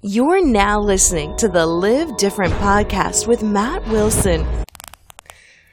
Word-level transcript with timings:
You're 0.00 0.46
now 0.46 0.78
listening 0.78 1.36
to 1.38 1.48
the 1.48 1.66
Live 1.66 2.16
Different 2.18 2.54
podcast 2.54 3.26
with 3.26 3.42
Matt 3.42 3.84
Wilson. 3.88 4.46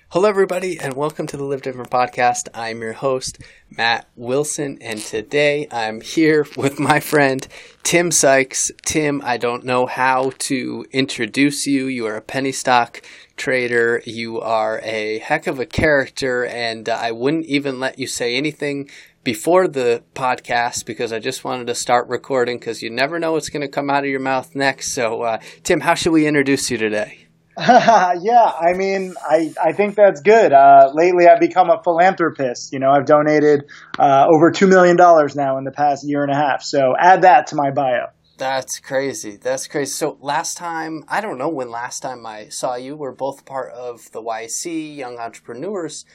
Hello, 0.09 0.27
everybody, 0.27 0.79
and 0.79 0.95
welcome 0.95 1.27
to 1.27 1.37
the 1.37 1.43
Live 1.43 1.61
Different 1.61 1.91
podcast. 1.91 2.47
I'm 2.51 2.81
your 2.81 2.93
host, 2.93 3.37
Matt 3.69 4.07
Wilson, 4.15 4.79
and 4.81 4.99
today 4.99 5.67
I'm 5.69 6.01
here 6.01 6.47
with 6.57 6.79
my 6.79 6.99
friend 6.99 7.47
Tim 7.83 8.09
Sykes. 8.09 8.71
Tim, 8.83 9.21
I 9.23 9.37
don't 9.37 9.63
know 9.63 9.85
how 9.85 10.31
to 10.39 10.87
introduce 10.91 11.67
you. 11.67 11.85
You 11.85 12.07
are 12.07 12.15
a 12.15 12.21
penny 12.21 12.51
stock 12.51 13.03
trader. 13.37 14.01
You 14.05 14.41
are 14.41 14.81
a 14.83 15.19
heck 15.19 15.45
of 15.45 15.59
a 15.59 15.67
character, 15.67 16.45
and 16.45 16.89
I 16.89 17.11
wouldn't 17.11 17.45
even 17.45 17.79
let 17.79 17.99
you 17.99 18.07
say 18.07 18.35
anything 18.35 18.89
before 19.25 19.67
the 19.67 20.03
podcast 20.13 20.85
because 20.85 21.11
I 21.11 21.19
just 21.19 21.43
wanted 21.43 21.67
to 21.67 21.75
start 21.75 22.07
recording 22.07 22.59
because 22.59 22.81
you 22.83 22.91
never 22.91 23.19
know 23.19 23.33
what's 23.33 23.49
going 23.49 23.63
to 23.63 23.67
come 23.67 23.89
out 23.89 24.03
of 24.03 24.09
your 24.09 24.19
mouth 24.19 24.55
next. 24.55 24.93
So, 24.93 25.23
uh, 25.23 25.39
Tim, 25.63 25.81
how 25.81 25.95
should 25.95 26.13
we 26.13 26.27
introduce 26.27 26.69
you 26.69 26.77
today? 26.77 27.27
yeah, 27.57 28.51
I 28.59 28.73
mean, 28.73 29.15
I, 29.27 29.51
I 29.61 29.71
think 29.71 29.95
that's 29.95 30.21
good. 30.21 30.53
Uh, 30.53 30.91
lately, 30.93 31.27
I've 31.27 31.39
become 31.39 31.69
a 31.69 31.81
philanthropist. 31.83 32.71
You 32.71 32.79
know, 32.79 32.91
I've 32.91 33.05
donated 33.05 33.63
uh, 33.97 34.27
over 34.29 34.51
$2 34.51 34.69
million 34.69 34.95
now 34.95 35.57
in 35.57 35.63
the 35.63 35.71
past 35.71 36.07
year 36.07 36.21
and 36.21 36.31
a 36.31 36.35
half. 36.35 36.61
So 36.61 36.95
add 36.97 37.23
that 37.23 37.47
to 37.47 37.55
my 37.55 37.71
bio. 37.71 38.07
That's 38.37 38.79
crazy. 38.79 39.37
That's 39.37 39.65
crazy. 39.67 39.91
So 39.91 40.17
last 40.21 40.57
time, 40.57 41.03
I 41.07 41.21
don't 41.21 41.37
know 41.37 41.49
when 41.49 41.71
last 41.71 42.01
time 42.01 42.25
I 42.25 42.49
saw 42.49 42.75
you, 42.75 42.95
we're 42.95 43.13
both 43.13 43.45
part 43.45 43.71
of 43.71 44.11
the 44.11 44.21
YEC, 44.21 44.95
Young 44.95 45.17
Entrepreneurs 45.17 46.05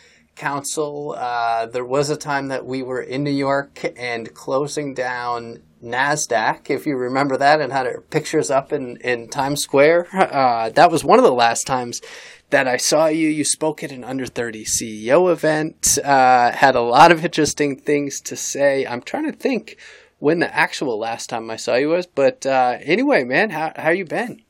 Council. 0.40 1.14
Uh, 1.18 1.66
there 1.66 1.84
was 1.84 2.08
a 2.08 2.16
time 2.16 2.48
that 2.48 2.64
we 2.64 2.82
were 2.82 3.02
in 3.02 3.22
New 3.22 3.30
York 3.30 3.84
and 3.94 4.32
closing 4.32 4.94
down 4.94 5.60
NASDAQ, 5.84 6.70
if 6.70 6.86
you 6.86 6.96
remember 6.96 7.36
that, 7.36 7.60
and 7.60 7.70
had 7.70 7.86
our 7.86 8.00
pictures 8.00 8.50
up 8.50 8.72
in, 8.72 8.96
in 8.98 9.28
Times 9.28 9.62
Square. 9.62 10.08
Uh, 10.40 10.70
that 10.70 10.90
was 10.90 11.04
one 11.04 11.18
of 11.18 11.24
the 11.24 11.32
last 11.32 11.66
times 11.66 12.00
that 12.48 12.66
I 12.66 12.78
saw 12.78 13.06
you. 13.06 13.28
You 13.28 13.44
spoke 13.44 13.82
at 13.82 13.92
an 13.92 14.04
under 14.04 14.26
30 14.26 14.64
CEO 14.64 15.30
event, 15.30 15.98
uh, 16.02 16.52
had 16.52 16.74
a 16.74 16.80
lot 16.80 17.12
of 17.12 17.24
interesting 17.24 17.78
things 17.78 18.20
to 18.22 18.36
say. 18.36 18.86
I'm 18.86 19.02
trying 19.02 19.30
to 19.30 19.36
think 19.36 19.76
when 20.18 20.38
the 20.38 20.54
actual 20.54 20.98
last 20.98 21.28
time 21.28 21.50
I 21.50 21.56
saw 21.56 21.74
you 21.74 21.90
was, 21.90 22.06
but 22.06 22.46
uh, 22.46 22.78
anyway, 22.80 23.24
man, 23.24 23.50
how, 23.50 23.72
how 23.76 23.90
you 23.90 24.06
been? 24.06 24.42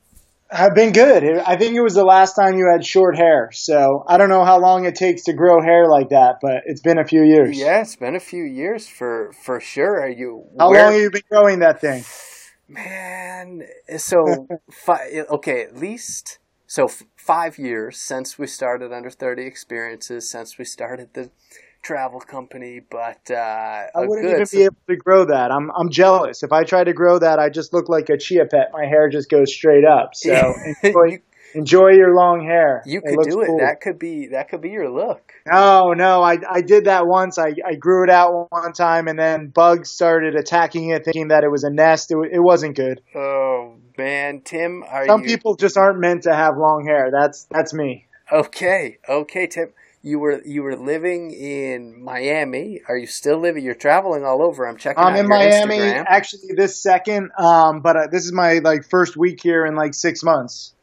I've 0.51 0.75
been 0.75 0.91
good. 0.91 1.23
I 1.23 1.55
think 1.55 1.75
it 1.75 1.81
was 1.81 1.93
the 1.93 2.03
last 2.03 2.33
time 2.33 2.57
you 2.57 2.69
had 2.69 2.85
short 2.85 3.15
hair. 3.15 3.49
So 3.53 4.03
I 4.07 4.17
don't 4.17 4.29
know 4.29 4.43
how 4.43 4.59
long 4.59 4.85
it 4.85 4.95
takes 4.95 5.23
to 5.23 5.33
grow 5.33 5.61
hair 5.61 5.87
like 5.87 6.09
that, 6.09 6.35
but 6.41 6.63
it's 6.65 6.81
been 6.81 6.97
a 6.97 7.05
few 7.05 7.23
years. 7.23 7.57
Yeah, 7.57 7.81
it's 7.81 7.95
been 7.95 8.15
a 8.15 8.19
few 8.19 8.43
years 8.43 8.87
for 8.87 9.31
for 9.43 9.59
sure. 9.61 10.01
Are 10.01 10.09
you? 10.09 10.43
How 10.59 10.69
where... 10.69 10.83
long 10.83 10.93
have 10.93 11.01
you 11.01 11.11
been 11.11 11.21
growing 11.29 11.59
that 11.59 11.79
thing? 11.79 12.03
Man, 12.67 13.63
so 13.97 14.47
fi- 14.71 15.23
okay, 15.29 15.63
at 15.63 15.77
least 15.77 16.39
so 16.67 16.85
f- 16.85 17.03
five 17.15 17.57
years 17.57 17.97
since 17.97 18.37
we 18.37 18.47
started 18.47 18.91
under 18.91 19.09
thirty 19.09 19.45
experiences, 19.45 20.29
since 20.29 20.57
we 20.57 20.65
started 20.65 21.13
the 21.13 21.31
travel 21.81 22.19
company, 22.19 22.79
but 22.79 23.29
uh, 23.31 23.35
I 23.35 23.89
wouldn't 23.95 24.27
good, 24.27 24.41
even 24.41 24.47
be 24.51 24.63
able 24.65 24.75
to 24.87 24.95
grow 24.95 25.25
that. 25.25 25.51
I'm 25.51 25.71
I'm 25.71 25.89
jealous. 25.89 26.43
If 26.43 26.51
I 26.51 26.63
try 26.63 26.83
to 26.83 26.93
grow 26.93 27.19
that, 27.19 27.39
I 27.39 27.49
just 27.49 27.73
look 27.73 27.89
like 27.89 28.09
a 28.09 28.17
chia 28.17 28.45
pet. 28.45 28.71
My 28.73 28.85
hair 28.85 29.09
just 29.09 29.29
goes 29.29 29.53
straight 29.53 29.85
up. 29.85 30.11
So 30.21 30.53
enjoy, 30.83 31.03
you, 31.05 31.19
enjoy 31.55 31.89
your 31.89 32.15
long 32.15 32.45
hair. 32.45 32.83
You 32.85 33.01
could 33.01 33.27
do 33.27 33.41
it. 33.41 33.47
Cool. 33.47 33.59
That 33.59 33.81
could 33.81 33.97
be 33.97 34.27
that 34.27 34.49
could 34.49 34.61
be 34.61 34.69
your 34.69 34.89
look. 34.89 35.33
No, 35.51 35.93
no, 35.93 36.21
I 36.21 36.37
I 36.49 36.61
did 36.61 36.85
that 36.85 37.07
once. 37.07 37.37
I 37.39 37.53
I 37.65 37.75
grew 37.75 38.03
it 38.03 38.09
out 38.09 38.47
one 38.51 38.73
time, 38.73 39.07
and 39.07 39.17
then 39.17 39.47
bugs 39.47 39.89
started 39.89 40.35
attacking 40.35 40.89
it, 40.89 41.03
thinking 41.03 41.29
that 41.29 41.43
it 41.43 41.49
was 41.49 41.63
a 41.63 41.69
nest. 41.69 42.11
It 42.11 42.17
it 42.31 42.39
wasn't 42.39 42.75
good. 42.75 43.01
Oh 43.15 43.75
man, 43.97 44.41
Tim, 44.41 44.83
are 44.87 45.07
some 45.07 45.21
you... 45.21 45.27
people 45.27 45.55
just 45.55 45.75
aren't 45.75 45.99
meant 45.99 46.23
to 46.23 46.35
have 46.35 46.57
long 46.57 46.85
hair. 46.85 47.09
That's 47.11 47.45
that's 47.45 47.73
me. 47.73 48.05
Okay, 48.31 48.99
okay, 49.09 49.47
Tim 49.47 49.73
you 50.03 50.19
were 50.19 50.41
you 50.43 50.63
were 50.63 50.75
living 50.75 51.31
in 51.31 52.03
Miami. 52.03 52.81
Are 52.87 52.97
you 52.97 53.07
still 53.07 53.39
living? 53.39 53.63
You're 53.63 53.75
traveling 53.75 54.25
all 54.25 54.41
over. 54.41 54.67
I'm 54.67 54.77
checking. 54.77 55.03
I'm 55.03 55.15
in 55.15 55.27
Miami 55.27 55.77
Instagram. 55.77 56.05
actually 56.07 56.53
this 56.55 56.81
second, 56.81 57.29
um, 57.37 57.81
but 57.81 57.95
uh, 57.95 58.07
this 58.11 58.25
is 58.25 58.33
my 58.33 58.59
like 58.59 58.89
first 58.89 59.15
week 59.15 59.39
here 59.41 59.65
in 59.65 59.75
like 59.75 59.93
six 59.93 60.23
months. 60.23 60.73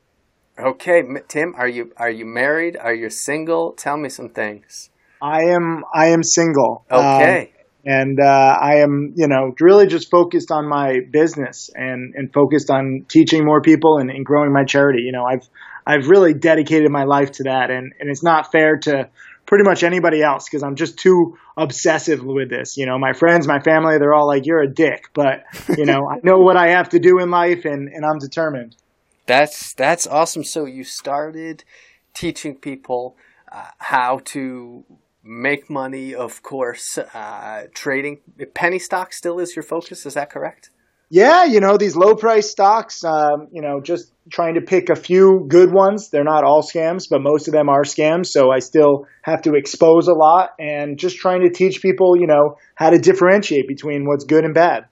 Okay, 0.59 1.03
Tim, 1.29 1.55
are 1.57 1.69
you 1.69 1.93
are 1.97 2.11
you 2.11 2.27
married? 2.27 2.77
Are 2.77 2.95
you 2.95 3.11
single? 3.11 3.73
Tell 3.73 3.97
me 3.97 4.09
some 4.09 4.29
things. 4.29 4.91
I 5.21 5.45
am. 5.47 5.85
I 5.93 6.09
am 6.09 6.23
single. 6.23 6.85
Okay. 6.91 7.41
Um, 7.41 7.59
and 7.85 8.21
uh, 8.21 8.57
I 8.61 8.77
am, 8.81 9.15
you 9.17 9.29
know, 9.29 9.55
really 9.61 9.87
just 9.87 10.11
focused 10.11 10.51
on 10.51 10.69
my 10.69 10.99
business 11.11 11.71
and, 11.75 12.13
and 12.17 12.31
focused 12.35 12.71
on 12.71 13.07
teaching 13.09 13.47
more 13.47 13.63
people 13.63 13.97
and, 13.99 14.11
and 14.11 14.27
growing 14.27 14.53
my 14.53 14.65
charity. 14.65 15.03
You 15.03 15.13
know, 15.13 15.25
I've 15.25 15.49
I've 15.89 16.09
really 16.09 16.35
dedicated 16.35 16.91
my 16.91 17.05
life 17.05 17.33
to 17.33 17.45
that, 17.45 17.71
and 17.71 17.95
and 17.99 18.11
it's 18.11 18.23
not 18.23 18.53
fair 18.53 18.77
to 18.81 19.09
pretty 19.47 19.65
much 19.65 19.83
anybody 19.83 20.23
else 20.23 20.45
because 20.47 20.63
I'm 20.63 20.77
just 20.77 20.99
too 20.99 21.39
obsessive 21.57 22.23
with 22.23 22.51
this. 22.51 22.77
You 22.77 22.85
know, 22.85 22.99
my 22.99 23.15
friends, 23.15 23.49
my 23.49 23.59
family, 23.59 23.97
they're 23.97 24.13
all 24.13 24.27
like, 24.27 24.45
"You're 24.45 24.61
a 24.61 24.69
dick," 24.69 25.07
but 25.15 25.45
you 25.79 25.87
know, 25.87 26.07
I 26.11 26.21
know 26.23 26.41
what 26.41 26.59
I 26.59 26.69
have 26.69 26.91
to 26.91 26.99
do 26.99 27.19
in 27.19 27.31
life, 27.31 27.65
and 27.65 27.89
and 27.89 28.05
I'm 28.05 28.19
determined. 28.19 28.77
That's 29.25 29.73
that's 29.73 30.07
awesome. 30.07 30.45
So 30.45 30.67
you 30.67 30.85
started 30.85 31.65
teaching 32.13 32.57
people 32.57 33.17
uh, 33.51 33.71
how 33.79 34.21
to 34.27 34.85
make 35.23 35.71
money. 35.71 36.15
Of 36.15 36.43
course, 36.43 36.99
uh, 36.99 37.65
trading 37.73 38.21
penny 38.53 38.79
stock 38.79 39.15
still 39.15 39.39
is 39.39 39.57
your 39.57 39.63
focus. 39.63 40.05
Is 40.05 40.13
that 40.15 40.29
correct? 40.29 40.69
Yeah, 41.11 41.45
you 41.45 41.61
know 41.61 41.79
these 41.79 41.97
low 41.97 42.15
price 42.15 42.51
stocks. 42.51 43.03
Um, 43.03 43.49
you 43.51 43.63
know, 43.63 43.81
just 43.81 44.13
trying 44.31 44.55
to 44.55 44.61
pick 44.61 44.91
a 44.91 44.97
few 44.97 45.47
good 45.49 45.73
ones. 45.73 46.11
They're 46.11 46.25
not 46.25 46.45
all 46.45 46.63
scams, 46.63 47.09
but 47.09 47.23
most 47.23 47.49
of 47.49 47.53
them 47.53 47.71
are 47.71 47.83
scams. 47.83 48.27
So 48.27 48.51
I 48.51 48.59
still 48.59 49.07
have 49.23 49.43
to 49.43 49.55
expose 49.55 50.09
a 50.09 50.13
lot 50.13 50.51
and 50.59 50.99
just 50.99 51.17
trying 51.17 51.41
to 51.43 51.51
teach 51.51 51.81
people, 51.81 52.15
you 52.19 52.27
know, 52.27 52.59
how 52.75 52.91
to 52.91 52.99
differentiate 52.99 53.67
between 53.67 54.07
what's 54.07 54.25
good 54.25 54.45
and 54.45 54.53
bad. 54.53 54.87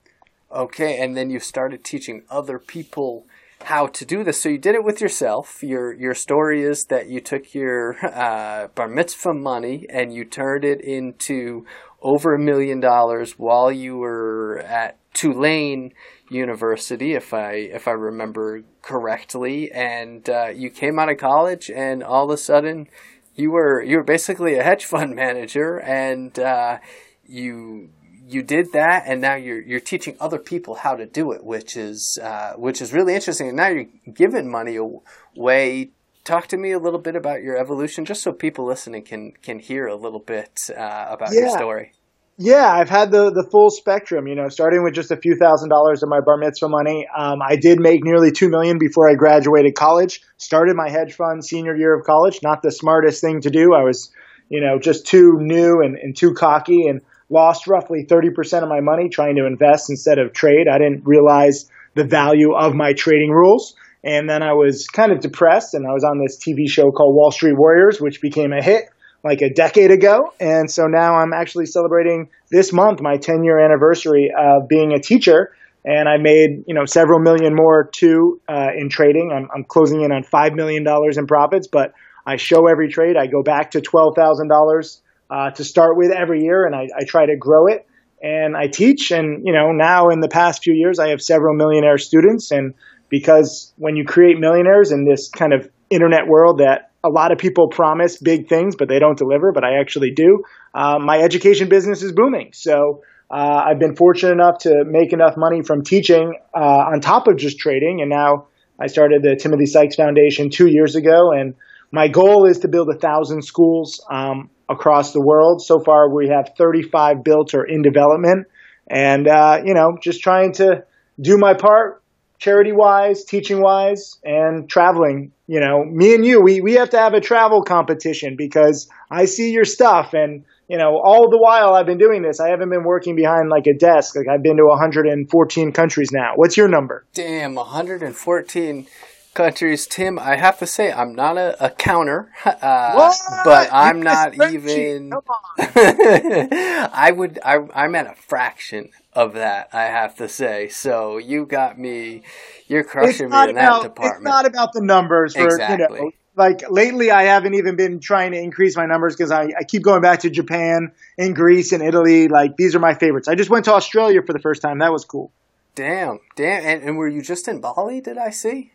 Okay, 0.50 0.98
and 1.02 1.14
then 1.14 1.28
you 1.28 1.38
started 1.38 1.84
teaching 1.84 2.22
other 2.30 2.58
people 2.58 3.26
how 3.64 3.86
to 3.88 4.04
do 4.06 4.24
this. 4.24 4.40
So 4.40 4.48
you 4.48 4.58
did 4.58 4.74
it 4.74 4.84
with 4.84 5.02
yourself. 5.02 5.62
Your 5.62 5.92
your 5.92 6.14
story 6.14 6.62
is 6.62 6.86
that 6.86 7.08
you 7.08 7.20
took 7.20 7.54
your 7.54 7.96
uh, 8.02 8.68
bar 8.68 8.88
mitzvah 8.88 9.34
money 9.34 9.86
and 9.90 10.14
you 10.14 10.24
turned 10.24 10.64
it 10.64 10.80
into 10.80 11.66
over 12.00 12.34
a 12.34 12.38
million 12.38 12.80
dollars 12.80 13.32
while 13.32 13.72
you 13.72 13.96
were 13.96 14.60
at 14.60 14.96
Tulane 15.16 15.94
University, 16.28 17.14
if 17.14 17.32
I 17.32 17.52
if 17.52 17.88
I 17.88 17.92
remember 17.92 18.62
correctly, 18.82 19.72
and 19.72 20.28
uh, 20.28 20.48
you 20.48 20.68
came 20.68 20.98
out 20.98 21.08
of 21.08 21.16
college, 21.16 21.70
and 21.70 22.02
all 22.02 22.26
of 22.26 22.30
a 22.30 22.36
sudden, 22.36 22.86
you 23.34 23.50
were 23.50 23.82
you 23.82 23.96
were 23.96 24.04
basically 24.04 24.54
a 24.54 24.62
hedge 24.62 24.84
fund 24.84 25.16
manager, 25.24 25.80
and 25.80 26.38
uh, 26.38 26.78
you 27.26 27.88
you 28.28 28.42
did 28.42 28.72
that, 28.72 29.04
and 29.06 29.22
now 29.22 29.36
you're 29.36 29.62
you're 29.62 29.80
teaching 29.80 30.16
other 30.20 30.38
people 30.38 30.74
how 30.74 30.94
to 30.94 31.06
do 31.06 31.32
it, 31.32 31.42
which 31.42 31.78
is 31.78 32.18
uh, 32.22 32.52
which 32.56 32.82
is 32.82 32.92
really 32.92 33.14
interesting. 33.14 33.48
And 33.48 33.56
now 33.56 33.68
you're 33.68 33.86
giving 34.12 34.50
money 34.50 34.76
away. 34.76 35.92
Talk 36.24 36.48
to 36.48 36.58
me 36.58 36.72
a 36.72 36.78
little 36.78 36.98
bit 36.98 37.16
about 37.16 37.42
your 37.42 37.56
evolution, 37.56 38.04
just 38.04 38.22
so 38.22 38.32
people 38.32 38.66
listening 38.66 39.02
can 39.02 39.32
can 39.40 39.60
hear 39.60 39.86
a 39.86 39.96
little 39.96 40.20
bit 40.20 40.60
uh, 40.76 41.06
about 41.08 41.32
yeah. 41.32 41.40
your 41.40 41.50
story. 41.50 41.92
Yeah, 42.38 42.70
I've 42.70 42.90
had 42.90 43.10
the 43.10 43.30
the 43.30 43.48
full 43.50 43.70
spectrum. 43.70 44.26
You 44.26 44.34
know, 44.34 44.48
starting 44.48 44.82
with 44.84 44.92
just 44.92 45.10
a 45.10 45.16
few 45.16 45.36
thousand 45.36 45.70
dollars 45.70 46.02
of 46.02 46.10
my 46.10 46.20
bar 46.20 46.36
mitzvah 46.36 46.68
money. 46.68 47.06
Um, 47.16 47.40
I 47.40 47.56
did 47.56 47.80
make 47.80 48.04
nearly 48.04 48.30
two 48.30 48.50
million 48.50 48.78
before 48.78 49.08
I 49.08 49.14
graduated 49.14 49.74
college. 49.74 50.20
Started 50.36 50.76
my 50.76 50.90
hedge 50.90 51.14
fund 51.14 51.42
senior 51.42 51.74
year 51.74 51.98
of 51.98 52.04
college. 52.04 52.40
Not 52.42 52.60
the 52.62 52.70
smartest 52.70 53.22
thing 53.22 53.40
to 53.40 53.50
do. 53.50 53.72
I 53.72 53.84
was, 53.84 54.10
you 54.50 54.60
know, 54.60 54.78
just 54.78 55.06
too 55.06 55.38
new 55.40 55.80
and, 55.82 55.96
and 55.96 56.14
too 56.14 56.34
cocky, 56.34 56.86
and 56.88 57.00
lost 57.30 57.66
roughly 57.66 58.04
thirty 58.06 58.28
percent 58.28 58.62
of 58.62 58.68
my 58.68 58.80
money 58.80 59.08
trying 59.08 59.36
to 59.36 59.46
invest 59.46 59.88
instead 59.88 60.18
of 60.18 60.34
trade. 60.34 60.66
I 60.70 60.76
didn't 60.76 61.06
realize 61.06 61.70
the 61.94 62.04
value 62.04 62.52
of 62.54 62.74
my 62.74 62.92
trading 62.92 63.30
rules. 63.30 63.74
And 64.04 64.28
then 64.28 64.42
I 64.42 64.52
was 64.52 64.86
kind 64.86 65.10
of 65.10 65.20
depressed, 65.20 65.72
and 65.74 65.86
I 65.86 65.92
was 65.92 66.04
on 66.04 66.20
this 66.22 66.36
TV 66.36 66.68
show 66.68 66.92
called 66.92 67.16
Wall 67.16 67.32
Street 67.32 67.56
Warriors, 67.56 67.98
which 67.98 68.20
became 68.20 68.52
a 68.52 68.62
hit 68.62 68.84
like 69.26 69.42
a 69.42 69.52
decade 69.52 69.90
ago. 69.90 70.32
And 70.40 70.70
so 70.70 70.86
now 70.86 71.16
I'm 71.16 71.32
actually 71.32 71.66
celebrating 71.66 72.30
this 72.50 72.72
month 72.72 73.00
my 73.00 73.16
10 73.16 73.44
year 73.44 73.58
anniversary 73.58 74.32
of 74.36 74.68
being 74.68 74.92
a 74.92 75.00
teacher. 75.00 75.54
And 75.84 76.08
I 76.08 76.16
made, 76.16 76.64
you 76.66 76.74
know, 76.74 76.84
several 76.84 77.20
million 77.20 77.54
more 77.54 77.88
too 77.92 78.40
uh, 78.48 78.68
in 78.76 78.88
trading. 78.88 79.30
I'm, 79.32 79.48
I'm 79.54 79.64
closing 79.64 80.02
in 80.02 80.12
on 80.12 80.24
$5 80.24 80.54
million 80.54 80.84
in 80.86 81.26
profits, 81.26 81.68
but 81.68 81.92
I 82.24 82.36
show 82.36 82.66
every 82.66 82.88
trade. 82.88 83.16
I 83.16 83.26
go 83.26 83.42
back 83.42 83.72
to 83.72 83.80
$12,000 83.80 85.00
uh, 85.28 85.50
to 85.50 85.64
start 85.64 85.96
with 85.96 86.10
every 86.10 86.42
year 86.42 86.64
and 86.64 86.74
I, 86.74 86.88
I 86.96 87.04
try 87.04 87.26
to 87.26 87.36
grow 87.36 87.66
it 87.68 87.86
and 88.22 88.56
I 88.56 88.66
teach. 88.66 89.10
And, 89.10 89.46
you 89.46 89.52
know, 89.52 89.72
now 89.72 90.08
in 90.08 90.20
the 90.20 90.28
past 90.28 90.62
few 90.62 90.74
years, 90.74 90.98
I 90.98 91.08
have 91.10 91.22
several 91.22 91.54
millionaire 91.54 91.98
students. 91.98 92.50
And 92.50 92.74
because 93.08 93.72
when 93.76 93.96
you 93.96 94.04
create 94.04 94.38
millionaires 94.38 94.90
in 94.90 95.04
this 95.04 95.28
kind 95.28 95.52
of 95.52 95.70
internet 95.90 96.26
world 96.26 96.58
that 96.58 96.90
a 97.06 97.10
lot 97.10 97.32
of 97.32 97.38
people 97.38 97.68
promise 97.68 98.18
big 98.18 98.48
things, 98.48 98.76
but 98.76 98.88
they 98.88 98.98
don't 98.98 99.16
deliver, 99.16 99.52
but 99.52 99.64
I 99.64 99.80
actually 99.80 100.10
do. 100.10 100.42
Uh, 100.74 100.98
my 100.98 101.18
education 101.18 101.68
business 101.68 102.02
is 102.02 102.12
booming. 102.12 102.50
So 102.52 103.02
uh, 103.30 103.62
I've 103.66 103.78
been 103.78 103.96
fortunate 103.96 104.32
enough 104.32 104.58
to 104.60 104.84
make 104.84 105.12
enough 105.12 105.34
money 105.36 105.62
from 105.62 105.82
teaching 105.82 106.34
uh, 106.54 106.58
on 106.92 107.00
top 107.00 107.26
of 107.28 107.36
just 107.36 107.58
trading. 107.58 108.00
And 108.00 108.10
now 108.10 108.46
I 108.80 108.86
started 108.86 109.22
the 109.22 109.36
Timothy 109.36 109.66
Sykes 109.66 109.96
Foundation 109.96 110.50
two 110.50 110.68
years 110.68 110.96
ago. 110.96 111.32
And 111.32 111.54
my 111.92 112.08
goal 112.08 112.46
is 112.46 112.60
to 112.60 112.68
build 112.68 112.88
a 112.90 112.98
thousand 112.98 113.42
schools 113.42 114.04
um, 114.10 114.50
across 114.68 115.12
the 115.12 115.22
world. 115.22 115.62
So 115.62 115.80
far, 115.80 116.12
we 116.14 116.28
have 116.28 116.52
35 116.58 117.24
built 117.24 117.54
or 117.54 117.64
in 117.64 117.82
development. 117.82 118.46
And, 118.88 119.26
uh, 119.26 119.62
you 119.64 119.74
know, 119.74 119.96
just 120.00 120.20
trying 120.20 120.52
to 120.54 120.84
do 121.20 121.38
my 121.38 121.54
part 121.54 122.02
charity 122.38 122.72
wise, 122.72 123.24
teaching 123.24 123.60
wise, 123.60 124.18
and 124.24 124.68
traveling. 124.68 125.32
You 125.46 125.60
know, 125.60 125.84
me 125.84 126.14
and 126.14 126.26
you, 126.26 126.40
we, 126.40 126.60
we 126.60 126.72
have 126.74 126.90
to 126.90 126.98
have 126.98 127.14
a 127.14 127.20
travel 127.20 127.62
competition 127.62 128.34
because 128.36 128.88
I 129.10 129.26
see 129.26 129.52
your 129.52 129.64
stuff 129.64 130.12
and 130.12 130.44
you 130.68 130.78
know, 130.78 130.98
all 131.00 131.30
the 131.30 131.38
while 131.38 131.74
I've 131.74 131.86
been 131.86 131.98
doing 131.98 132.22
this, 132.22 132.40
I 132.40 132.48
haven't 132.48 132.70
been 132.70 132.82
working 132.82 133.14
behind 133.14 133.48
like 133.48 133.66
a 133.68 133.74
desk. 133.74 134.16
Like 134.16 134.26
I've 134.28 134.42
been 134.42 134.56
to 134.56 134.64
114 134.64 135.72
countries 135.72 136.10
now. 136.12 136.32
What's 136.34 136.56
your 136.56 136.66
number? 136.68 137.04
Damn, 137.14 137.54
114 137.54 138.86
countries. 139.36 139.86
Tim, 139.86 140.18
I 140.18 140.36
have 140.36 140.58
to 140.58 140.66
say, 140.66 140.92
I'm 140.92 141.14
not 141.14 141.38
a, 141.38 141.64
a 141.64 141.70
counter, 141.70 142.32
uh, 142.44 143.12
but 143.44 143.68
I'm 143.72 144.02
not 144.02 144.34
even. 144.34 145.12
I 145.58 147.12
would. 147.14 147.38
I, 147.44 147.58
I'm 147.74 147.94
at 147.94 148.06
a 148.06 148.14
fraction 148.14 148.90
of 149.12 149.34
that. 149.34 149.68
I 149.72 149.84
have 149.84 150.16
to 150.16 150.28
say. 150.28 150.68
So 150.68 151.18
you 151.18 151.46
got 151.46 151.78
me. 151.78 152.22
You're 152.66 152.82
crushing 152.82 153.30
me 153.30 153.42
in 153.44 153.50
about, 153.50 153.82
that 153.82 153.94
department. 153.94 154.22
It's 154.22 154.24
not 154.24 154.46
about 154.46 154.72
the 154.72 154.80
numbers. 154.80 155.36
For, 155.36 155.44
exactly. 155.44 155.98
You 155.98 156.04
know, 156.06 156.10
like 156.36 156.70
lately 156.70 157.10
I 157.10 157.24
haven't 157.24 157.54
even 157.54 157.76
been 157.76 158.00
trying 158.00 158.32
to 158.32 158.38
increase 158.38 158.76
my 158.76 158.86
numbers 158.86 159.16
because 159.16 159.30
I, 159.30 159.52
I 159.58 159.64
keep 159.64 159.82
going 159.82 160.02
back 160.02 160.20
to 160.20 160.30
Japan 160.30 160.92
and 161.16 161.34
Greece 161.34 161.72
and 161.72 161.82
Italy. 161.82 162.28
Like 162.28 162.56
these 162.56 162.74
are 162.74 162.78
my 162.80 162.94
favorites. 162.94 163.28
I 163.28 163.34
just 163.34 163.50
went 163.50 163.66
to 163.66 163.74
Australia 163.74 164.22
for 164.22 164.32
the 164.32 164.38
first 164.38 164.62
time. 164.62 164.78
That 164.78 164.92
was 164.92 165.04
cool. 165.04 165.32
Damn, 165.74 166.20
damn. 166.36 166.64
And, 166.64 166.82
and 166.82 166.96
were 166.96 167.08
you 167.08 167.22
just 167.22 167.48
in 167.48 167.60
Bali? 167.60 168.00
Did 168.00 168.18
I 168.18 168.30
see? 168.30 168.72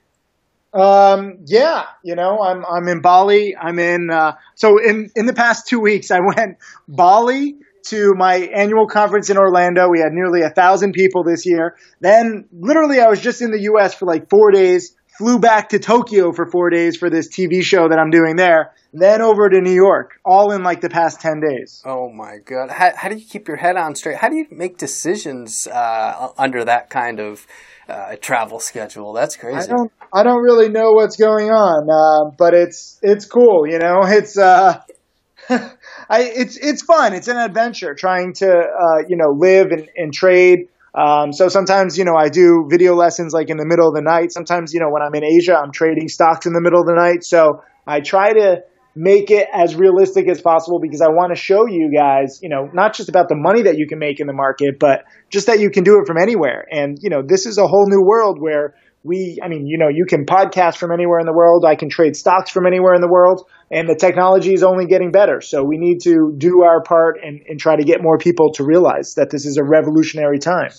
Um, 0.73 1.39
yeah, 1.45 1.85
you 2.03 2.15
know, 2.15 2.39
I'm 2.41 2.65
I'm 2.65 2.87
in 2.87 3.01
Bali. 3.01 3.55
I'm 3.57 3.77
in. 3.79 4.09
Uh, 4.09 4.33
so 4.55 4.77
in 4.77 5.11
in 5.15 5.25
the 5.25 5.33
past 5.33 5.67
two 5.67 5.79
weeks, 5.79 6.11
I 6.11 6.19
went 6.35 6.57
Bali 6.87 7.57
to 7.87 8.13
my 8.15 8.35
annual 8.35 8.87
conference 8.87 9.29
in 9.29 9.37
Orlando. 9.37 9.89
We 9.89 9.99
had 9.99 10.11
nearly 10.11 10.41
a 10.41 10.49
thousand 10.49 10.93
people 10.93 11.23
this 11.23 11.45
year. 11.45 11.75
Then, 11.99 12.47
literally, 12.51 12.99
I 12.99 13.07
was 13.07 13.19
just 13.19 13.41
in 13.41 13.51
the 13.51 13.61
U.S. 13.63 13.93
for 13.95 14.05
like 14.05 14.29
four 14.29 14.51
days 14.51 14.95
flew 15.21 15.37
back 15.37 15.69
to 15.69 15.77
Tokyo 15.77 16.31
for 16.31 16.47
four 16.47 16.71
days 16.71 16.97
for 16.97 17.07
this 17.09 17.27
TV 17.27 17.61
show 17.61 17.89
that 17.89 17.99
I'm 17.99 18.09
doing 18.09 18.37
there, 18.37 18.73
then 18.91 19.21
over 19.21 19.49
to 19.49 19.61
New 19.61 19.73
York, 19.73 20.19
all 20.25 20.51
in 20.51 20.63
like 20.63 20.81
the 20.81 20.89
past 20.89 21.21
10 21.21 21.41
days. 21.41 21.83
Oh 21.85 22.09
my 22.11 22.37
God. 22.43 22.71
How, 22.71 22.91
how 22.95 23.09
do 23.09 23.15
you 23.15 23.25
keep 23.25 23.47
your 23.47 23.57
head 23.57 23.77
on 23.77 23.93
straight? 23.93 24.17
How 24.17 24.29
do 24.29 24.35
you 24.35 24.47
make 24.49 24.79
decisions 24.79 25.67
uh, 25.67 26.29
under 26.39 26.65
that 26.65 26.89
kind 26.89 27.19
of 27.19 27.45
uh, 27.87 28.15
travel 28.19 28.59
schedule? 28.59 29.13
That's 29.13 29.37
crazy. 29.37 29.57
I 29.57 29.67
don't, 29.67 29.91
I 30.13 30.23
don't 30.23 30.41
really 30.41 30.69
know 30.69 30.91
what's 30.91 31.15
going 31.15 31.49
on, 31.49 31.89
uh, 31.89 32.35
but 32.37 32.53
it's, 32.53 32.99
it's 33.01 33.25
cool, 33.25 33.67
you 33.67 33.79
know, 33.79 34.01
it's, 34.03 34.37
uh, 34.37 34.81
I, 35.49 36.23
it's, 36.23 36.57
it's 36.57 36.83
fun. 36.83 37.13
It's 37.13 37.27
an 37.27 37.37
adventure 37.37 37.95
trying 37.95 38.33
to, 38.35 38.47
uh, 38.49 39.07
you 39.07 39.17
know, 39.17 39.31
live 39.31 39.71
and, 39.71 39.89
and 39.95 40.13
trade 40.13 40.67
um, 40.93 41.31
so 41.31 41.47
sometimes, 41.47 41.97
you 41.97 42.03
know, 42.03 42.15
I 42.15 42.29
do 42.29 42.67
video 42.69 42.95
lessons 42.95 43.33
like 43.33 43.49
in 43.49 43.57
the 43.57 43.65
middle 43.65 43.87
of 43.87 43.95
the 43.95 44.01
night. 44.01 44.31
Sometimes, 44.31 44.73
you 44.73 44.79
know, 44.79 44.89
when 44.89 45.01
I'm 45.01 45.15
in 45.15 45.23
Asia, 45.23 45.55
I'm 45.55 45.71
trading 45.71 46.09
stocks 46.09 46.45
in 46.45 46.53
the 46.53 46.61
middle 46.61 46.81
of 46.81 46.87
the 46.87 46.95
night. 46.95 47.23
So 47.23 47.63
I 47.87 48.01
try 48.01 48.33
to 48.33 48.63
make 48.93 49.31
it 49.31 49.47
as 49.53 49.73
realistic 49.73 50.27
as 50.27 50.41
possible 50.41 50.79
because 50.81 50.99
I 50.99 51.07
want 51.07 51.33
to 51.33 51.39
show 51.39 51.65
you 51.65 51.89
guys, 51.95 52.41
you 52.43 52.49
know, 52.49 52.69
not 52.73 52.93
just 52.93 53.07
about 53.07 53.29
the 53.29 53.37
money 53.37 53.61
that 53.61 53.77
you 53.77 53.87
can 53.87 53.99
make 53.99 54.19
in 54.19 54.27
the 54.27 54.33
market, 54.33 54.79
but 54.79 55.05
just 55.29 55.47
that 55.47 55.61
you 55.61 55.69
can 55.69 55.85
do 55.85 55.97
it 55.99 56.07
from 56.07 56.17
anywhere. 56.17 56.67
And, 56.69 56.97
you 57.01 57.09
know, 57.09 57.21
this 57.25 57.45
is 57.45 57.57
a 57.57 57.67
whole 57.67 57.87
new 57.87 58.03
world 58.03 58.41
where 58.41 58.75
we, 59.03 59.39
I 59.41 59.47
mean, 59.47 59.65
you 59.65 59.77
know, 59.77 59.89
you 59.89 60.05
can 60.05 60.25
podcast 60.25 60.77
from 60.77 60.91
anywhere 60.91 61.19
in 61.19 61.25
the 61.25 61.33
world. 61.33 61.65
I 61.65 61.75
can 61.75 61.89
trade 61.89 62.15
stocks 62.15 62.51
from 62.51 62.65
anywhere 62.65 62.93
in 62.93 63.01
the 63.01 63.09
world 63.09 63.47
and 63.71 63.87
the 63.87 63.95
technology 63.95 64.53
is 64.53 64.63
only 64.63 64.85
getting 64.85 65.11
better. 65.11 65.39
So 65.41 65.63
we 65.63 65.77
need 65.77 66.01
to 66.01 66.33
do 66.37 66.63
our 66.63 66.83
part 66.83 67.19
and, 67.23 67.41
and 67.47 67.59
try 67.59 67.77
to 67.77 67.83
get 67.83 68.03
more 68.03 68.17
people 68.17 68.51
to 68.53 68.65
realize 68.65 69.15
that 69.15 69.29
this 69.29 69.45
is 69.45 69.57
a 69.57 69.63
revolutionary 69.63 70.39
time. 70.39 70.71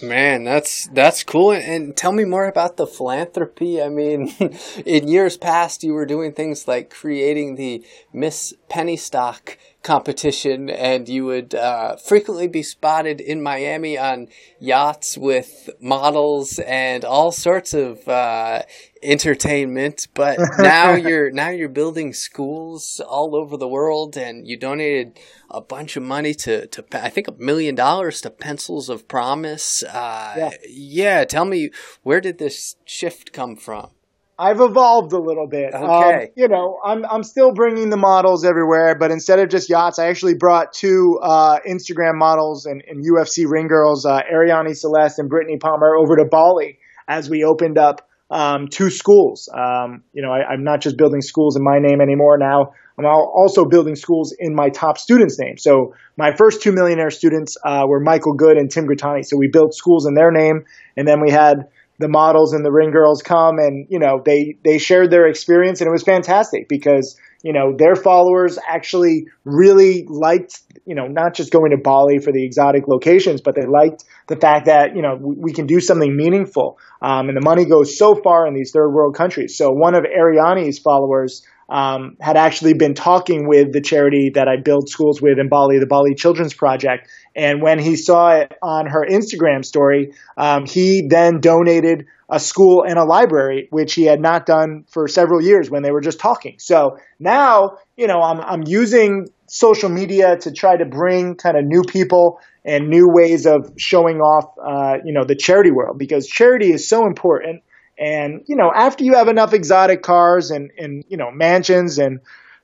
Man, 0.00 0.44
that's 0.44 0.88
that's 0.92 1.24
cool. 1.24 1.52
And, 1.52 1.96
tell 1.96 2.12
me 2.12 2.24
more 2.24 2.46
about 2.46 2.76
the 2.76 2.86
philanthropy. 2.86 3.82
I 3.82 3.88
mean, 3.88 4.32
in 4.86 5.08
years 5.08 5.36
past, 5.36 5.82
you 5.82 5.92
were 5.92 6.06
doing 6.06 6.32
things 6.32 6.68
like 6.68 6.88
creating 6.88 7.56
the 7.56 7.84
Miss 8.12 8.54
Penny 8.68 8.96
Stock 8.96 9.58
competition, 9.82 10.68
and 10.68 11.08
you 11.08 11.24
would 11.24 11.54
uh, 11.54 11.96
frequently 11.96 12.48
be 12.48 12.62
spotted 12.62 13.20
in 13.20 13.42
Miami 13.42 13.96
on 13.96 14.28
yachts 14.58 15.16
with 15.16 15.70
models 15.80 16.58
and 16.58 17.04
all 17.04 17.32
sorts 17.32 17.72
of 17.72 18.06
uh, 18.08 18.62
entertainment. 19.02 20.08
But 20.14 20.38
now 20.58 20.94
you're 20.94 21.30
now 21.30 21.48
you're 21.48 21.68
building 21.68 22.12
schools 22.12 23.00
all 23.00 23.34
over 23.34 23.56
the 23.56 23.68
world, 23.68 24.16
and 24.16 24.46
you 24.46 24.56
donated 24.56 25.18
a 25.50 25.60
bunch 25.60 25.96
of 25.96 26.02
money 26.02 26.34
to 26.34 26.66
to 26.66 26.84
I 26.92 27.08
think 27.08 27.28
a 27.28 27.32
million 27.38 27.74
dollars 27.74 28.20
to 28.22 28.30
Pencils 28.30 28.88
of 28.88 29.08
Promise. 29.08 29.84
Uh, 29.84 30.34
yeah. 30.36 30.50
yeah, 30.68 31.24
tell 31.24 31.44
me 31.44 31.70
where 32.02 32.20
did 32.20 32.38
this 32.38 32.76
shift 32.84 33.32
come 33.32 33.56
from? 33.56 33.90
I've 34.38 34.60
evolved 34.60 35.12
a 35.12 35.18
little 35.18 35.48
bit. 35.48 35.74
Um, 35.74 35.82
okay. 35.82 36.22
Um, 36.24 36.28
you 36.36 36.48
know, 36.48 36.78
I'm 36.84 37.04
I'm 37.06 37.24
still 37.24 37.52
bringing 37.52 37.90
the 37.90 37.96
models 37.96 38.44
everywhere, 38.44 38.94
but 38.94 39.10
instead 39.10 39.40
of 39.40 39.48
just 39.48 39.68
yachts, 39.68 39.98
I 39.98 40.06
actually 40.06 40.34
brought 40.34 40.72
two 40.72 41.18
uh, 41.20 41.58
Instagram 41.68 42.14
models 42.14 42.64
and, 42.64 42.82
and, 42.86 43.04
UFC 43.04 43.50
ring 43.50 43.66
girls, 43.66 44.06
uh, 44.06 44.20
Arianny 44.32 44.76
Celeste 44.76 45.18
and 45.18 45.28
Brittany 45.28 45.58
Palmer, 45.58 45.96
over 45.96 46.16
to 46.16 46.24
Bali 46.24 46.78
as 47.08 47.28
we 47.28 47.42
opened 47.42 47.78
up 47.78 48.08
um, 48.30 48.68
two 48.68 48.90
schools. 48.90 49.48
Um, 49.52 50.04
you 50.12 50.22
know, 50.22 50.30
I, 50.30 50.52
am 50.52 50.62
not 50.62 50.82
just 50.82 50.96
building 50.96 51.20
schools 51.20 51.56
in 51.56 51.64
my 51.64 51.78
name 51.80 52.00
anymore. 52.00 52.38
Now 52.38 52.74
I'm 52.98 53.06
also 53.06 53.64
building 53.64 53.96
schools 53.96 54.34
in 54.38 54.54
my 54.54 54.68
top 54.68 54.98
students' 54.98 55.38
name. 55.38 55.56
So 55.56 55.94
my 56.16 56.34
first 56.36 56.62
two 56.62 56.72
millionaire 56.72 57.10
students 57.10 57.56
uh, 57.64 57.84
were 57.86 58.00
Michael 58.00 58.34
Goode 58.34 58.56
and 58.56 58.70
Tim 58.70 58.86
Grittani. 58.86 59.24
So 59.24 59.36
we 59.36 59.48
built 59.48 59.74
schools 59.74 60.06
in 60.06 60.14
their 60.14 60.30
name, 60.30 60.64
and 60.96 61.06
then 61.06 61.20
we 61.20 61.30
had 61.30 61.68
the 61.98 62.08
models 62.08 62.52
and 62.52 62.64
the 62.64 62.72
ring 62.72 62.90
girls 62.90 63.22
come 63.22 63.58
and 63.58 63.86
you 63.90 63.98
know 63.98 64.22
they 64.24 64.56
they 64.64 64.78
shared 64.78 65.10
their 65.10 65.26
experience 65.26 65.80
and 65.80 65.88
it 65.88 65.92
was 65.92 66.02
fantastic 66.02 66.68
because 66.68 67.16
you 67.42 67.52
know 67.52 67.74
their 67.76 67.96
followers 67.96 68.58
actually 68.68 69.26
really 69.44 70.04
liked 70.08 70.60
you 70.86 70.94
know 70.94 71.06
not 71.06 71.34
just 71.34 71.52
going 71.52 71.70
to 71.70 71.76
Bali 71.76 72.18
for 72.18 72.32
the 72.32 72.44
exotic 72.44 72.88
locations 72.88 73.40
but 73.40 73.54
they 73.54 73.66
liked 73.66 74.04
the 74.28 74.36
fact 74.36 74.66
that 74.66 74.94
you 74.94 75.02
know 75.02 75.16
we, 75.20 75.52
can 75.52 75.66
do 75.66 75.80
something 75.80 76.16
meaningful 76.16 76.78
um, 77.00 77.28
and 77.28 77.36
the 77.36 77.44
money 77.44 77.64
goes 77.64 77.96
so 77.96 78.14
far 78.14 78.46
in 78.46 78.54
these 78.54 78.72
third 78.72 78.90
world 78.90 79.14
countries. 79.14 79.56
So 79.56 79.70
one 79.70 79.94
of 79.94 80.04
Arianny's 80.04 80.78
followers 80.78 81.44
um, 81.68 82.16
had 82.20 82.36
actually 82.36 82.74
been 82.74 82.94
talking 82.94 83.46
with 83.46 83.72
the 83.72 83.80
charity 83.80 84.30
that 84.34 84.48
I 84.48 84.56
build 84.56 84.88
schools 84.88 85.20
with 85.20 85.38
in 85.38 85.48
Bali, 85.48 85.78
the 85.78 85.86
Bali 85.86 86.14
Children's 86.14 86.54
Project. 86.54 87.08
And 87.36 87.60
when 87.60 87.78
he 87.78 87.96
saw 87.96 88.30
it 88.36 88.54
on 88.62 88.86
her 88.86 89.06
Instagram 89.06 89.64
story, 89.64 90.14
um, 90.36 90.64
he 90.66 91.06
then 91.08 91.40
donated 91.40 92.06
a 92.30 92.40
school 92.40 92.84
and 92.86 92.98
a 92.98 93.04
library, 93.04 93.68
which 93.70 93.94
he 93.94 94.04
had 94.04 94.20
not 94.20 94.46
done 94.46 94.84
for 94.88 95.08
several 95.08 95.42
years 95.42 95.70
when 95.70 95.82
they 95.82 95.90
were 95.90 96.00
just 96.00 96.20
talking. 96.20 96.56
So 96.58 96.98
now, 97.18 97.78
you 97.96 98.06
know, 98.06 98.20
I'm, 98.20 98.40
I'm 98.40 98.62
using 98.66 99.28
social 99.46 99.88
media 99.88 100.36
to 100.38 100.52
try 100.52 100.76
to 100.76 100.84
bring 100.84 101.36
kind 101.36 101.56
of 101.56 101.64
new 101.64 101.82
people 101.82 102.40
and 102.64 102.88
new 102.88 103.08
ways 103.08 103.46
of 103.46 103.72
showing 103.78 104.18
off, 104.18 104.52
uh, 104.62 104.98
you 105.04 105.12
know, 105.12 105.24
the 105.24 105.36
charity 105.36 105.70
world 105.70 105.98
because 105.98 106.26
charity 106.26 106.70
is 106.70 106.86
so 106.88 107.06
important. 107.06 107.62
And, 107.98 108.42
you 108.46 108.54
know, 108.56 108.70
after 108.74 109.02
you 109.02 109.14
have 109.14 109.28
enough 109.28 109.52
exotic 109.52 110.02
cars 110.02 110.50
and, 110.50 110.70
and, 110.78 111.04
you 111.08 111.16
know, 111.16 111.30
mansions 111.32 111.98
and 111.98 112.20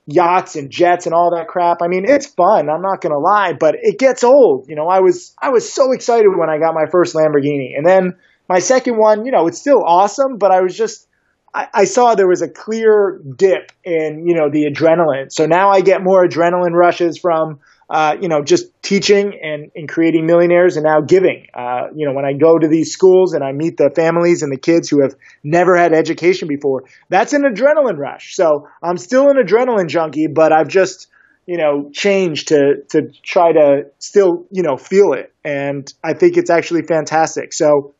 yachts 0.06 0.54
and 0.54 0.70
jets 0.70 1.06
and 1.06 1.14
all 1.14 1.34
that 1.36 1.48
crap, 1.48 1.78
I 1.82 1.88
mean, 1.88 2.04
it's 2.06 2.26
fun. 2.26 2.70
I'm 2.70 2.82
not 2.82 3.00
going 3.00 3.12
to 3.12 3.18
lie, 3.18 3.52
but 3.52 3.74
it 3.80 3.98
gets 3.98 4.22
old. 4.22 4.68
You 4.68 4.76
know, 4.76 4.86
I 4.86 5.00
was, 5.00 5.34
I 5.42 5.50
was 5.50 5.70
so 5.70 5.92
excited 5.92 6.28
when 6.36 6.50
I 6.50 6.58
got 6.58 6.74
my 6.74 6.86
first 6.90 7.14
Lamborghini. 7.14 7.76
And 7.76 7.84
then 7.84 8.16
my 8.48 8.60
second 8.60 8.96
one, 8.96 9.24
you 9.24 9.32
know, 9.32 9.46
it's 9.48 9.58
still 9.58 9.82
awesome, 9.84 10.38
but 10.38 10.52
I 10.52 10.60
was 10.60 10.76
just, 10.76 11.08
I, 11.52 11.68
I 11.74 11.84
saw 11.84 12.14
there 12.14 12.28
was 12.28 12.42
a 12.42 12.48
clear 12.48 13.20
dip 13.36 13.72
in, 13.82 14.24
you 14.26 14.34
know, 14.34 14.50
the 14.50 14.66
adrenaline. 14.66 15.32
So 15.32 15.46
now 15.46 15.70
I 15.70 15.80
get 15.80 16.02
more 16.02 16.24
adrenaline 16.26 16.74
rushes 16.74 17.18
from, 17.18 17.58
uh, 17.90 18.16
you 18.20 18.28
know, 18.28 18.42
just 18.42 18.66
teaching 18.82 19.38
and, 19.42 19.70
and 19.76 19.88
creating 19.88 20.26
millionaires 20.26 20.76
and 20.76 20.84
now 20.84 21.00
giving. 21.00 21.46
Uh, 21.54 21.88
you 21.94 22.06
know, 22.06 22.14
when 22.14 22.24
I 22.24 22.32
go 22.32 22.58
to 22.58 22.66
these 22.66 22.92
schools 22.92 23.34
and 23.34 23.44
I 23.44 23.52
meet 23.52 23.76
the 23.76 23.90
families 23.94 24.42
and 24.42 24.50
the 24.52 24.58
kids 24.58 24.88
who 24.88 25.02
have 25.02 25.14
never 25.42 25.76
had 25.76 25.92
education 25.92 26.48
before, 26.48 26.84
that's 27.08 27.32
an 27.32 27.42
adrenaline 27.42 27.98
rush. 27.98 28.34
So 28.34 28.68
I'm 28.82 28.96
still 28.96 29.28
an 29.28 29.36
adrenaline 29.36 29.88
junkie, 29.88 30.28
but 30.28 30.52
I've 30.52 30.68
just, 30.68 31.08
you 31.46 31.58
know, 31.58 31.90
changed 31.92 32.48
to, 32.48 32.82
to 32.90 33.10
try 33.22 33.52
to 33.52 33.90
still, 33.98 34.46
you 34.50 34.62
know, 34.62 34.76
feel 34.76 35.12
it. 35.12 35.32
And 35.44 35.92
I 36.02 36.14
think 36.14 36.38
it's 36.38 36.50
actually 36.50 36.82
fantastic. 36.82 37.52
So 37.52 37.94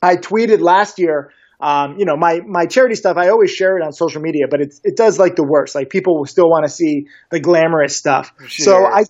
I 0.00 0.16
tweeted 0.16 0.60
last 0.60 1.00
year, 1.00 1.32
um, 1.60 1.96
you 1.98 2.04
know, 2.04 2.16
my, 2.16 2.40
my 2.46 2.66
charity 2.66 2.94
stuff, 2.94 3.16
I 3.16 3.30
always 3.30 3.50
share 3.50 3.78
it 3.78 3.82
on 3.82 3.92
social 3.92 4.20
media, 4.20 4.46
but 4.50 4.60
it, 4.60 4.74
it 4.84 4.96
does 4.96 5.18
like 5.18 5.34
the 5.34 5.44
worst. 5.44 5.74
Like 5.74 5.88
people 5.88 6.18
will 6.18 6.26
still 6.26 6.48
want 6.48 6.66
to 6.66 6.70
see 6.70 7.06
the 7.30 7.40
glamorous 7.40 7.96
stuff. 7.96 8.32
So 8.48 8.84
I, 8.84 9.04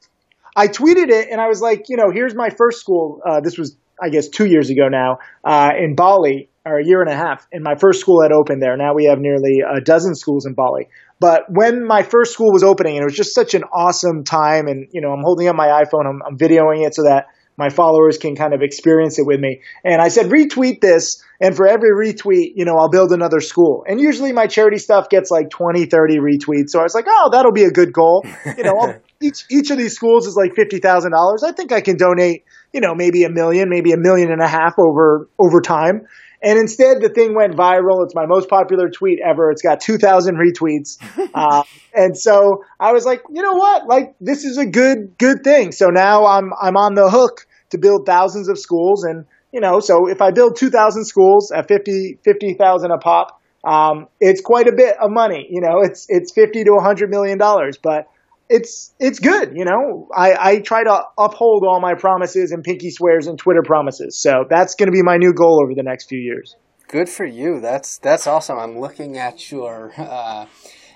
I 0.57 0.69
tweeted 0.69 1.11
it 1.11 1.29
and 1.31 1.41
I 1.41 1.49
was 1.49 1.61
like, 1.61 1.89
you 1.89 1.97
know, 1.97 2.11
here's 2.13 2.35
my 2.35 2.51
first 2.51 2.81
school. 2.81 3.21
Uh, 3.25 3.41
this 3.41 3.59
was, 3.59 3.77
I 4.03 4.09
guess, 4.09 4.29
two 4.29 4.47
years 4.47 4.71
ago 4.71 4.89
now 4.89 5.19
uh, 5.45 5.71
in 5.79 5.95
Bali, 5.95 6.49
or 6.67 6.79
a 6.79 6.85
year 6.85 7.01
and 7.01 7.11
a 7.11 7.17
half. 7.17 7.47
And 7.53 7.63
my 7.63 7.75
first 7.75 8.01
school 8.01 8.23
had 8.23 8.33
opened 8.33 8.63
there. 8.63 8.77
Now 8.77 8.95
we 8.95 9.05
have 9.05 9.19
nearly 9.19 9.61
a 9.61 9.81
dozen 9.81 10.15
schools 10.15 10.47
in 10.47 10.55
Bali. 10.55 10.89
But 11.21 11.45
when 11.49 11.87
my 11.87 12.03
first 12.03 12.33
school 12.33 12.53
was 12.53 12.63
opening, 12.63 12.97
and 12.97 13.03
it 13.03 13.05
was 13.05 13.17
just 13.17 13.35
such 13.35 13.55
an 13.55 13.65
awesome 13.65 14.25
time, 14.25 14.67
and 14.67 14.89
you 14.93 15.01
know, 15.01 15.13
I'm 15.13 15.23
holding 15.23 15.49
up 15.49 15.57
my 15.57 15.69
iPhone, 15.69 16.07
I'm, 16.07 16.21
I'm 16.27 16.39
videoing 16.39 16.87
it 16.87 16.95
so 16.95 17.03
that 17.03 17.27
my 17.57 17.69
followers 17.69 18.19
can 18.19 18.35
kind 18.35 18.53
of 18.53 18.63
experience 18.63 19.19
it 19.19 19.27
with 19.27 19.39
me. 19.39 19.63
And 19.85 20.03
I 20.03 20.09
said, 20.09 20.27
retweet 20.27 20.81
this. 20.81 21.23
And 21.41 21.55
for 21.55 21.69
every 21.69 21.91
retweet, 21.91 22.53
you 22.57 22.65
know, 22.65 22.77
I'll 22.77 22.91
build 22.91 23.13
another 23.13 23.41
school. 23.41 23.85
And 23.87 24.01
usually 24.01 24.33
my 24.33 24.49
charity 24.49 24.79
stuff 24.79 25.09
gets 25.09 25.31
like 25.31 25.51
20, 25.51 25.87
30 25.87 26.19
retweets. 26.19 26.71
So 26.71 26.81
I 26.81 26.83
was 26.83 26.95
like, 26.95 27.07
oh, 27.09 27.29
that'll 27.31 27.53
be 27.53 27.65
a 27.65 27.71
good 27.71 27.93
goal. 27.93 28.27
You 28.57 28.65
know, 28.65 28.95
each, 29.25 29.45
each 29.51 29.71
of 29.71 29.79
these 29.79 29.95
schools 29.95 30.27
is 30.27 30.37
like 30.37 30.55
$50,000. 30.55 31.43
I 31.43 31.53
think 31.53 31.73
I 31.73 31.81
can 31.81 31.97
donate, 31.97 32.45
you 32.73 32.81
know, 32.81 32.95
maybe 32.95 33.25
a 33.25 33.31
million, 33.31 33.69
maybe 33.71 33.93
a 33.93 33.97
million 33.97 34.31
and 34.31 34.43
a 34.43 34.49
half 34.49 34.75
over, 34.79 35.29
over 35.39 35.61
time. 35.61 36.07
And 36.43 36.59
instead, 36.59 37.01
the 37.01 37.09
thing 37.09 37.35
went 37.35 37.55
viral. 37.55 38.05
It's 38.05 38.15
my 38.15 38.27
most 38.27 38.51
popular 38.51 38.91
tweet 38.91 39.19
ever. 39.25 39.51
It's 39.51 39.63
got 39.63 39.81
2,000 39.81 40.37
retweets. 40.37 40.99
Uh, 41.35 41.65
and 41.93 42.17
so 42.17 42.63
I 42.79 42.93
was 42.93 43.05
like, 43.05 43.21
you 43.29 43.43
know 43.43 43.55
what? 43.55 43.89
Like, 43.89 44.15
this 44.21 44.45
is 44.45 44.57
a 44.57 44.65
good, 44.65 45.19
good 45.19 45.43
thing. 45.43 45.73
So 45.73 45.87
now 45.87 46.27
I'm, 46.27 46.53
I'm 46.63 46.77
on 46.77 46.95
the 46.95 47.11
hook 47.11 47.47
to 47.71 47.79
build 47.79 48.07
thousands 48.07 48.49
of 48.49 48.57
schools. 48.57 49.03
And, 49.03 49.25
you 49.53 49.61
know, 49.61 49.81
so 49.81 50.09
if 50.09 50.23
I 50.23 50.31
build 50.31 50.55
2,000 50.57 51.05
schools 51.07 51.51
at 51.51 51.67
50, 51.67 52.21
50,000 52.25 52.91
a 52.93 52.99
pop, 52.99 53.41
um, 53.65 54.07
it's 54.21 54.41
quite 54.41 54.69
a 54.69 54.73
bit 54.73 54.95
of 55.01 55.11
money. 55.11 55.49
You 55.51 55.61
know, 55.61 55.81
it's, 55.83 56.07
it's 56.09 56.33
50 56.33 56.63
to 56.65 56.71
100 56.71 57.11
million 57.11 57.37
dollars, 57.37 57.79
but 57.83 58.07
it's, 58.49 58.95
it's 58.99 59.19
good. 59.19 59.53
You 59.55 59.65
know, 59.65 60.09
I, 60.15 60.35
I 60.39 60.59
try 60.61 60.85
to 60.85 61.03
uphold 61.19 61.65
all 61.67 61.81
my 61.81 61.95
promises 61.95 62.53
and 62.53 62.63
pinky 62.63 62.91
swears 62.91 63.27
and 63.27 63.39
Twitter 63.39 63.63
promises. 63.65 64.21
So 64.21 64.45
that's 64.49 64.75
going 64.75 64.89
to 64.89 64.93
be 64.93 65.03
my 65.03 65.17
new 65.17 65.33
goal 65.33 65.63
over 65.63 65.75
the 65.75 65.83
next 65.83 66.09
few 66.09 66.19
years. 66.19 66.57
Good 66.89 67.09
for 67.09 67.25
you. 67.25 67.61
That's, 67.61 67.99
that's 67.99 68.27
awesome. 68.27 68.59
I'm 68.59 68.79
looking 68.79 69.17
at 69.17 69.51
your, 69.51 69.93
uh, 69.97 70.47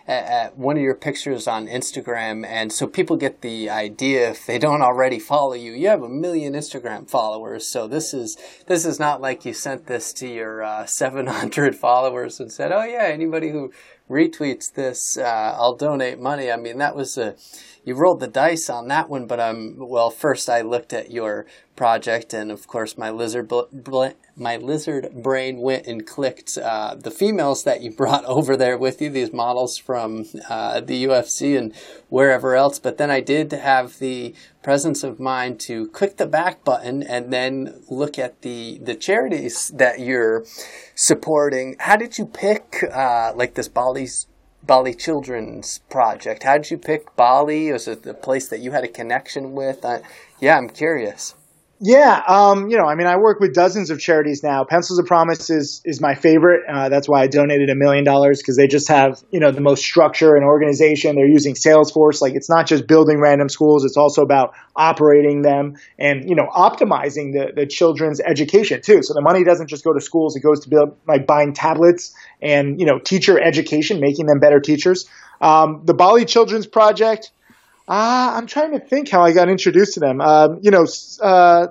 at 0.09 0.57
one 0.57 0.77
of 0.79 0.83
your 0.83 0.95
pictures 0.95 1.47
on 1.47 1.67
Instagram, 1.67 2.47
and 2.47 2.73
so 2.73 2.87
people 2.87 3.17
get 3.17 3.43
the 3.43 3.69
idea 3.69 4.31
if 4.31 4.47
they 4.47 4.59
don't 4.59 4.81
already 4.81 5.19
follow 5.19 5.53
you. 5.53 5.73
You 5.73 5.89
have 5.89 6.03
a 6.03 6.09
million 6.09 6.55
Instagram 6.55 7.09
followers, 7.09 7.67
so 7.67 7.87
this 7.87 8.15
is 8.15 8.39
this 8.67 8.87
is 8.87 8.99
not 8.99 9.21
like 9.21 9.45
you 9.45 9.53
sent 9.53 9.87
this 9.87 10.15
to 10.15 10.27
your 10.27 10.63
uh, 10.63 10.87
700 10.87 11.77
followers 11.77 12.41
and 12.41 12.51
said, 12.51 12.73
"Oh 12.73 12.85
yeah, 12.85 13.05
anybody 13.05 13.51
who 13.51 13.71
retweets 14.09 14.73
this, 14.73 15.17
uh, 15.17 15.55
I'll 15.59 15.77
donate 15.77 16.19
money." 16.19 16.51
I 16.51 16.57
mean, 16.57 16.79
that 16.79 16.97
was 16.97 17.19
a 17.19 17.35
you 17.89 17.95
rolled 17.95 18.21
the 18.21 18.29
dice 18.29 18.69
on 18.69 18.89
that 18.89 19.09
one, 19.09 19.27
but 19.27 19.41
um, 19.41 19.77
well, 19.79 20.11
first 20.11 20.51
I 20.51 20.61
looked 20.61 20.93
at 20.93 21.11
your 21.11 21.47
project, 21.75 22.35
and 22.35 22.53
of 22.53 22.67
course 22.67 22.99
my 22.99 23.09
lizard 23.09 23.49
bl- 23.49 23.63
bl- 23.73 24.09
my 24.37 24.59
lizard 24.59 25.11
brain 25.23 25.57
went 25.57 25.87
and 25.87 26.07
clicked 26.07 26.59
uh, 26.59 26.97
the 26.97 27.11
females 27.11 27.65
that 27.65 27.81
you 27.81 27.91
brought 27.97 28.27
over 28.27 28.59
there 28.59 28.77
with 28.77 29.01
you, 29.01 29.09
these 29.09 29.33
models 29.33 29.79
from 29.79 30.27
uh, 30.51 30.81
the 30.81 31.05
UFC 31.05 31.57
and 31.57 31.75
wherever 32.11 32.55
else. 32.55 32.79
But 32.79 32.99
then 32.99 33.11
I 33.11 33.23
did 33.23 33.53
have 33.53 33.99
the 34.01 34.35
presence 34.63 35.03
of 35.03 35.19
mind 35.19 35.59
to 35.61 35.89
click 35.89 36.19
the 36.19 36.27
back 36.27 36.65
button 36.65 37.03
and 37.03 37.33
then 37.33 37.83
look 37.89 38.19
at 38.19 38.43
the 38.43 38.81
the 38.83 38.97
charities 38.97 39.73
that 39.75 39.99
you're 39.99 40.45
supporting. 40.95 41.77
How 41.79 41.97
did 41.97 42.19
you 42.19 42.27
pick 42.27 42.85
uh, 42.93 43.33
like 43.35 43.55
this 43.55 43.69
Bali's 43.69 44.27
Bali 44.69 44.93
Children's 44.93 45.79
Project? 45.89 46.43
How 46.43 46.59
did 46.59 46.71
you 46.71 46.77
pick 46.77 47.17
Bali? 47.17 47.73
Was 47.73 47.89
it 47.89 48.03
the 48.03 48.13
place 48.13 48.49
that 48.49 48.61
you 48.61 48.73
had 48.73 48.85
a 48.85 48.89
connection 48.89 49.55
with? 49.55 49.83
yeah, 50.41 50.59
I'm 50.59 50.69
curious. 50.69 51.35
Yeah, 51.81 52.23
um, 52.27 52.69
you 52.69 52.77
know, 52.77 52.87
I 52.87 52.97
mean, 52.97 53.07
I 53.07 53.17
work 53.19 53.39
with 53.39 53.55
dozens 53.55 53.91
of 53.91 54.01
charities 54.01 54.43
now. 54.43 54.65
Pencils 54.65 54.99
of 54.99 55.07
Promise 55.07 55.49
is 55.49 55.81
is 55.85 56.01
my 56.01 56.17
favorite. 56.17 56.65
Uh, 56.69 56.89
that's 56.89 57.09
why 57.09 57.23
I 57.23 57.29
donated 57.29 57.71
a 57.71 57.77
million 57.77 58.03
dollars 58.03 58.39
because 58.43 58.57
they 58.57 58.67
just 58.67 58.89
have 58.89 59.23
you 59.31 59.39
know 59.39 59.53
the 59.53 59.61
most 59.61 59.85
structure 59.85 60.35
and 60.35 60.45
organization. 60.45 61.15
They're 61.15 61.29
using 61.29 61.55
Salesforce. 61.55 62.21
Like 62.21 62.35
it's 62.35 62.51
not 62.51 62.67
just 62.67 62.89
building 62.89 63.21
random 63.21 63.49
schools; 63.49 63.85
it's 63.85 63.97
also 63.97 64.23
about 64.23 64.55
operating 64.75 65.43
them 65.43 65.77
and 66.01 66.29
you 66.29 66.35
know 66.35 66.49
optimizing 66.49 67.33
the 67.33 67.53
the 67.55 67.65
children's 67.65 68.21
education 68.21 68.83
too. 68.83 69.05
So 69.05 69.15
the 69.15 69.23
money 69.23 69.45
doesn't 69.45 69.69
just 69.69 69.85
go 69.85 69.93
to 69.93 70.01
schools; 70.01 70.35
it 70.35 70.41
goes 70.41 70.59
to 70.65 70.69
build 70.69 70.97
like 71.07 71.29
buying 71.29 71.53
tablets 71.53 72.13
and 72.43 72.81
you 72.81 72.87
know 72.87 72.99
teacher 72.99 73.39
education, 73.41 74.01
making 74.01 74.27
them 74.27 74.41
better 74.41 74.59
teachers. 74.59 75.09
Um, 75.41 75.83
the 75.85 75.95
Bali 75.95 76.25
Children's 76.25 76.67
Project 76.67 77.31
uh, 77.89 78.35
I'm 78.37 78.47
trying 78.47 78.73
to 78.73 78.81
think 78.81 79.09
how 79.09 79.23
I 79.23 79.33
got 79.33 79.49
introduced 79.49 79.95
to 79.95 80.01
them. 80.01 80.21
Um, 80.21 80.59
you 80.61 80.71
know, 80.71 80.85
uh, 81.23 81.69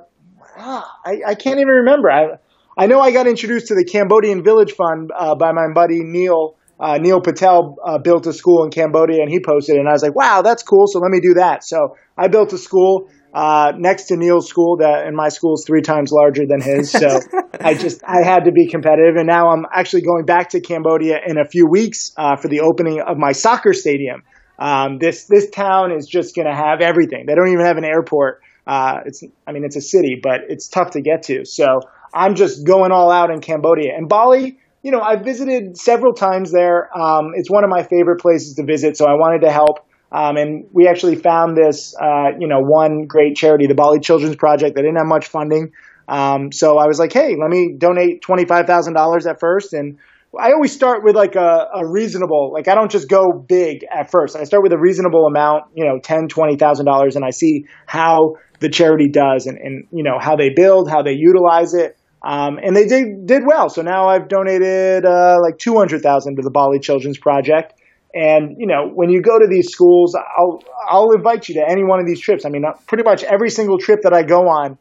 ah, 0.58 1.00
I, 1.06 1.22
I, 1.28 1.36
can't 1.36 1.60
even 1.60 1.68
remember. 1.68 2.10
I, 2.10 2.38
I 2.76 2.88
know 2.88 3.00
I 3.00 3.12
got 3.12 3.28
introduced 3.28 3.68
to 3.68 3.76
the 3.76 3.86
Cambodian 3.86 4.44
Village 4.44 4.72
Fund 4.72 5.12
uh, 5.16 5.36
by 5.36 5.52
my 5.52 5.68
buddy 5.74 6.00
Neil. 6.04 6.56
Uh, 6.80 6.98
Neil 6.98 7.22
Patel 7.22 7.76
uh, 7.86 8.00
built 8.00 8.26
a 8.26 8.34
school 8.34 8.64
in 8.64 8.72
Cambodia 8.72 9.22
and 9.22 9.30
he 9.32 9.40
posted 9.40 9.76
it. 9.76 9.80
And 9.80 9.90
I 9.90 9.92
was 9.92 10.02
like, 10.02 10.16
wow, 10.16 10.42
that's 10.42 10.64
cool. 10.64 10.88
So 10.88 11.00
let 11.00 11.12
me 11.12 11.20
do 11.20 11.36
that. 11.36 11.64
So 11.64 11.96
I 12.18 12.28
built 12.30 12.52
a 12.54 12.58
school 12.58 13.10
uh, 13.34 13.74
next 13.78 14.06
to 14.06 14.16
Neil's 14.16 14.48
school 14.48 14.78
that, 14.78 15.06
and 15.06 15.16
my 15.16 15.30
school 15.30 15.54
is 15.54 15.66
three 15.68 15.82
times 15.82 16.12
larger 16.12 16.46
than 16.48 16.62
his. 16.62 16.92
So 16.92 17.20
I 17.60 17.76
just, 17.76 18.04
I 18.04 18.24
had 18.24 18.46
to 18.46 18.52
be 18.52 18.68
competitive. 18.68 19.18
And 19.18 19.28
now 19.28 19.50
I'm 19.50 19.66
actually 19.72 20.02
going 20.02 20.26
back 20.26 20.50
to 20.50 20.62
Cambodia 20.62 21.20
in 21.26 21.38
a 21.38 21.46
few 21.46 21.68
weeks 21.68 22.12
for 22.16 22.48
the 22.48 22.62
opening 22.62 23.02
of 23.02 23.18
my 23.18 23.34
soccer 23.34 23.74
stadium. 23.74 24.24
Um, 24.60 24.98
this 25.00 25.26
this 25.26 25.50
town 25.50 25.92
is 25.92 26.08
just 26.08 26.36
going 26.36 26.48
to 26.48 26.56
have 26.56 26.82
everything. 26.82 27.26
They 27.26 27.36
don't 27.36 27.50
even 27.50 27.66
have 27.66 27.78
an 27.78 27.86
airport. 27.86 28.42
Uh, 28.66 29.00
it's 29.06 29.24
I 29.46 29.52
mean 29.52 29.64
it's 29.64 29.76
a 29.76 29.82
city, 29.82 30.20
but 30.22 30.42
it's 30.50 30.68
tough 30.68 30.92
to 30.92 31.02
get 31.02 31.24
to. 31.24 31.46
So 31.46 31.82
I'm 32.14 32.36
just 32.36 32.66
going 32.66 32.92
all 32.92 33.12
out 33.12 33.30
in 33.30 33.42
Cambodia 33.42 33.94
and 33.96 34.10
Bali. 34.10 34.60
You 34.84 34.92
know, 34.92 35.02
I've 35.02 35.24
visited 35.24 35.78
several 35.78 36.14
times 36.14 36.52
there. 36.52 36.90
Um, 36.98 37.32
it's 37.36 37.50
one 37.50 37.64
of 37.64 37.70
my 37.70 37.84
favorite 37.84 38.22
places 38.22 38.56
to 38.56 38.64
visit, 38.64 38.98
so 38.98 39.06
I 39.06 39.14
wanted 39.14 39.46
to 39.46 39.52
help. 39.52 39.86
Um, 40.12 40.38
and 40.38 40.66
we 40.72 40.88
actually 40.88 41.16
found 41.16 41.58
this, 41.58 41.94
uh, 42.02 42.30
you 42.40 42.48
know, 42.48 42.62
one 42.62 43.08
great 43.08 43.36
charity, 43.36 43.68
the 43.68 43.76
Bali 43.76 44.00
Children's 44.00 44.38
Project. 44.38 44.76
They 44.76 44.82
didn't 44.82 44.98
have 44.98 45.08
much 45.08 45.28
funding, 45.28 45.74
um, 46.08 46.52
so 46.52 46.78
I 46.78 46.88
was 46.88 47.00
like, 47.00 47.12
hey, 47.12 47.36
let 47.40 47.50
me 47.50 47.76
donate 47.78 48.22
twenty 48.22 48.46
five 48.46 48.66
thousand 48.66 48.94
dollars 48.94 49.28
at 49.28 49.40
first, 49.40 49.74
and 49.74 49.98
I 50.38 50.52
always 50.52 50.74
start 50.74 51.04
with 51.04 51.16
like 51.16 51.36
a, 51.36 51.68
a, 51.76 51.90
reasonable, 51.90 52.52
like 52.54 52.68
I 52.68 52.76
don't 52.76 52.92
just 52.92 53.10
go 53.10 53.32
big 53.32 53.86
at 53.92 54.12
first. 54.12 54.36
I 54.36 54.44
start 54.44 54.62
with 54.62 54.74
a 54.74 54.78
reasonable 54.78 55.26
amount, 55.26 55.66
you 55.74 55.86
know, 55.86 56.00
ten, 56.00 56.28
twenty 56.28 56.58
thousand 56.58 56.86
dollars, 56.86 57.16
and 57.16 57.24
I 57.24 57.30
see 57.30 57.66
how 57.86 58.36
the 58.60 58.70
charity 58.70 59.10
does, 59.10 59.46
and, 59.46 59.58
and 59.58 59.88
you 59.92 60.04
know 60.04 60.18
how 60.20 60.36
they 60.36 60.50
build, 60.56 60.90
how 60.90 61.02
they 61.02 61.14
utilize 61.14 61.74
it, 61.74 61.98
um, 62.24 62.58
and 62.62 62.76
they 62.76 62.86
did 62.86 63.26
did 63.26 63.44
well. 63.46 63.70
So 63.70 63.82
now 63.82 64.08
I've 64.08 64.28
donated 64.28 65.06
uh, 65.06 65.38
like 65.42 65.58
two 65.60 65.78
hundred 65.78 66.02
thousand 66.02 66.36
to 66.36 66.42
the 66.42 66.52
Bali 66.52 66.80
Children's 66.80 67.18
Project, 67.18 67.74
and 68.14 68.56
you 68.58 68.68
know 68.68 68.90
when 68.94 69.10
you 69.10 69.22
go 69.22 69.40
to 69.40 69.48
these 69.50 69.70
schools, 69.70 70.16
I'll 70.16 70.62
I'll 70.90 71.12
invite 71.12 71.48
you 71.48 71.56
to 71.56 71.66
any 71.68 71.84
one 71.84 72.00
of 72.00 72.06
these 72.06 72.20
trips. 72.20 72.46
I 72.46 72.50
mean, 72.50 72.66
uh, 72.66 72.74
pretty 72.88 73.04
much 73.04 73.24
every 73.24 73.50
single 73.50 73.78
trip 73.78 74.02
that 74.04 74.14
I 74.14 74.24
go 74.24 74.42
on, 74.42 74.78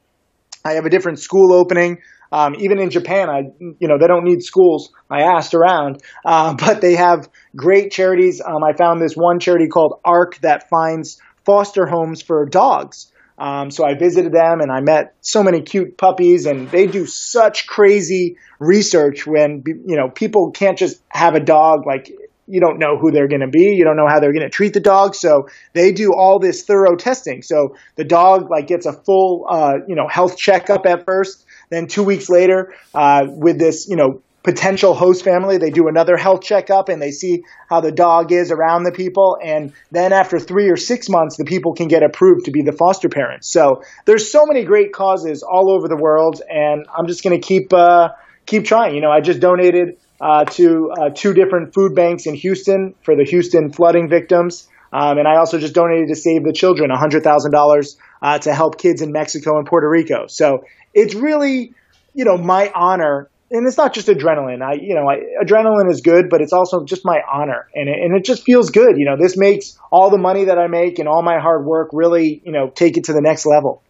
I 0.64 0.72
have 0.72 0.86
a 0.86 0.90
different 0.90 1.18
school 1.18 1.52
opening. 1.52 1.98
Um, 2.32 2.54
even 2.58 2.78
in 2.78 2.90
Japan, 2.90 3.30
I 3.30 3.42
you 3.60 3.88
know 3.88 3.98
they 3.98 4.06
don't 4.06 4.24
need 4.24 4.42
schools. 4.42 4.90
I 5.10 5.22
asked 5.22 5.54
around, 5.54 6.02
uh, 6.24 6.54
but 6.58 6.80
they 6.80 6.94
have 6.96 7.28
great 7.54 7.90
charities. 7.90 8.40
Um, 8.40 8.62
I 8.64 8.76
found 8.76 9.00
this 9.00 9.14
one 9.14 9.38
charity 9.38 9.68
called 9.68 10.00
ARK 10.04 10.38
that 10.40 10.68
finds 10.68 11.20
foster 11.44 11.86
homes 11.86 12.22
for 12.22 12.44
dogs. 12.46 13.12
Um, 13.38 13.70
so 13.70 13.84
I 13.84 13.94
visited 13.94 14.32
them 14.32 14.60
and 14.60 14.72
I 14.72 14.80
met 14.80 15.14
so 15.20 15.42
many 15.42 15.60
cute 15.60 15.98
puppies, 15.98 16.46
and 16.46 16.70
they 16.70 16.86
do 16.86 17.06
such 17.06 17.66
crazy 17.66 18.36
research 18.58 19.26
when 19.26 19.62
you 19.66 19.96
know 19.96 20.08
people 20.08 20.50
can't 20.52 20.78
just 20.78 21.00
have 21.08 21.34
a 21.34 21.40
dog 21.40 21.86
like 21.86 22.10
you 22.46 22.60
don't 22.60 22.78
know 22.78 22.96
who 22.98 23.10
they're 23.10 23.28
going 23.28 23.40
to 23.40 23.48
be. 23.48 23.74
You 23.74 23.84
don't 23.84 23.96
know 23.96 24.06
how 24.08 24.20
they're 24.20 24.32
going 24.32 24.44
to 24.44 24.50
treat 24.50 24.72
the 24.72 24.80
dog. 24.80 25.14
So 25.14 25.48
they 25.72 25.92
do 25.92 26.12
all 26.14 26.38
this 26.38 26.62
thorough 26.62 26.96
testing. 26.96 27.42
So 27.42 27.76
the 27.96 28.04
dog 28.04 28.50
like 28.50 28.68
gets 28.68 28.86
a 28.86 28.92
full, 28.92 29.46
uh, 29.50 29.74
you 29.86 29.96
know, 29.96 30.06
health 30.08 30.36
checkup 30.36 30.86
at 30.86 31.04
first. 31.04 31.44
Then 31.70 31.86
two 31.86 32.02
weeks 32.02 32.28
later, 32.28 32.74
uh, 32.94 33.26
with 33.28 33.58
this, 33.58 33.88
you 33.88 33.96
know, 33.96 34.22
potential 34.46 34.94
host 34.94 35.24
family, 35.24 35.58
they 35.58 35.70
do 35.70 35.88
another 35.88 36.16
health 36.16 36.40
checkup 36.40 36.88
and 36.88 37.02
they 37.02 37.10
see 37.10 37.42
how 37.68 37.80
the 37.80 37.90
dog 37.90 38.30
is 38.30 38.52
around 38.52 38.84
the 38.84 38.92
people. 38.92 39.36
And 39.42 39.72
then 39.90 40.12
after 40.12 40.38
three 40.38 40.70
or 40.70 40.76
six 40.76 41.08
months, 41.08 41.36
the 41.36 41.44
people 41.44 41.74
can 41.74 41.88
get 41.88 42.04
approved 42.04 42.44
to 42.44 42.52
be 42.52 42.62
the 42.62 42.70
foster 42.70 43.08
parents. 43.08 43.50
So 43.50 43.82
there's 44.04 44.30
so 44.30 44.46
many 44.46 44.64
great 44.64 44.92
causes 44.92 45.42
all 45.42 45.74
over 45.74 45.88
the 45.88 45.96
world, 45.96 46.40
and 46.48 46.86
I'm 46.96 47.08
just 47.08 47.24
going 47.24 47.38
to 47.38 47.44
keep 47.44 47.72
uh, 47.72 48.10
keep 48.46 48.64
trying. 48.64 48.94
You 48.94 49.00
know, 49.00 49.10
I 49.10 49.20
just 49.20 49.40
donated 49.40 49.98
uh, 50.20 50.44
to 50.44 50.92
uh, 50.92 51.10
two 51.12 51.34
different 51.34 51.74
food 51.74 51.96
banks 51.96 52.26
in 52.26 52.36
Houston 52.36 52.94
for 53.02 53.16
the 53.16 53.24
Houston 53.24 53.72
flooding 53.72 54.08
victims. 54.08 54.68
Um, 54.92 55.18
and 55.18 55.26
I 55.26 55.36
also 55.36 55.58
just 55.58 55.74
donated 55.74 56.08
to 56.08 56.14
Save 56.14 56.44
the 56.44 56.52
Children 56.52 56.90
$100,000 56.90 57.96
uh, 58.22 58.38
to 58.38 58.54
help 58.54 58.78
kids 58.78 59.02
in 59.02 59.12
Mexico 59.12 59.58
and 59.58 59.66
Puerto 59.66 59.90
Rico. 59.90 60.26
So 60.28 60.64
it's 60.96 61.14
really, 61.14 61.72
you 62.14 62.24
know, 62.24 62.36
my 62.36 62.72
honor 62.74 63.30
and 63.50 63.66
it's 63.66 63.76
not 63.76 63.94
just 63.94 64.08
adrenaline. 64.08 64.62
I, 64.62 64.74
you 64.74 64.94
know, 64.94 65.08
I, 65.08 65.44
adrenaline 65.44 65.90
is 65.90 66.00
good, 66.00 66.28
but 66.28 66.40
it's 66.40 66.52
also 66.52 66.84
just 66.84 67.04
my 67.04 67.20
honor, 67.32 67.68
and 67.74 67.88
it, 67.88 67.96
and 68.02 68.16
it 68.16 68.24
just 68.24 68.42
feels 68.44 68.70
good. 68.70 68.98
You 68.98 69.04
know, 69.06 69.16
this 69.16 69.36
makes 69.36 69.78
all 69.92 70.10
the 70.10 70.18
money 70.18 70.44
that 70.44 70.58
I 70.58 70.66
make 70.66 70.98
and 70.98 71.08
all 71.08 71.22
my 71.22 71.38
hard 71.38 71.64
work 71.64 71.90
really, 71.92 72.42
you 72.44 72.52
know, 72.52 72.70
take 72.70 72.96
it 72.96 73.04
to 73.04 73.12
the 73.12 73.20
next 73.20 73.46
level. 73.46 73.82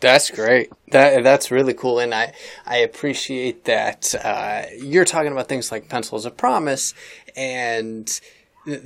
That's 0.00 0.30
great. 0.30 0.70
That 0.92 1.24
that's 1.24 1.50
really 1.50 1.74
cool, 1.74 1.98
and 1.98 2.14
I 2.14 2.32
I 2.64 2.78
appreciate 2.78 3.64
that 3.64 4.14
uh, 4.14 4.62
you're 4.80 5.04
talking 5.04 5.32
about 5.32 5.48
things 5.48 5.72
like 5.72 5.88
pencils 5.88 6.24
of 6.24 6.36
promise 6.36 6.94
and 7.36 8.08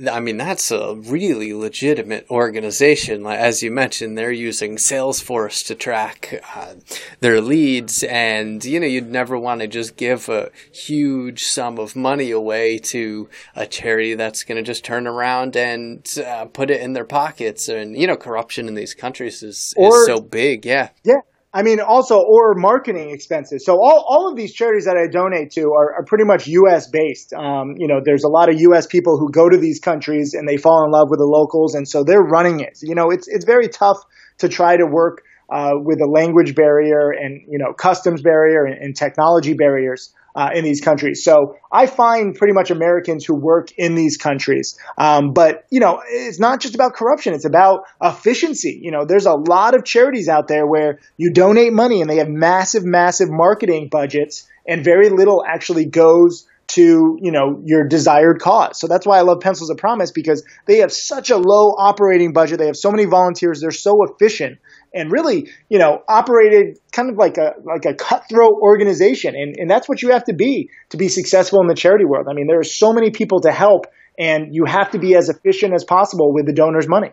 I 0.09 0.19
mean, 0.19 0.37
that's 0.37 0.71
a 0.71 0.95
really 0.95 1.53
legitimate 1.53 2.29
organization. 2.29 3.25
As 3.25 3.61
you 3.61 3.71
mentioned, 3.71 4.17
they're 4.17 4.31
using 4.31 4.77
Salesforce 4.77 5.65
to 5.67 5.75
track 5.75 6.41
uh, 6.55 6.75
their 7.19 7.41
leads, 7.41 8.03
and 8.03 8.63
you 8.63 8.79
know, 8.79 8.87
you'd 8.87 9.09
never 9.09 9.37
want 9.37 9.61
to 9.61 9.67
just 9.67 9.97
give 9.97 10.29
a 10.29 10.51
huge 10.71 11.43
sum 11.43 11.79
of 11.79 11.95
money 11.95 12.31
away 12.31 12.77
to 12.77 13.29
a 13.55 13.65
charity 13.65 14.13
that's 14.13 14.43
going 14.43 14.57
to 14.57 14.63
just 14.63 14.85
turn 14.85 15.07
around 15.07 15.55
and 15.57 16.07
uh, 16.25 16.45
put 16.45 16.69
it 16.69 16.81
in 16.81 16.93
their 16.93 17.05
pockets. 17.05 17.67
And 17.67 17.97
you 17.97 18.07
know, 18.07 18.15
corruption 18.15 18.67
in 18.67 18.75
these 18.75 18.93
countries 18.93 19.43
is, 19.43 19.73
or, 19.75 19.97
is 19.97 20.05
so 20.05 20.21
big. 20.21 20.65
Yeah. 20.65 20.89
Yeah. 21.03 21.21
I 21.55 21.61
mean, 21.61 21.79
also, 21.79 22.19
or 22.19 22.55
marketing 22.55 23.11
expenses. 23.11 23.63
So 23.63 23.73
all, 23.73 24.03
all 24.09 24.27
of 24.27 24.35
these 24.35 24.53
charities 24.53 24.85
that 24.85 24.97
I 24.97 25.05
donate 25.05 25.51
to 25.51 25.71
are, 25.73 25.93
are 25.93 26.03
pretty 26.03 26.23
much 26.23 26.47
U.S. 26.47 26.87
based. 26.87 27.31
Um, 27.31 27.75
you 27.77 27.87
know, 27.87 28.01
there's 28.03 28.23
a 28.23 28.27
lot 28.29 28.49
of 28.49 28.59
U.S. 28.59 28.87
people 28.87 29.19
who 29.19 29.31
go 29.31 29.49
to 29.49 29.57
these 29.57 29.79
countries 29.79 30.33
and 30.33 30.47
they 30.49 30.57
fall 30.57 30.83
in 30.83 30.91
love 30.91 31.09
with 31.11 31.19
the 31.19 31.25
locals, 31.25 31.75
and 31.75 31.87
so 31.87 32.03
they're 32.03 32.23
running 32.23 32.59
it. 32.59 32.79
You 32.81 32.95
know, 32.95 33.11
it's 33.11 33.27
it's 33.27 33.45
very 33.45 33.67
tough 33.67 33.97
to 34.39 34.49
try 34.49 34.77
to 34.77 34.85
work 34.87 35.21
uh, 35.51 35.73
with 35.75 36.01
a 36.01 36.07
language 36.07 36.55
barrier 36.55 37.11
and 37.11 37.41
you 37.47 37.59
know 37.59 37.73
customs 37.73 38.23
barrier 38.23 38.65
and, 38.65 38.81
and 38.81 38.95
technology 38.95 39.53
barriers 39.53 40.11
uh, 40.35 40.49
in 40.53 40.63
these 40.63 40.81
countries. 40.81 41.23
So 41.23 41.55
I 41.71 41.85
find 41.85 42.35
pretty 42.35 42.53
much 42.53 42.71
Americans 42.71 43.25
who 43.25 43.35
work 43.35 43.69
in 43.77 43.95
these 43.95 44.17
countries. 44.17 44.77
Um, 44.97 45.33
but, 45.33 45.65
you 45.69 45.79
know, 45.79 46.01
it's 46.07 46.39
not 46.39 46.59
just 46.59 46.75
about 46.75 46.93
corruption. 46.93 47.33
It's 47.33 47.45
about 47.45 47.81
efficiency. 48.01 48.79
You 48.81 48.91
know, 48.91 49.05
there's 49.05 49.25
a 49.25 49.33
lot 49.33 49.75
of 49.75 49.85
charities 49.85 50.29
out 50.29 50.47
there 50.47 50.65
where 50.65 50.99
you 51.17 51.31
donate 51.31 51.73
money 51.73 52.01
and 52.01 52.09
they 52.09 52.17
have 52.17 52.29
massive, 52.29 52.83
massive 52.83 53.29
marketing 53.29 53.89
budgets 53.91 54.47
and 54.67 54.83
very 54.83 55.09
little 55.09 55.43
actually 55.47 55.85
goes 55.85 56.47
to 56.65 57.19
you 57.21 57.31
know 57.31 57.61
your 57.65 57.87
desired 57.87 58.39
cause. 58.39 58.79
So 58.79 58.87
that's 58.87 59.05
why 59.05 59.17
I 59.17 59.21
love 59.21 59.41
Pencils 59.41 59.69
of 59.69 59.77
Promise 59.77 60.11
because 60.11 60.43
they 60.65 60.77
have 60.77 60.91
such 60.91 61.29
a 61.29 61.37
low 61.37 61.75
operating 61.77 62.33
budget. 62.33 62.57
They 62.57 62.67
have 62.67 62.77
so 62.77 62.89
many 62.89 63.05
volunteers. 63.05 63.61
They're 63.61 63.71
so 63.71 63.97
efficient 64.03 64.59
and 64.93 65.11
really, 65.11 65.49
you 65.69 65.79
know, 65.79 66.03
operated 66.07 66.79
kind 66.91 67.09
of 67.09 67.17
like 67.17 67.37
a 67.37 67.53
like 67.63 67.85
a 67.85 67.93
cutthroat 67.93 68.59
organization. 68.61 69.35
And 69.35 69.55
and 69.57 69.69
that's 69.69 69.89
what 69.89 70.01
you 70.01 70.11
have 70.11 70.25
to 70.25 70.33
be 70.33 70.69
to 70.89 70.97
be 70.97 71.09
successful 71.09 71.61
in 71.61 71.67
the 71.67 71.75
charity 71.75 72.05
world. 72.05 72.27
I 72.29 72.33
mean, 72.33 72.47
there 72.47 72.59
are 72.59 72.63
so 72.63 72.93
many 72.93 73.11
people 73.11 73.41
to 73.41 73.51
help, 73.51 73.87
and 74.17 74.47
you 74.51 74.65
have 74.65 74.91
to 74.91 74.99
be 74.99 75.15
as 75.15 75.29
efficient 75.29 75.73
as 75.73 75.83
possible 75.83 76.33
with 76.33 76.45
the 76.45 76.53
donor's 76.53 76.87
money. 76.87 77.11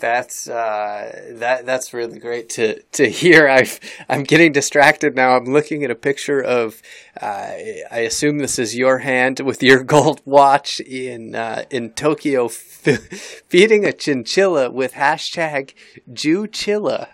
That's 0.00 0.48
uh, 0.48 1.34
that 1.34 1.66
that's 1.66 1.92
really 1.92 2.18
great 2.18 2.48
to 2.50 2.80
to 2.82 3.08
hear. 3.08 3.48
I 3.50 3.68
I'm 4.08 4.22
getting 4.22 4.52
distracted 4.52 5.14
now. 5.14 5.36
I'm 5.36 5.44
looking 5.44 5.84
at 5.84 5.90
a 5.90 5.94
picture 5.94 6.40
of. 6.40 6.82
Uh, 7.20 7.52
I 7.90 7.98
assume 8.06 8.38
this 8.38 8.58
is 8.58 8.76
your 8.76 8.98
hand 8.98 9.40
with 9.44 9.62
your 9.62 9.84
gold 9.84 10.22
watch 10.24 10.80
in 10.80 11.34
uh, 11.34 11.64
in 11.70 11.90
Tokyo, 11.90 12.46
f- 12.46 12.52
feeding 13.48 13.84
a 13.84 13.92
chinchilla 13.92 14.70
with 14.70 14.94
hashtag 14.94 15.74
Jewchilla. 16.10 17.08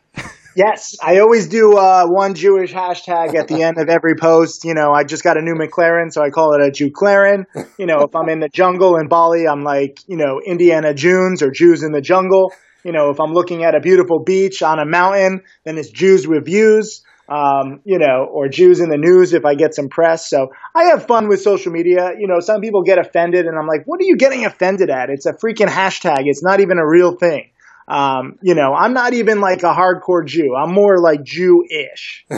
Yes, 0.56 0.96
I 1.02 1.18
always 1.18 1.48
do 1.48 1.76
uh, 1.76 2.06
one 2.06 2.34
Jewish 2.34 2.72
hashtag 2.72 3.34
at 3.34 3.46
the 3.46 3.62
end 3.62 3.76
of 3.76 3.90
every 3.90 4.14
post. 4.14 4.64
You 4.64 4.72
know, 4.72 4.90
I 4.90 5.04
just 5.04 5.22
got 5.22 5.36
a 5.36 5.42
new 5.42 5.54
McLaren, 5.54 6.10
so 6.10 6.22
I 6.22 6.30
call 6.30 6.54
it 6.54 6.62
a 6.62 6.70
Jewclaren. 6.70 7.44
You 7.78 7.84
know, 7.84 8.00
if 8.00 8.16
I'm 8.16 8.30
in 8.30 8.40
the 8.40 8.48
jungle 8.48 8.96
in 8.96 9.06
Bali, 9.06 9.46
I'm 9.46 9.64
like, 9.64 9.98
you 10.06 10.16
know, 10.16 10.40
Indiana 10.40 10.94
Jones 10.94 11.42
or 11.42 11.50
Jews 11.50 11.82
in 11.82 11.92
the 11.92 12.00
jungle. 12.00 12.54
You 12.86 12.92
know, 12.92 13.10
if 13.10 13.18
I'm 13.18 13.32
looking 13.32 13.64
at 13.64 13.74
a 13.74 13.80
beautiful 13.80 14.20
beach 14.22 14.62
on 14.62 14.78
a 14.78 14.86
mountain, 14.86 15.42
then 15.64 15.76
it's 15.76 15.90
Jews 15.90 16.26
with 16.26 16.44
views. 16.44 17.02
Um, 17.28 17.80
you 17.84 17.98
know, 17.98 18.28
or 18.30 18.48
Jews 18.48 18.78
in 18.78 18.88
the 18.88 18.96
news 18.96 19.32
if 19.32 19.44
I 19.44 19.56
get 19.56 19.74
some 19.74 19.88
press. 19.88 20.30
So 20.30 20.46
I 20.76 20.84
have 20.84 21.08
fun 21.08 21.26
with 21.26 21.42
social 21.42 21.72
media. 21.72 22.12
You 22.16 22.28
know, 22.28 22.38
some 22.38 22.60
people 22.60 22.84
get 22.84 23.00
offended, 23.00 23.46
and 23.46 23.58
I'm 23.58 23.66
like, 23.66 23.82
what 23.84 24.00
are 24.00 24.04
you 24.04 24.16
getting 24.16 24.44
offended 24.44 24.90
at? 24.90 25.10
It's 25.10 25.26
a 25.26 25.32
freaking 25.32 25.66
hashtag. 25.66 26.20
It's 26.26 26.44
not 26.44 26.60
even 26.60 26.78
a 26.78 26.86
real 26.86 27.16
thing. 27.16 27.50
Um, 27.88 28.38
you 28.42 28.54
know, 28.54 28.72
I'm 28.74 28.92
not 28.92 29.12
even 29.12 29.40
like 29.40 29.64
a 29.64 29.74
hardcore 29.74 30.24
Jew. 30.24 30.54
I'm 30.56 30.72
more 30.72 31.00
like 31.00 31.24
Jew-ish. 31.24 32.26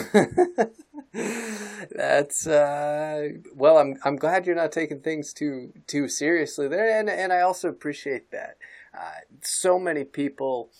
That's 1.90 2.46
uh, 2.46 3.29
well. 3.55 3.79
I'm 3.79 3.96
I'm 4.05 4.16
glad 4.16 4.46
you're 4.46 4.57
not 4.57 4.72
taking 4.72 5.01
things 5.01 5.33
too 5.33 5.72
too 5.87 6.09
seriously 6.09 6.68
there, 6.68 6.99
and 6.99 7.09
and 7.11 7.33
I 7.33 7.40
also 7.40 7.68
appreciate 7.68 8.31
that. 8.31 8.57
Uh, 8.94 9.20
so 9.42 9.79
many 9.79 10.05
people, 10.05 10.70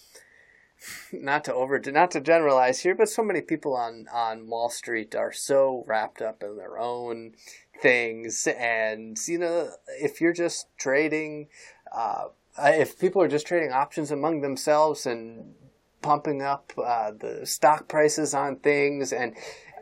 not 1.13 1.45
to 1.45 1.55
over, 1.55 1.81
not 1.87 2.11
to 2.13 2.21
generalize 2.21 2.81
here, 2.81 2.95
but 2.95 3.09
so 3.09 3.23
many 3.23 3.41
people 3.41 3.75
on 3.75 4.07
on 4.13 4.49
Wall 4.49 4.71
Street 4.71 5.15
are 5.15 5.33
so 5.33 5.85
wrapped 5.87 6.23
up 6.23 6.43
in 6.43 6.57
their 6.57 6.79
own 6.79 7.33
things, 7.81 8.47
and 8.47 9.19
you 9.27 9.39
know, 9.39 9.71
if 10.01 10.21
you're 10.21 10.33
just 10.33 10.67
trading, 10.79 11.49
uh, 11.95 12.29
if 12.59 12.99
people 12.99 13.23
are 13.23 13.29
just 13.29 13.47
trading 13.47 13.73
options 13.73 14.11
among 14.11 14.41
themselves 14.41 15.07
and 15.07 15.55
pumping 16.03 16.43
up 16.43 16.73
uh, 16.79 17.11
the 17.11 17.45
stock 17.45 17.89
prices 17.89 18.35
on 18.35 18.57
things 18.57 19.13
and 19.13 19.35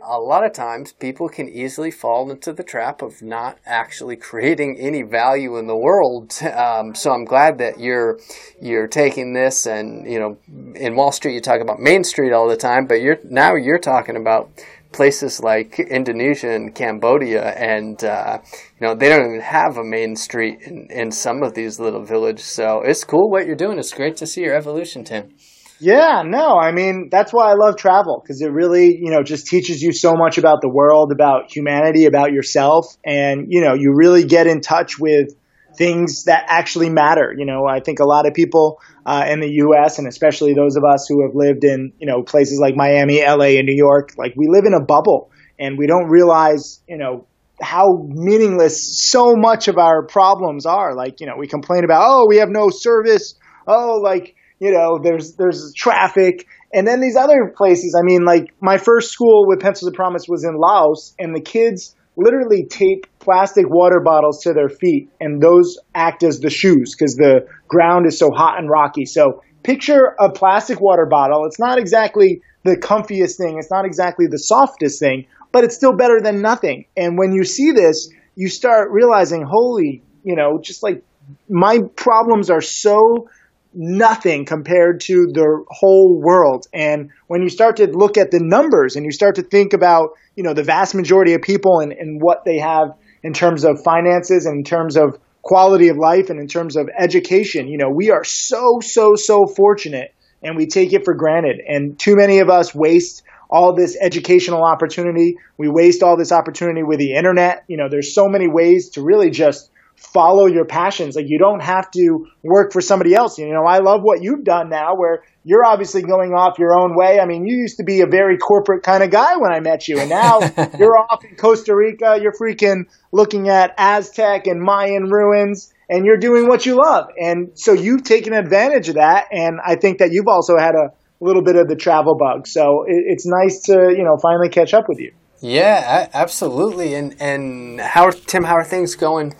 a 0.09 0.19
lot 0.19 0.45
of 0.45 0.53
times 0.53 0.93
people 0.93 1.29
can 1.29 1.49
easily 1.49 1.91
fall 1.91 2.31
into 2.31 2.53
the 2.53 2.63
trap 2.63 3.03
of 3.03 3.23
not 3.23 3.59
actually 3.67 4.17
creating 4.31 4.79
any 4.79 5.03
value 5.03 5.57
in 5.59 5.67
the 5.67 5.77
world. 5.77 6.33
Um, 6.43 6.95
so 6.95 7.13
I'm 7.13 7.25
glad 7.25 7.59
that 7.59 7.81
you're 7.81 8.19
you're 8.61 8.87
taking 8.87 9.33
this, 9.33 9.67
and 9.67 10.11
you 10.11 10.19
know, 10.19 10.39
in 10.75 10.97
Wall 10.97 11.13
Street 11.13 11.35
you 11.35 11.41
talk 11.41 11.61
about 11.61 11.81
Main 11.81 12.05
Street 12.05 12.33
all 12.33 12.49
the 12.49 12.57
time, 12.57 12.87
but 12.87 13.01
you're 13.01 13.19
now 13.25 13.55
you're 13.55 13.79
talking 13.79 14.17
about 14.17 14.51
places 14.93 15.43
like 15.43 15.79
Indonesia 15.79 16.51
and 16.51 16.75
Cambodia, 16.75 17.51
and 17.51 18.03
uh, 18.05 18.39
you 18.81 18.87
know 18.87 18.95
they 18.95 19.09
don't 19.09 19.27
even 19.27 19.41
have 19.41 19.77
a 19.77 19.85
main 19.85 20.17
street 20.17 20.63
in, 20.63 20.87
in 20.91 21.11
some 21.11 21.43
of 21.43 21.55
these 21.55 21.79
little 21.79 22.05
villages. 22.05 22.47
So 22.47 22.83
it's 22.83 23.05
cool 23.05 23.31
what 23.31 23.47
you're 23.47 23.57
doing. 23.57 23.79
It's 23.79 23.93
great 23.93 24.17
to 24.19 24.27
see 24.27 24.43
your 24.43 24.55
evolution, 24.55 25.05
Tim. 25.05 25.35
Yeah, 25.79 26.23
no, 26.25 26.59
I 26.59 26.73
mean, 26.73 27.09
that's 27.11 27.33
why 27.33 27.51
I 27.51 27.55
love 27.55 27.77
travel 27.77 28.21
because 28.23 28.41
it 28.41 28.51
really, 28.51 28.97
you 28.99 29.11
know, 29.11 29.23
just 29.23 29.47
teaches 29.47 29.83
you 29.83 29.93
so 29.93 30.15
much 30.15 30.39
about 30.39 30.63
the 30.63 30.71
world, 30.71 31.13
about 31.13 31.55
humanity, 31.55 32.07
about 32.07 32.33
yourself. 32.33 32.87
And, 33.05 33.47
you 33.51 33.61
know, 33.61 33.75
you 33.75 33.93
really 33.95 34.25
get 34.25 34.47
in 34.47 34.63
touch 34.63 34.99
with 34.99 35.35
things 35.77 36.25
that 36.25 36.45
actually 36.49 36.89
matter. 36.89 37.35
You 37.37 37.45
know, 37.45 37.67
I 37.67 37.81
think 37.81 38.01
a 38.01 38.07
lot 38.07 38.27
of 38.27 38.33
people 38.33 38.81
uh, 39.05 39.27
in 39.29 39.41
the 39.41 39.51
U.S. 39.51 39.99
and 39.99 40.09
especially 40.09 40.55
those 40.55 40.77
of 40.77 40.85
us 40.85 41.07
who 41.09 41.23
have 41.27 41.35
lived 41.35 41.63
in, 41.63 41.93
you 41.99 42.07
know, 42.07 42.23
places 42.23 42.59
like 42.59 42.75
Miami, 42.75 43.21
L.A., 43.23 43.59
and 43.59 43.67
New 43.67 43.77
York, 43.77 44.13
like 44.17 44.33
we 44.35 44.47
live 44.49 44.65
in 44.65 44.73
a 44.73 44.83
bubble 44.83 45.31
and 45.59 45.77
we 45.77 45.87
don't 45.87 46.09
realize, 46.09 46.81
you 46.89 46.97
know, 46.97 47.27
how 47.61 48.07
meaningless 48.09 49.11
so 49.11 49.35
much 49.37 49.69
of 49.69 49.77
our 49.77 50.07
problems 50.07 50.65
are. 50.65 50.95
Like, 50.95 51.21
you 51.21 51.27
know, 51.27 51.37
we 51.39 51.47
complain 51.47 51.85
about, 51.85 52.03
oh, 52.07 52.27
we 52.27 52.39
have 52.39 52.49
no 52.49 52.71
service. 52.71 53.35
Oh, 53.67 54.01
like, 54.03 54.35
you 54.59 54.73
know, 54.73 54.99
there's 55.03 55.35
there's 55.35 55.73
traffic, 55.75 56.47
and 56.73 56.87
then 56.87 57.01
these 57.01 57.17
other 57.17 57.53
places. 57.57 57.95
I 57.99 58.05
mean, 58.05 58.25
like 58.25 58.55
my 58.61 58.79
first 58.79 59.11
school 59.11 59.47
with 59.47 59.61
Pencils 59.61 59.89
of 59.89 59.95
Promise 59.95 60.25
was 60.29 60.45
in 60.45 60.57
Laos, 60.57 61.15
and 61.19 61.35
the 61.35 61.41
kids 61.41 61.95
literally 62.17 62.67
tape 62.69 63.07
plastic 63.19 63.67
water 63.69 64.01
bottles 64.01 64.43
to 64.43 64.53
their 64.53 64.69
feet, 64.69 65.11
and 65.21 65.43
those 65.43 65.79
act 65.95 66.23
as 66.23 66.41
the 66.41 66.51
shoes 66.51 66.95
because 66.97 67.15
the 67.17 67.47
ground 67.69 68.07
is 68.07 68.19
so 68.19 68.31
hot 68.31 68.59
and 68.59 68.71
rocky. 68.71 69.05
So 69.05 69.43
picture 69.63 70.15
a 70.19 70.31
plastic 70.31 70.81
water 70.81 71.07
bottle. 71.11 71.45
It's 71.47 71.59
not 71.59 71.79
exactly 71.79 72.41
the 72.65 72.77
comfiest 72.77 73.37
thing. 73.37 73.59
It's 73.59 73.71
not 73.71 73.85
exactly 73.85 74.27
the 74.31 74.39
softest 74.39 74.99
thing, 74.99 75.27
but 75.53 75.65
it's 75.65 75.75
still 75.75 75.95
better 75.95 76.21
than 76.23 76.41
nothing. 76.41 76.87
And 76.97 77.19
when 77.19 77.33
you 77.33 77.45
see 77.45 77.73
this, 77.73 78.09
you 78.35 78.49
start 78.49 78.91
realizing, 78.91 79.43
holy, 79.43 80.03
you 80.25 80.37
know, 80.37 80.59
just 80.63 80.83
like 80.83 81.03
my 81.49 81.81
problems 81.97 82.51
are 82.51 82.61
so 82.61 83.29
nothing 83.77 84.47
compared 84.47 85.01
to 85.03 85.27
the 85.27 85.65
whole 85.69 86.21
world. 86.21 86.67
And 86.73 87.11
when 87.27 87.43
you 87.43 87.49
start 87.49 87.77
to 87.77 87.87
look 87.87 88.17
at 88.17 88.31
the 88.31 88.41
numbers 88.41 88.97
and 88.97 89.05
you 89.05 89.13
start 89.13 89.37
to 89.37 89.43
think 89.43 89.75
about, 89.75 90.11
you 90.35 90.43
know, 90.43 90.55
the 90.55 90.65
vast 90.65 90.95
majority 90.95 91.35
of 91.35 91.43
people 91.43 91.81
and, 91.81 91.93
and 91.93 92.21
what 92.21 92.45
they 92.45 92.59
have 92.59 92.95
in 93.23 93.35
terms 93.35 93.65
of 93.65 93.83
finances 93.85 94.47
and 94.47 94.59
in 94.59 94.65
terms 94.65 94.97
of 94.97 95.19
quality 95.43 95.89
of 95.89 95.97
life 95.97 96.31
and 96.31 96.41
in 96.41 96.49
terms 96.49 96.75
of 96.77 96.89
education, 96.99 97.69
you 97.69 97.79
know, 97.79 97.91
we 97.91 98.11
are 98.11 98.25
so, 98.25 98.81
so, 98.81 99.15
so 99.15 99.47
fortunate 99.47 100.15
and 100.43 100.57
we 100.57 100.67
take 100.67 100.93
it 100.93 101.05
for 101.05 101.15
granted. 101.15 101.61
And 101.67 101.99
too 101.99 102.17
many 102.17 102.39
of 102.41 102.49
us 102.49 102.75
waste 102.75 103.23
all 103.49 103.75
this 103.75 103.97
educational 104.01 104.65
opportunity. 104.65 105.37
We 105.57 105.69
waste 105.69 106.03
all 106.03 106.17
this 106.17 106.33
opportunity 106.33 106.83
with 106.83 106.99
the 106.99 107.15
internet. 107.15 107.65
You 107.69 107.77
know, 107.77 107.89
there's 107.89 108.15
so 108.15 108.29
many 108.29 108.49
ways 108.49 108.91
to 108.91 109.03
really 109.03 109.31
just 109.31 109.71
follow 109.97 110.47
your 110.47 110.65
passions. 110.65 111.17
Like 111.17 111.27
you 111.29 111.39
don't 111.39 111.63
have 111.63 111.91
to 111.93 112.27
work 112.43 112.73
for 112.73 112.81
somebody 112.81 113.15
else. 113.15 113.39
You 113.39 113.53
know, 113.53 113.65
I 113.65 113.79
love 113.79 114.03
what 114.03 114.23
you've 114.23 114.45
done 114.45 114.69
now 114.69 114.95
where 114.95 115.23
you're 115.45 115.65
obviously 115.65 116.03
going 116.03 116.33
off 116.33 116.59
your 116.59 116.79
own 116.79 116.97
way. 116.97 117.21
I 117.21 117.27
mean, 117.27 117.47
you 117.47 117.57
used 117.57 117.77
to 117.79 117.85
be 117.85 118.01
a 118.01 118.07
very 118.07 118.37
corporate 118.37 118.83
kind 118.83 119.03
of 119.03 119.11
guy 119.11 119.37
when 119.37 119.53
I 119.53 119.61
met 119.61 119.89
you, 119.89 119.99
and 120.01 120.11
now 120.11 120.41
you're 120.79 120.99
off 120.99 121.25
in 121.25 121.37
Costa 121.37 121.75
Rica. 121.75 122.19
You're 122.21 122.33
freaking 122.33 122.85
looking 123.13 123.49
at 123.49 123.75
Aztec 123.79 124.47
and 124.47 124.61
Mayan 124.61 125.05
ruins, 125.05 125.73
and 125.89 126.05
you're 126.05 126.19
doing 126.19 126.49
what 126.49 126.67
you 126.67 126.77
love. 126.77 127.09
And 127.21 127.53
so 127.55 127.73
you've 127.73 128.03
taken 128.03 128.33
advantage 128.33 128.89
of 128.89 128.97
that, 128.97 129.27
and 129.31 129.61
I 129.65 129.77
think 129.77 129.99
that 129.99 130.13
you've 130.13 130.29
also 130.29 130.59
had 130.59 130.75
a 130.75 130.93
little 131.21 131.43
bit 131.43 131.57
of 131.57 131.69
the 131.69 131.77
travel 131.77 132.17
bug. 132.17 132.47
So 132.47 132.85
it, 132.87 133.05
it's 133.07 133.27
nice 133.27 133.63
to 133.63 133.95
you 133.97 134.05
know 134.05 134.19
finally 134.19 134.49
catch 134.49 134.75
up 134.75 134.89
with 134.89 134.99
you. 134.99 135.13
Yeah, 135.41 136.09
absolutely. 136.13 136.95
And 136.95 137.15
and 137.21 137.81
how 137.81 138.11
Tim, 138.11 138.45
how 138.45 138.55
are 138.55 138.65
things 138.65 138.95
going? 138.95 139.35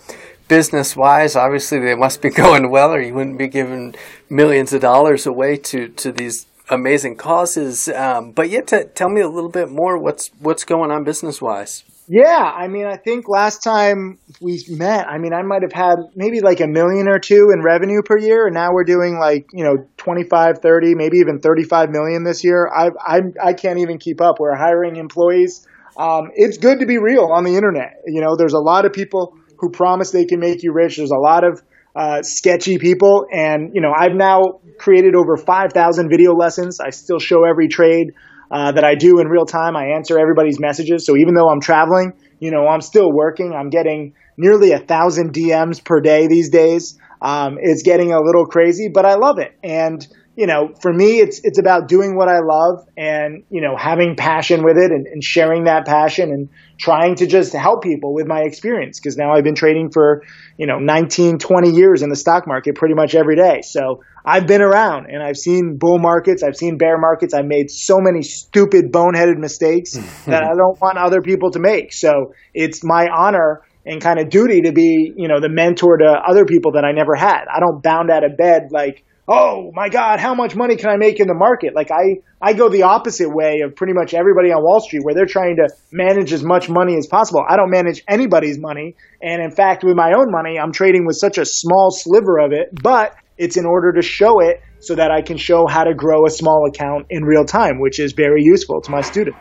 Business 0.47 0.95
wise, 0.95 1.35
obviously 1.35 1.79
they 1.79 1.95
must 1.95 2.21
be 2.21 2.29
going 2.43 2.69
well, 2.69 2.93
or 2.93 3.01
you 3.01 3.13
wouldn't 3.13 3.37
be 3.37 3.47
giving 3.47 3.95
millions 4.29 4.73
of 4.73 4.81
dollars 4.81 5.25
away 5.25 5.57
to, 5.57 5.89
to 5.89 6.11
these 6.11 6.45
amazing 6.69 7.15
causes. 7.15 7.87
Um, 7.89 8.31
but 8.31 8.49
yet, 8.49 8.67
to 8.67 8.85
tell 8.85 9.09
me 9.09 9.21
a 9.21 9.29
little 9.29 9.49
bit 9.49 9.69
more. 9.69 9.97
What's 9.97 10.29
what's 10.39 10.63
going 10.63 10.91
on 10.91 11.03
business 11.03 11.41
wise? 11.41 11.83
Yeah, 12.09 12.51
I 12.55 12.69
mean, 12.69 12.85
I 12.85 12.95
think 12.95 13.27
last 13.27 13.61
time 13.61 14.17
we 14.39 14.63
met, 14.69 15.09
I 15.09 15.17
mean, 15.17 15.33
I 15.33 15.41
might 15.41 15.63
have 15.63 15.73
had 15.73 15.97
maybe 16.15 16.39
like 16.39 16.61
a 16.61 16.67
million 16.67 17.09
or 17.09 17.19
two 17.19 17.51
in 17.53 17.61
revenue 17.61 18.01
per 18.01 18.17
year, 18.17 18.45
and 18.45 18.53
now 18.53 18.71
we're 18.71 18.85
doing 18.85 19.19
like 19.19 19.49
you 19.53 19.63
know 19.63 19.85
25, 19.97 20.59
30, 20.59 20.95
maybe 20.95 21.17
even 21.17 21.39
35 21.39 21.89
million 21.89 22.23
this 22.23 22.43
year. 22.43 22.69
I 22.73 22.91
I 23.05 23.21
I 23.43 23.53
can't 23.53 23.79
even 23.79 23.97
keep 23.97 24.21
up. 24.21 24.39
We're 24.39 24.55
hiring 24.55 24.95
employees. 24.95 25.67
Um, 25.97 26.29
it's 26.35 26.57
good 26.57 26.79
to 26.79 26.85
be 26.85 26.99
real 26.99 27.25
on 27.25 27.43
the 27.43 27.55
internet. 27.55 28.03
You 28.05 28.21
know, 28.21 28.35
there's 28.35 28.53
a 28.53 28.59
lot 28.59 28.85
of 28.85 28.93
people 28.93 29.36
who 29.59 29.69
promise 29.69 30.11
they 30.11 30.25
can 30.25 30.39
make 30.39 30.63
you 30.63 30.71
rich. 30.73 30.97
There's 30.97 31.11
a 31.11 31.17
lot 31.17 31.43
of 31.43 31.61
uh, 31.95 32.21
sketchy 32.21 32.77
people, 32.77 33.25
and 33.31 33.71
you 33.73 33.81
know 33.81 33.91
I've 33.95 34.13
now 34.13 34.59
created 34.77 35.15
over 35.15 35.35
5,000 35.35 36.09
video 36.09 36.33
lessons. 36.33 36.79
I 36.79 36.91
still 36.91 37.19
show 37.19 37.43
every 37.43 37.67
trade 37.67 38.13
uh, 38.51 38.71
that 38.73 38.83
I 38.83 38.95
do 38.95 39.19
in 39.19 39.27
real 39.27 39.45
time. 39.45 39.75
I 39.75 39.95
answer 39.95 40.19
everybody's 40.19 40.59
messages. 40.59 41.05
So 41.05 41.17
even 41.17 41.33
though 41.33 41.49
I'm 41.49 41.61
traveling, 41.61 42.13
you 42.39 42.51
know 42.51 42.67
I'm 42.67 42.81
still 42.81 43.11
working. 43.11 43.53
I'm 43.53 43.69
getting 43.69 44.13
nearly 44.37 44.71
a 44.71 44.79
thousand 44.79 45.33
DMs 45.33 45.83
per 45.83 45.99
day 45.99 46.27
these 46.27 46.49
days. 46.49 46.97
Um, 47.21 47.57
it's 47.59 47.81
getting 47.81 48.13
a 48.13 48.21
little 48.21 48.45
crazy, 48.45 48.89
but 48.93 49.05
I 49.05 49.15
love 49.15 49.39
it. 49.39 49.57
And 49.63 50.07
you 50.35 50.45
know, 50.45 50.69
for 50.81 50.93
me, 50.93 51.19
it's 51.19 51.41
it's 51.43 51.57
about 51.57 51.87
doing 51.87 52.15
what 52.15 52.29
I 52.29 52.39
love 52.39 52.87
and 52.95 53.43
you 53.49 53.59
know 53.59 53.75
having 53.75 54.15
passion 54.15 54.63
with 54.63 54.77
it 54.77 54.91
and, 54.91 55.07
and 55.07 55.23
sharing 55.23 55.63
that 55.63 55.87
passion 55.87 56.31
and 56.31 56.49
trying 56.77 57.15
to 57.15 57.27
just 57.27 57.53
help 57.53 57.83
people 57.83 58.13
with 58.13 58.27
my 58.27 58.41
experience 58.41 58.99
because 58.99 59.17
now 59.17 59.33
I've 59.33 59.43
been 59.43 59.55
trading 59.55 59.89
for 59.91 60.23
you 60.57 60.67
know 60.67 60.79
19, 60.79 61.39
20 61.39 61.71
years 61.71 62.01
in 62.01 62.09
the 62.09 62.15
stock 62.15 62.47
market 62.47 62.75
pretty 62.75 62.93
much 62.95 63.15
every 63.15 63.35
day. 63.35 63.61
So 63.61 64.03
I've 64.23 64.45
been 64.45 64.61
around 64.61 65.07
and 65.09 65.23
I've 65.23 65.37
seen 65.37 65.77
bull 65.77 65.99
markets, 65.99 66.43
I've 66.43 66.55
seen 66.55 66.77
bear 66.77 66.97
markets. 66.97 67.33
I've 67.33 67.45
made 67.45 67.71
so 67.71 67.97
many 67.99 68.21
stupid, 68.21 68.91
boneheaded 68.91 69.37
mistakes 69.37 69.93
that 70.25 70.43
I 70.43 70.55
don't 70.55 70.79
want 70.79 70.97
other 70.97 71.21
people 71.21 71.51
to 71.51 71.59
make. 71.59 71.93
So 71.93 72.33
it's 72.53 72.83
my 72.83 73.07
honor 73.07 73.63
and 73.85 74.01
kind 74.01 74.19
of 74.19 74.29
duty 74.29 74.61
to 74.61 74.71
be 74.71 75.13
you 75.15 75.27
know 75.27 75.39
the 75.39 75.49
mentor 75.49 75.97
to 75.97 76.21
other 76.27 76.45
people 76.45 76.73
that 76.73 76.85
I 76.85 76.91
never 76.91 77.15
had. 77.15 77.45
I 77.53 77.59
don't 77.59 77.81
bound 77.81 78.11
out 78.11 78.23
of 78.23 78.37
bed 78.37 78.69
like 78.71 79.03
oh 79.27 79.71
my 79.73 79.89
God, 79.89 80.19
how 80.19 80.33
much 80.33 80.55
money 80.55 80.77
can 80.77 80.89
I 80.89 80.97
make 80.97 81.19
in 81.19 81.27
the 81.27 81.33
market? 81.33 81.75
Like 81.75 81.91
I, 81.91 82.21
I 82.41 82.53
go 82.53 82.69
the 82.69 82.83
opposite 82.83 83.29
way 83.29 83.61
of 83.61 83.75
pretty 83.75 83.93
much 83.93 84.13
everybody 84.13 84.51
on 84.51 84.63
Wall 84.63 84.79
Street 84.79 85.01
where 85.03 85.13
they're 85.13 85.25
trying 85.25 85.57
to 85.57 85.69
manage 85.91 86.31
as 86.31 86.43
much 86.43 86.69
money 86.69 86.95
as 86.97 87.07
possible. 87.07 87.43
I 87.47 87.57
don't 87.57 87.69
manage 87.69 88.03
anybody's 88.07 88.57
money. 88.57 88.95
And 89.21 89.41
in 89.41 89.51
fact, 89.51 89.83
with 89.83 89.95
my 89.95 90.13
own 90.13 90.31
money, 90.31 90.57
I'm 90.57 90.71
trading 90.71 91.05
with 91.05 91.17
such 91.17 91.37
a 91.37 91.45
small 91.45 91.91
sliver 91.91 92.39
of 92.39 92.53
it, 92.53 92.69
but 92.81 93.15
it's 93.37 93.57
in 93.57 93.65
order 93.65 93.93
to 93.93 94.01
show 94.01 94.39
it 94.39 94.61
so 94.79 94.95
that 94.95 95.11
I 95.11 95.21
can 95.21 95.37
show 95.37 95.67
how 95.67 95.83
to 95.83 95.93
grow 95.93 96.25
a 96.25 96.29
small 96.29 96.67
account 96.67 97.07
in 97.09 97.23
real 97.23 97.45
time, 97.45 97.79
which 97.79 97.99
is 97.99 98.13
very 98.13 98.43
useful 98.43 98.81
to 98.81 98.91
my 98.91 99.01
students. 99.01 99.37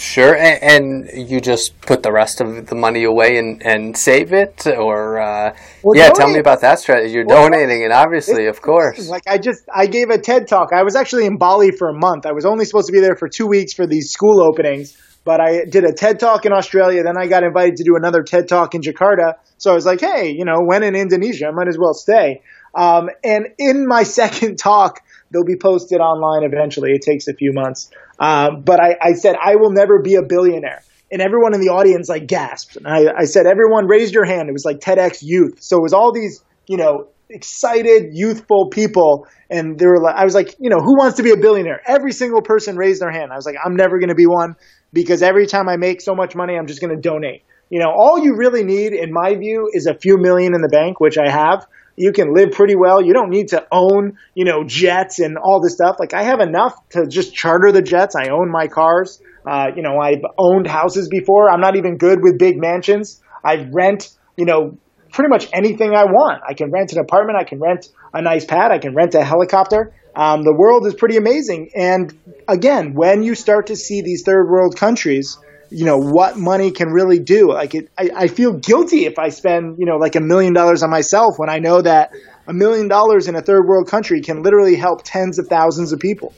Sure, 0.00 0.34
and, 0.34 1.08
and, 1.12 1.30
you 1.30 1.40
just 1.40 1.78
put 1.82 2.02
the 2.02 2.10
rest 2.10 2.40
of 2.40 2.66
the 2.66 2.74
money 2.74 3.04
away 3.04 3.36
and, 3.36 3.62
and 3.62 3.94
save 3.96 4.32
it, 4.32 4.66
or 4.66 5.20
uh, 5.20 5.54
yeah, 5.94 6.08
donate. 6.08 6.14
tell 6.14 6.28
me 6.28 6.38
about 6.38 6.62
that 6.62 6.78
strategy. 6.78 7.12
You're 7.12 7.26
well, 7.26 7.50
donating 7.50 7.84
and 7.84 7.92
obviously, 7.92 8.46
of 8.46 8.62
course. 8.62 9.08
Like 9.08 9.24
I 9.28 9.36
just, 9.36 9.62
I 9.74 9.86
gave 9.86 10.08
a 10.08 10.16
TED 10.16 10.48
talk. 10.48 10.70
I 10.72 10.84
was 10.84 10.96
actually 10.96 11.26
in 11.26 11.36
Bali 11.36 11.70
for 11.70 11.88
a 11.88 11.94
month. 11.94 12.24
I 12.24 12.32
was 12.32 12.46
only 12.46 12.64
supposed 12.64 12.86
to 12.86 12.92
be 12.92 13.00
there 13.00 13.14
for 13.14 13.28
two 13.28 13.46
weeks 13.46 13.74
for 13.74 13.86
these 13.86 14.10
school 14.10 14.40
openings, 14.40 14.96
but 15.24 15.38
I 15.40 15.64
did 15.66 15.84
a 15.84 15.92
TED 15.92 16.18
talk 16.18 16.46
in 16.46 16.52
Australia. 16.52 17.02
Then 17.02 17.18
I 17.18 17.26
got 17.26 17.44
invited 17.44 17.76
to 17.76 17.84
do 17.84 17.96
another 17.96 18.22
TED 18.22 18.48
talk 18.48 18.74
in 18.74 18.80
Jakarta. 18.80 19.34
So 19.58 19.70
I 19.70 19.74
was 19.74 19.84
like, 19.84 20.00
hey, 20.00 20.32
you 20.34 20.46
know, 20.46 20.60
when 20.64 20.82
in 20.82 20.96
Indonesia, 20.96 21.48
I 21.48 21.50
might 21.50 21.68
as 21.68 21.76
well 21.78 21.92
stay. 21.92 22.40
Um, 22.74 23.10
and 23.22 23.48
in 23.58 23.86
my 23.86 24.02
second 24.20 24.56
talk, 24.56 25.00
they'll 25.30 25.44
be 25.44 25.56
posted 25.56 26.00
online 26.00 26.44
eventually. 26.44 26.92
It 26.92 27.02
takes 27.02 27.28
a 27.28 27.34
few 27.34 27.52
months. 27.52 27.90
Um, 28.20 28.62
but 28.62 28.78
I, 28.80 28.96
I, 29.00 29.12
said, 29.14 29.36
I 29.42 29.56
will 29.56 29.72
never 29.72 30.02
be 30.02 30.14
a 30.14 30.22
billionaire. 30.22 30.82
And 31.10 31.20
everyone 31.20 31.54
in 31.54 31.60
the 31.60 31.70
audience 31.70 32.08
like 32.08 32.26
gasped. 32.26 32.76
And 32.76 32.86
I, 32.86 33.06
I 33.18 33.24
said, 33.24 33.46
everyone 33.46 33.86
raised 33.86 34.14
your 34.14 34.24
hand. 34.24 34.48
It 34.48 34.52
was 34.52 34.64
like 34.64 34.78
TEDx 34.78 35.20
youth. 35.22 35.60
So 35.60 35.78
it 35.78 35.82
was 35.82 35.92
all 35.92 36.12
these, 36.12 36.44
you 36.68 36.76
know, 36.76 37.08
excited, 37.30 38.10
youthful 38.12 38.68
people. 38.70 39.26
And 39.48 39.78
they 39.78 39.86
were 39.86 40.00
like, 40.00 40.14
I 40.14 40.24
was 40.24 40.34
like, 40.34 40.54
you 40.60 40.70
know, 40.70 40.78
who 40.78 40.98
wants 40.98 41.16
to 41.16 41.22
be 41.22 41.30
a 41.30 41.36
billionaire? 41.36 41.80
Every 41.86 42.12
single 42.12 42.42
person 42.42 42.76
raised 42.76 43.00
their 43.00 43.10
hand. 43.10 43.32
I 43.32 43.36
was 43.36 43.46
like, 43.46 43.56
I'm 43.64 43.74
never 43.74 43.98
going 43.98 44.10
to 44.10 44.14
be 44.14 44.26
one 44.26 44.54
because 44.92 45.22
every 45.22 45.46
time 45.46 45.68
I 45.68 45.76
make 45.76 46.00
so 46.00 46.14
much 46.14 46.36
money, 46.36 46.56
I'm 46.56 46.66
just 46.66 46.80
going 46.80 46.94
to 46.94 47.00
donate. 47.00 47.42
You 47.70 47.80
know, 47.80 47.92
all 47.96 48.18
you 48.18 48.34
really 48.36 48.64
need, 48.64 48.92
in 48.92 49.12
my 49.12 49.34
view, 49.36 49.70
is 49.72 49.86
a 49.86 49.94
few 49.94 50.16
million 50.18 50.54
in 50.54 50.60
the 50.60 50.68
bank, 50.68 51.00
which 51.00 51.16
I 51.18 51.30
have 51.30 51.66
you 52.00 52.12
can 52.12 52.34
live 52.34 52.52
pretty 52.52 52.74
well. 52.74 53.02
You 53.02 53.12
don't 53.12 53.28
need 53.28 53.48
to 53.48 53.66
own, 53.70 54.16
you 54.34 54.46
know, 54.46 54.64
jets 54.64 55.18
and 55.18 55.36
all 55.36 55.60
this 55.60 55.74
stuff. 55.74 55.96
Like 56.00 56.14
I 56.14 56.22
have 56.22 56.40
enough 56.40 56.74
to 56.90 57.06
just 57.06 57.34
charter 57.34 57.72
the 57.72 57.82
jets. 57.82 58.16
I 58.16 58.30
own 58.30 58.50
my 58.50 58.68
cars. 58.68 59.20
Uh, 59.46 59.66
you 59.76 59.82
know, 59.82 59.98
I've 59.98 60.22
owned 60.38 60.66
houses 60.66 61.08
before. 61.08 61.50
I'm 61.50 61.60
not 61.60 61.76
even 61.76 61.98
good 61.98 62.22
with 62.22 62.38
big 62.38 62.58
mansions. 62.58 63.20
I 63.44 63.68
rent, 63.70 64.16
you 64.36 64.46
know, 64.46 64.78
pretty 65.12 65.28
much 65.28 65.48
anything 65.52 65.94
I 65.94 66.04
want. 66.04 66.42
I 66.48 66.54
can 66.54 66.70
rent 66.70 66.92
an 66.92 67.00
apartment. 67.00 67.38
I 67.38 67.44
can 67.44 67.60
rent 67.60 67.90
a 68.14 68.22
nice 68.22 68.46
pad. 68.46 68.72
I 68.72 68.78
can 68.78 68.94
rent 68.94 69.14
a 69.14 69.22
helicopter. 69.22 69.92
Um, 70.16 70.42
the 70.42 70.54
world 70.56 70.86
is 70.86 70.94
pretty 70.94 71.18
amazing. 71.18 71.70
And 71.76 72.18
again, 72.48 72.94
when 72.94 73.22
you 73.22 73.34
start 73.34 73.66
to 73.66 73.76
see 73.76 74.00
these 74.00 74.22
third 74.22 74.48
world 74.48 74.74
countries 74.74 75.38
you 75.70 75.84
know 75.84 75.98
what 75.98 76.36
money 76.36 76.70
can 76.70 76.88
really 76.88 77.18
do. 77.18 77.52
Like 77.52 77.74
it, 77.74 77.90
I, 77.98 78.10
I 78.16 78.26
feel 78.28 78.52
guilty 78.52 79.06
if 79.06 79.18
I 79.18 79.28
spend 79.28 79.76
you 79.78 79.86
know 79.86 79.96
like 79.96 80.16
a 80.16 80.20
million 80.20 80.52
dollars 80.52 80.82
on 80.82 80.90
myself 80.90 81.34
when 81.38 81.48
I 81.48 81.58
know 81.58 81.80
that 81.82 82.10
a 82.46 82.52
million 82.52 82.88
dollars 82.88 83.28
in 83.28 83.36
a 83.36 83.42
third 83.42 83.66
world 83.66 83.88
country 83.88 84.20
can 84.20 84.42
literally 84.42 84.76
help 84.76 85.02
tens 85.04 85.38
of 85.38 85.46
thousands 85.46 85.92
of 85.92 86.00
people. 86.00 86.34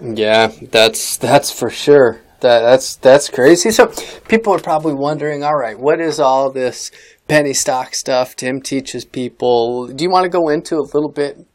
Yeah, 0.00 0.52
that's 0.62 1.16
that's 1.16 1.50
for 1.50 1.70
sure. 1.70 2.20
That, 2.40 2.60
that's 2.60 2.96
that's 2.96 3.28
crazy. 3.28 3.70
So 3.70 3.92
people 4.28 4.54
are 4.54 4.60
probably 4.60 4.94
wondering, 4.94 5.44
all 5.44 5.56
right, 5.56 5.78
what 5.78 6.00
is 6.00 6.18
all 6.18 6.50
this 6.50 6.90
penny 7.28 7.52
stock 7.52 7.94
stuff 7.94 8.34
Tim 8.34 8.60
teaches 8.60 9.04
people? 9.04 9.88
Do 9.88 10.02
you 10.04 10.10
want 10.10 10.24
to 10.24 10.30
go 10.30 10.48
into 10.48 10.76
a 10.76 10.88
little 10.94 11.10
bit 11.10 11.46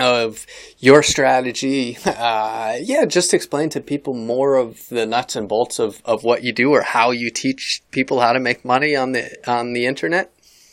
of 0.00 0.46
your 0.78 1.02
strategy. 1.02 1.96
Uh, 2.04 2.76
yeah, 2.82 3.04
just 3.04 3.32
explain 3.32 3.68
to 3.70 3.80
people 3.80 4.14
more 4.14 4.56
of 4.56 4.88
the 4.88 5.06
nuts 5.06 5.36
and 5.36 5.48
bolts 5.48 5.78
of, 5.78 6.02
of 6.04 6.22
what 6.22 6.42
you 6.42 6.52
do 6.52 6.70
or 6.72 6.82
how 6.82 7.10
you 7.10 7.30
teach 7.30 7.82
people 7.90 8.20
how 8.20 8.32
to 8.32 8.40
make 8.40 8.64
money 8.64 8.94
on 8.94 9.12
the 9.12 9.30
on 9.50 9.72
the 9.72 9.86
internet. 9.86 10.32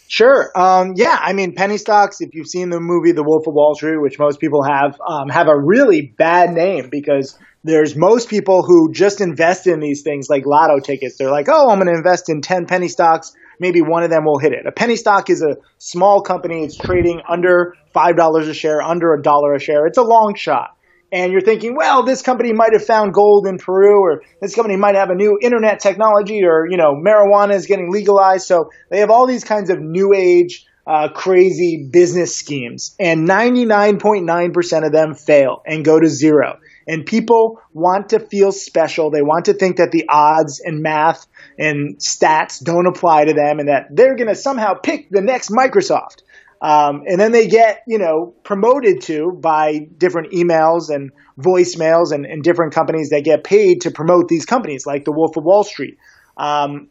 Sure. 0.10 0.52
Um, 0.56 0.94
yeah, 0.96 1.18
I 1.22 1.34
mean, 1.34 1.54
penny 1.54 1.78
stocks. 1.78 2.22
If 2.22 2.30
you've 2.34 2.48
seen 2.48 2.70
the 2.70 2.80
movie 2.80 3.12
The 3.12 3.24
Wolf 3.24 3.46
of 3.48 3.54
Wall 3.54 3.76
Street, 3.76 3.98
which 4.02 4.18
most 4.18 4.40
people 4.40 4.64
have, 4.64 4.98
um, 5.06 5.28
have 5.30 5.48
a 5.48 5.58
really 5.58 6.14
bad 6.18 6.52
name 6.52 6.90
because 6.90 7.38
there's 7.64 7.96
most 7.96 8.30
people 8.30 8.64
who 8.64 8.94
just 8.94 9.20
invest 9.20 9.68
in 9.68 9.82
these 9.82 10.04
things 10.04 10.28
like 10.30 10.46
lotto 10.46 10.80
tickets. 10.80 11.18
They're 11.18 11.32
like, 11.32 11.48
oh, 11.50 11.70
I'm 11.70 11.80
going 11.80 11.92
to 11.92 11.98
invest 11.98 12.30
in 12.30 12.42
10 12.42 12.68
penny 12.68 12.88
stocks. 12.88 13.34
Maybe 13.60 13.82
one 13.82 14.04
of 14.04 14.10
them 14.10 14.26
will 14.26 14.40
hit 14.40 14.54
it. 14.54 14.66
A 14.66 14.72
penny 14.72 14.96
stock 14.96 15.30
is 15.30 15.42
a 15.42 15.58
small 15.78 16.22
company. 16.22 16.64
It's 16.64 16.78
trading 16.78 17.22
under 17.28 17.76
$5 17.96 18.50
a 18.50 18.54
share, 18.54 18.82
under 18.82 19.14
a 19.14 19.22
dollar 19.22 19.54
a 19.54 19.60
share. 19.60 19.88
It's 19.88 19.98
a 19.98 20.04
long 20.04 20.36
shot. 20.36 20.78
And 21.12 21.32
you're 21.32 21.42
thinking, 21.42 21.76
well, 21.76 22.04
this 22.04 22.22
company 22.22 22.52
might 22.52 22.74
have 22.74 22.86
found 22.86 23.14
gold 23.14 23.48
in 23.48 23.58
Peru, 23.58 24.02
or 24.02 24.24
this 24.42 24.54
company 24.56 24.76
might 24.76 24.96
have 24.96 25.10
a 25.10 25.16
new 25.16 25.40
internet 25.42 25.80
technology, 25.80 26.44
or, 26.44 26.68
you 26.70 26.76
know, 26.76 26.96
marijuana 26.96 27.54
is 27.54 27.66
getting 27.66 27.90
legalized. 27.92 28.46
So 28.46 28.70
they 28.90 29.00
have 29.00 29.10
all 29.10 29.26
these 29.26 29.46
kinds 29.46 29.70
of 29.70 29.80
new 29.80 30.14
age, 30.14 30.66
uh, 30.86 31.10
crazy 31.10 31.90
business 31.92 32.36
schemes. 32.36 32.94
And 33.00 33.28
99.9% 33.28 34.86
of 34.86 34.92
them 34.92 35.16
fail 35.16 35.62
and 35.66 35.86
go 35.86 35.98
to 35.98 36.08
zero. 36.08 36.60
And 36.88 37.06
people 37.06 37.62
want 37.74 38.10
to 38.10 38.20
feel 38.20 38.52
special. 38.52 39.10
They 39.10 39.22
want 39.22 39.46
to 39.46 39.54
think 39.54 39.78
that 39.78 39.92
the 39.92 40.06
odds 40.10 40.62
and 40.64 40.82
math 40.82 41.26
and 41.58 41.98
stats 41.98 42.64
don't 42.64 42.88
apply 42.88 43.26
to 43.26 43.34
them 43.34 43.60
and 43.60 43.70
that 43.70 43.88
they're 43.92 44.16
going 44.16 44.28
to 44.28 44.36
somehow 44.36 44.74
pick 44.74 45.10
the 45.10 45.22
next 45.22 45.50
Microsoft. 45.50 46.22
Um, 46.62 47.04
and 47.06 47.20
then 47.20 47.32
they 47.32 47.48
get, 47.48 47.84
you 47.88 48.00
know, 48.00 48.34
promoted 48.44 49.02
to 49.04 49.32
by 49.40 49.80
different 49.98 50.32
emails 50.32 50.90
and 50.90 51.12
voicemails 51.40 52.12
and, 52.12 52.26
and 52.26 52.42
different 52.42 52.74
companies 52.74 53.10
that 53.10 53.24
get 53.24 53.44
paid 53.44 53.82
to 53.82 53.92
promote 53.92 54.28
these 54.28 54.46
companies, 54.46 54.86
like 54.86 55.06
the 55.06 55.12
Wolf 55.12 55.38
of 55.38 55.44
Wall 55.44 55.64
Street. 55.64 55.98
Um, 56.36 56.90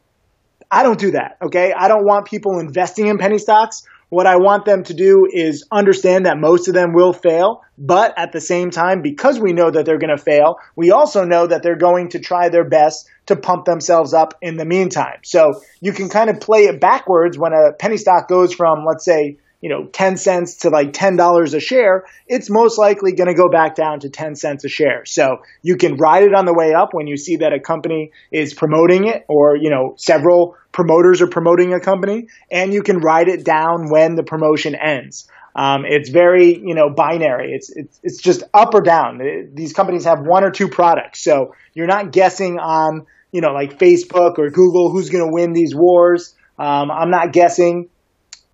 I 0.71 0.83
don't 0.83 0.99
do 0.99 1.13
that. 1.13 1.39
Okay. 1.43 1.73
I 1.77 1.89
don't 1.89 2.05
want 2.05 2.27
people 2.27 2.59
investing 2.59 3.07
in 3.09 3.19
penny 3.19 3.39
stocks. 3.39 3.83
What 4.09 4.27
I 4.27 4.37
want 4.37 4.65
them 4.65 4.85
to 4.85 4.95
do 4.95 5.27
is 5.31 5.67
understand 5.73 6.27
that 6.27 6.39
most 6.39 6.69
of 6.69 6.75
them 6.75 6.93
will 6.93 7.13
fail, 7.13 7.63
but 7.77 8.15
at 8.17 8.33
the 8.33 8.41
same 8.41 8.71
time, 8.71 9.03
because 9.03 9.41
we 9.41 9.53
know 9.53 9.71
that 9.71 9.85
they're 9.85 9.99
going 9.99 10.17
to 10.17 10.23
fail, 10.23 10.59
we 10.77 10.93
also 10.93 11.25
know 11.25 11.47
that 11.47 11.63
they're 11.63 11.77
going 11.77 12.11
to 12.11 12.21
try 12.21 12.49
their 12.49 12.69
best 12.69 13.09
to 13.27 13.35
pump 13.35 13.65
themselves 13.65 14.15
up 14.15 14.35
in 14.41 14.57
the 14.57 14.65
meantime. 14.65 15.19
So 15.25 15.61
you 15.81 15.93
can 15.93 16.09
kind 16.09 16.31
of 16.31 16.41
play 16.41 16.67
it 16.67 16.81
backwards 16.81 17.37
when 17.37 17.53
a 17.53 17.73
penny 17.73 17.97
stock 17.97 18.29
goes 18.29 18.55
from, 18.55 18.85
let's 18.87 19.05
say, 19.05 19.39
you 19.67 19.73
know, 19.73 19.85
10 19.87 20.17
cents 20.17 20.59
to 20.59 20.71
like 20.71 20.93
$10 20.93 21.53
a 21.53 21.59
share, 21.59 22.05
it's 22.29 22.49
most 22.49 22.79
likely 22.79 23.11
going 23.11 23.27
to 23.27 23.35
go 23.35 23.49
back 23.49 23.75
down 23.75 23.99
to 23.99 24.09
10 24.09 24.37
cents 24.37 24.65
a 24.65 24.69
share. 24.69 25.05
So 25.05 25.39
you 25.61 25.77
can 25.77 25.97
ride 25.97 26.23
it 26.23 26.37
on 26.37 26.45
the 26.45 26.55
way 26.55 26.73
up 26.73 26.91
when 26.93 27.09
you 27.09 27.17
see 27.17 27.39
that 27.39 27.53
a 27.53 27.59
company 27.59 28.13
is 28.31 28.55
promoting 28.55 29.09
it 29.09 29.25
or, 29.29 29.57
you 29.57 29.71
know, 29.71 29.95
several 29.97 30.55
promoters 30.71 31.21
are 31.21 31.27
promoting 31.27 31.75
a 31.75 31.81
company 31.81 32.29
and 32.49 32.73
you 32.73 32.81
can 32.81 32.99
ride 32.99 33.27
it 33.27 33.45
down 33.45 33.91
when 33.91 34.15
the 34.15 34.23
promotion 34.23 34.77
ends. 34.77 35.27
Um, 35.57 35.85
it's 35.85 36.11
very, 36.11 36.57
you 36.57 36.77
know, 36.77 36.89
binary. 36.89 37.51
It's, 37.53 37.69
it's, 37.75 37.99
it's 38.05 38.23
just 38.23 38.45
up 38.55 38.73
or 38.73 38.83
down. 38.83 39.21
These 39.53 39.73
companies 39.73 40.05
have 40.05 40.21
one 40.21 40.45
or 40.45 40.53
two 40.53 40.69
products. 40.69 41.25
So 41.25 41.57
you're 41.75 41.89
not 41.89 42.13
guessing 42.13 42.61
on, 42.61 43.05
you 43.33 43.41
know, 43.41 43.51
like 43.51 43.81
Facebook 43.81 44.39
or 44.39 44.49
Google 44.49 44.93
who's 44.93 45.11
going 45.11 45.27
to 45.27 45.33
win 45.33 45.55
these 45.55 45.75
wars. 45.75 46.37
Um, 46.57 46.93
I'm 46.93 47.11
not 47.11 47.33
guessing 47.33 47.89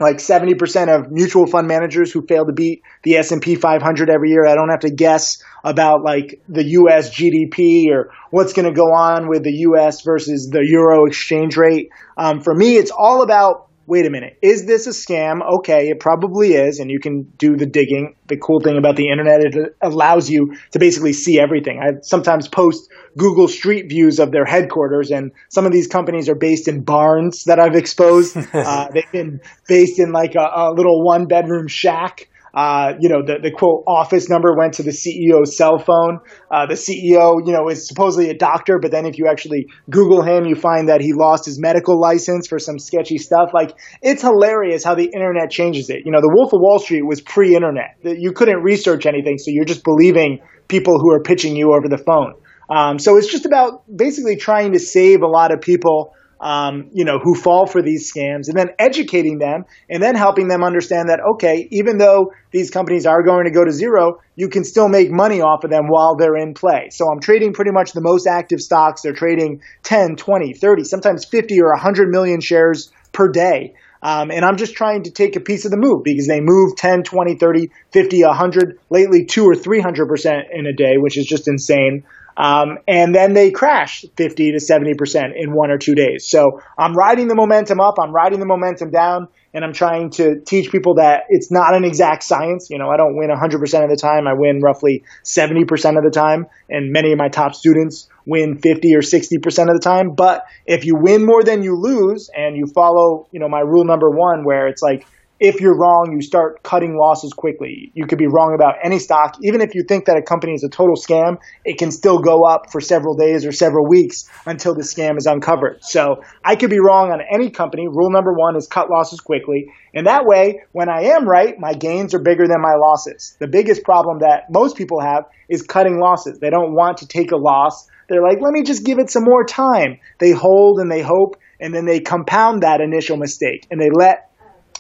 like 0.00 0.16
70% 0.16 0.88
of 0.88 1.11
mutual 1.11 1.46
fund 1.46 1.68
managers 1.68 2.11
who 2.11 2.26
fail 2.26 2.44
to 2.44 2.52
beat 2.52 2.83
the 3.05 3.16
S&P 3.16 3.55
500 3.55 4.11
every 4.11 4.31
year. 4.31 4.46
I 4.46 4.55
don't 4.55 4.68
have 4.68 4.81
to 4.81 4.90
guess 4.90 5.42
about 5.64 6.02
like 6.02 6.40
the 6.48 6.64
US 6.64 7.11
GDP 7.11 7.90
or 7.90 8.11
what's 8.31 8.52
going 8.52 8.66
to 8.66 8.74
go 8.74 8.92
on 8.92 9.28
with 9.28 9.44
the 9.44 9.52
US 9.68 10.02
versus 10.02 10.48
the 10.50 10.64
euro 10.64 11.07
exchange 11.07 11.57
rate. 11.57 11.90
Um, 12.16 12.40
for 12.40 12.55
me, 12.55 12.76
it's 12.76 12.90
all 12.90 13.22
about 13.22 13.68
wait 13.86 14.06
a 14.06 14.10
minute, 14.10 14.38
is 14.42 14.66
this 14.66 14.86
a 14.86 14.90
scam? 14.90 15.40
Okay, 15.58 15.88
it 15.88 16.00
probably 16.00 16.54
is, 16.54 16.78
and 16.78 16.90
you 16.90 17.00
can 17.00 17.32
do 17.36 17.56
the 17.56 17.66
digging. 17.66 18.16
The 18.28 18.36
cool 18.36 18.60
thing 18.60 18.78
about 18.78 18.96
the 18.96 19.10
internet, 19.10 19.40
it 19.40 19.76
allows 19.82 20.30
you 20.30 20.54
to 20.72 20.78
basically 20.78 21.12
see 21.12 21.40
everything. 21.40 21.80
I 21.82 22.00
sometimes 22.02 22.48
post 22.48 22.90
Google 23.16 23.48
Street 23.48 23.88
views 23.88 24.18
of 24.18 24.32
their 24.32 24.44
headquarters, 24.44 25.10
and 25.10 25.32
some 25.48 25.66
of 25.66 25.72
these 25.72 25.86
companies 25.86 26.28
are 26.28 26.34
based 26.34 26.68
in 26.68 26.82
barns 26.82 27.44
that 27.44 27.58
I've 27.58 27.76
exposed. 27.76 28.36
uh, 28.52 28.88
they've 28.92 29.12
been 29.12 29.40
based 29.68 29.98
in 29.98 30.12
like 30.12 30.34
a, 30.34 30.50
a 30.54 30.72
little 30.74 31.04
one 31.04 31.26
bedroom 31.26 31.68
shack. 31.68 32.28
Uh, 32.54 32.92
you 33.00 33.08
know, 33.08 33.22
the, 33.24 33.38
the 33.42 33.50
quote 33.50 33.84
office 33.86 34.28
number 34.28 34.54
went 34.56 34.74
to 34.74 34.82
the 34.82 34.90
CEO's 34.90 35.56
cell 35.56 35.78
phone. 35.78 36.18
Uh, 36.50 36.66
the 36.66 36.74
CEO, 36.74 37.40
you 37.44 37.52
know, 37.52 37.68
is 37.68 37.88
supposedly 37.88 38.28
a 38.28 38.36
doctor, 38.36 38.78
but 38.80 38.90
then 38.90 39.06
if 39.06 39.18
you 39.18 39.26
actually 39.30 39.66
Google 39.88 40.22
him, 40.22 40.44
you 40.44 40.54
find 40.54 40.88
that 40.88 41.00
he 41.00 41.12
lost 41.14 41.46
his 41.46 41.58
medical 41.58 41.98
license 41.98 42.46
for 42.46 42.58
some 42.58 42.78
sketchy 42.78 43.16
stuff. 43.16 43.50
Like, 43.54 43.74
it's 44.02 44.22
hilarious 44.22 44.84
how 44.84 44.94
the 44.94 45.10
internet 45.14 45.50
changes 45.50 45.88
it. 45.88 46.02
You 46.04 46.12
know, 46.12 46.20
the 46.20 46.30
Wolf 46.32 46.52
of 46.52 46.60
Wall 46.60 46.78
Street 46.78 47.06
was 47.06 47.20
pre 47.20 47.54
internet. 47.54 47.96
You 48.02 48.32
couldn't 48.32 48.62
research 48.62 49.06
anything, 49.06 49.38
so 49.38 49.46
you're 49.50 49.64
just 49.64 49.84
believing 49.84 50.40
people 50.68 50.98
who 50.98 51.10
are 51.12 51.22
pitching 51.22 51.56
you 51.56 51.72
over 51.72 51.88
the 51.88 51.98
phone. 51.98 52.34
Um, 52.68 52.98
so 52.98 53.16
it's 53.16 53.26
just 53.26 53.44
about 53.44 53.84
basically 53.94 54.36
trying 54.36 54.72
to 54.72 54.78
save 54.78 55.22
a 55.22 55.26
lot 55.26 55.52
of 55.52 55.60
people, 55.60 56.14
um, 56.42 56.90
you 56.92 57.05
know, 57.05 57.20
who 57.22 57.35
fall 57.37 57.66
for 57.66 57.81
these 57.81 58.12
scams, 58.12 58.48
and 58.48 58.57
then 58.57 58.70
educating 58.78 59.38
them, 59.38 59.64
and 59.88 60.02
then 60.02 60.16
helping 60.16 60.48
them 60.48 60.64
understand 60.64 61.09
that 61.09 61.20
okay, 61.35 61.68
even 61.70 61.98
though 61.98 62.33
these 62.50 62.70
companies 62.70 63.07
are 63.07 63.22
going 63.22 63.44
to 63.44 63.50
go 63.52 63.64
to 63.64 63.70
zero, 63.70 64.18
you 64.35 64.48
can 64.48 64.64
still 64.64 64.88
make 64.88 65.11
money 65.11 65.40
off 65.40 65.62
of 65.62 65.70
them 65.70 65.87
while 65.88 66.16
they're 66.16 66.37
in 66.37 66.52
play. 66.52 66.88
So 66.90 67.07
I'm 67.11 67.20
trading 67.20 67.52
pretty 67.52 67.70
much 67.70 67.92
the 67.92 68.02
most 68.02 68.26
active 68.26 68.61
stocks. 68.61 69.02
They're 69.02 69.12
trading 69.12 69.62
10, 69.85 70.16
20, 70.16 70.52
30, 70.52 70.85
sometimes 70.85 71.24
50 71.24 71.61
or 71.62 71.70
100 71.70 72.09
million 72.09 72.40
shares 72.40 72.90
per 73.12 73.28
day. 73.28 73.74
Um, 74.02 74.33
and 74.33 74.44
I'm 74.44 74.57
just 74.57 74.74
trying 74.74 75.05
to 75.05 75.12
take 75.12 75.37
a 75.37 75.40
piece 75.40 75.64
of 75.64 75.70
the 75.70 75.76
move 75.76 76.02
because 76.02 76.26
they 76.26 76.40
move 76.40 76.74
10, 76.76 77.05
20, 77.05 77.37
30, 77.37 77.70
50, 77.92 78.24
100, 78.24 78.78
lately 78.90 79.24
2 79.24 79.44
or 79.44 79.55
300% 79.55 80.42
in 80.52 80.66
a 80.66 80.72
day, 80.72 80.96
which 80.96 81.16
is 81.16 81.24
just 81.24 81.46
insane. 81.46 82.02
Um, 82.36 82.78
and 82.88 83.14
then 83.14 83.34
they 83.34 83.50
crash 83.50 84.04
50 84.16 84.52
to 84.52 84.58
70% 84.58 85.32
in 85.36 85.52
one 85.52 85.70
or 85.70 85.78
two 85.78 85.94
days. 85.94 86.28
So 86.28 86.60
I'm 86.78 86.94
riding 86.94 87.28
the 87.28 87.34
momentum 87.34 87.80
up, 87.80 87.98
I'm 87.98 88.12
riding 88.12 88.40
the 88.40 88.46
momentum 88.46 88.90
down, 88.90 89.28
and 89.54 89.64
I'm 89.64 89.72
trying 89.72 90.10
to 90.10 90.40
teach 90.40 90.70
people 90.70 90.94
that 90.94 91.24
it's 91.28 91.50
not 91.50 91.74
an 91.74 91.84
exact 91.84 92.22
science. 92.22 92.70
You 92.70 92.78
know, 92.78 92.88
I 92.88 92.96
don't 92.96 93.16
win 93.16 93.28
100% 93.28 93.84
of 93.84 93.90
the 93.90 93.96
time, 93.96 94.26
I 94.26 94.32
win 94.32 94.60
roughly 94.60 95.04
70% 95.24 95.98
of 95.98 96.04
the 96.04 96.10
time, 96.10 96.46
and 96.68 96.92
many 96.92 97.12
of 97.12 97.18
my 97.18 97.28
top 97.28 97.54
students 97.54 98.08
win 98.24 98.58
50 98.58 98.94
or 98.94 99.02
60% 99.02 99.68
of 99.68 99.74
the 99.74 99.80
time. 99.82 100.14
But 100.14 100.44
if 100.66 100.84
you 100.84 100.96
win 100.96 101.26
more 101.26 101.42
than 101.42 101.62
you 101.62 101.76
lose 101.76 102.30
and 102.34 102.56
you 102.56 102.66
follow, 102.66 103.26
you 103.30 103.40
know, 103.40 103.48
my 103.48 103.60
rule 103.60 103.84
number 103.84 104.10
one, 104.10 104.44
where 104.44 104.68
it's 104.68 104.82
like, 104.82 105.06
if 105.42 105.61
you're 105.61 105.76
wrong, 105.76 106.12
you 106.14 106.22
start 106.22 106.62
cutting 106.62 106.96
losses 106.96 107.33
quickly. 107.33 107.90
You 107.94 108.07
could 108.07 108.18
be 108.18 108.28
wrong 108.28 108.55
about 108.55 108.74
any 108.85 109.00
stock. 109.00 109.37
Even 109.42 109.61
if 109.61 109.74
you 109.74 109.83
think 109.83 110.05
that 110.05 110.16
a 110.16 110.22
company 110.22 110.52
is 110.52 110.62
a 110.62 110.68
total 110.68 110.94
scam, 110.94 111.38
it 111.64 111.78
can 111.78 111.90
still 111.90 112.20
go 112.20 112.44
up 112.44 112.70
for 112.70 112.81
several 112.81 113.16
days 113.16 113.44
or 113.44 113.50
several 113.50 113.85
weeks 113.88 114.31
until 114.46 114.72
the 114.72 114.83
scam 114.83 115.18
is 115.18 115.26
uncovered. 115.26 115.83
So 115.83 116.22
I 116.44 116.55
could 116.55 116.70
be 116.70 116.78
wrong 116.78 117.11
on 117.11 117.18
any 117.28 117.50
company. 117.50 117.88
Rule 117.88 118.12
number 118.12 118.33
one 118.33 118.55
is 118.55 118.68
cut 118.68 118.88
losses 118.88 119.18
quickly. 119.18 119.66
And 119.92 120.07
that 120.07 120.26
way, 120.26 120.61
when 120.70 120.88
I 120.88 121.07
am 121.16 121.28
right, 121.28 121.59
my 121.59 121.72
gains 121.72 122.14
are 122.14 122.22
bigger 122.22 122.46
than 122.46 122.62
my 122.62 122.76
losses. 122.78 123.37
The 123.40 123.48
biggest 123.48 123.83
problem 123.83 124.20
that 124.20 124.44
most 124.48 124.76
people 124.76 125.00
have 125.00 125.24
is 125.48 125.62
cutting 125.62 125.98
losses. 125.98 126.38
They 126.38 126.50
don't 126.50 126.72
want 126.72 126.98
to 126.98 127.09
take 127.09 127.33
a 127.33 127.37
loss. 127.37 127.88
They're 128.09 128.22
like, 128.22 128.38
let 128.40 128.52
me 128.52 128.62
just 128.62 128.85
give 128.85 129.00
it 129.00 129.11
some 129.11 129.24
more 129.24 129.44
time. 129.44 129.98
They 130.20 130.31
hold 130.31 130.78
and 130.78 130.88
they 130.88 131.02
hope, 131.02 131.37
and 131.62 131.74
then 131.74 131.87
they 131.87 132.00
compound 132.00 132.62
that 132.62 132.81
initial 132.81 133.16
mistake 133.16 133.66
and 133.70 133.81
they 133.81 133.88
let 133.92 134.31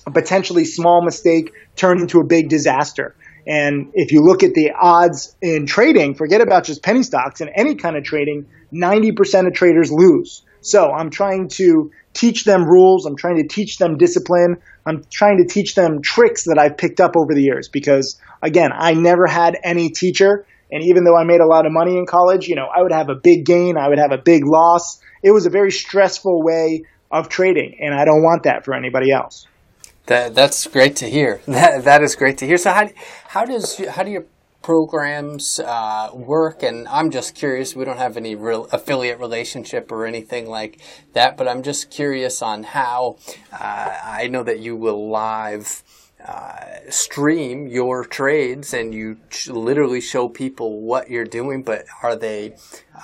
a 0.06 0.10
potentially 0.10 0.64
small 0.64 1.02
mistake 1.04 1.52
turn 1.76 2.00
into 2.00 2.18
a 2.18 2.24
big 2.24 2.48
disaster. 2.48 3.14
And 3.46 3.90
if 3.94 4.12
you 4.12 4.22
look 4.22 4.42
at 4.42 4.54
the 4.54 4.72
odds 4.80 5.34
in 5.40 5.66
trading, 5.66 6.14
forget 6.14 6.40
about 6.40 6.64
just 6.64 6.82
penny 6.82 7.02
stocks 7.02 7.40
and 7.40 7.50
any 7.54 7.74
kind 7.74 7.96
of 7.96 8.04
trading, 8.04 8.46
90% 8.72 9.46
of 9.46 9.52
traders 9.52 9.90
lose. 9.90 10.42
So 10.60 10.92
I'm 10.92 11.10
trying 11.10 11.48
to 11.54 11.90
teach 12.12 12.44
them 12.44 12.64
rules. 12.64 13.04
I'm 13.04 13.16
trying 13.16 13.36
to 13.36 13.48
teach 13.48 13.78
them 13.78 13.96
discipline. 13.96 14.58
I'm 14.86 15.02
trying 15.10 15.38
to 15.38 15.44
teach 15.44 15.74
them 15.74 16.02
tricks 16.02 16.44
that 16.44 16.58
I've 16.58 16.76
picked 16.76 17.00
up 17.00 17.16
over 17.16 17.34
the 17.34 17.42
years 17.42 17.68
because 17.68 18.20
again, 18.42 18.70
I 18.72 18.94
never 18.94 19.26
had 19.26 19.58
any 19.64 19.90
teacher. 19.90 20.46
And 20.70 20.84
even 20.84 21.04
though 21.04 21.16
I 21.16 21.24
made 21.24 21.40
a 21.40 21.46
lot 21.46 21.66
of 21.66 21.72
money 21.72 21.98
in 21.98 22.06
college, 22.06 22.48
you 22.48 22.54
know, 22.54 22.66
I 22.66 22.82
would 22.82 22.92
have 22.92 23.08
a 23.08 23.14
big 23.14 23.44
gain. 23.44 23.76
I 23.76 23.88
would 23.88 23.98
have 23.98 24.12
a 24.12 24.18
big 24.18 24.46
loss. 24.46 25.00
It 25.22 25.32
was 25.32 25.46
a 25.46 25.50
very 25.50 25.70
stressful 25.72 26.42
way 26.42 26.84
of 27.10 27.28
trading. 27.28 27.78
And 27.80 27.92
I 27.92 28.04
don't 28.04 28.22
want 28.22 28.44
that 28.44 28.64
for 28.64 28.74
anybody 28.74 29.10
else. 29.10 29.46
That 30.06 30.34
that's 30.34 30.66
great 30.66 30.96
to 30.96 31.08
hear. 31.08 31.40
That 31.46 31.84
that 31.84 32.02
is 32.02 32.16
great 32.16 32.38
to 32.38 32.46
hear. 32.46 32.58
So 32.58 32.72
how 32.72 32.88
how 33.28 33.44
does 33.44 33.76
how 33.78 34.02
do 34.02 34.10
your 34.10 34.26
programs 34.62 35.60
uh, 35.60 36.10
work? 36.12 36.62
And 36.62 36.88
I'm 36.88 37.10
just 37.10 37.34
curious. 37.34 37.76
We 37.76 37.84
don't 37.84 37.98
have 37.98 38.16
any 38.16 38.34
real 38.34 38.66
affiliate 38.72 39.18
relationship 39.18 39.90
or 39.92 40.06
anything 40.06 40.48
like 40.48 40.80
that, 41.12 41.36
but 41.36 41.48
I'm 41.48 41.62
just 41.62 41.90
curious 41.90 42.42
on 42.42 42.64
how. 42.64 43.18
Uh, 43.52 43.96
I 44.04 44.28
know 44.28 44.42
that 44.42 44.60
you 44.60 44.76
will 44.76 45.10
live 45.10 45.82
uh, 46.26 46.78
stream 46.88 47.66
your 47.66 48.04
trades 48.04 48.72
and 48.72 48.94
you 48.94 49.18
literally 49.48 50.00
show 50.00 50.28
people 50.28 50.80
what 50.80 51.10
you're 51.10 51.24
doing 51.24 51.64
but 51.64 51.84
are 52.02 52.14
they 52.14 52.54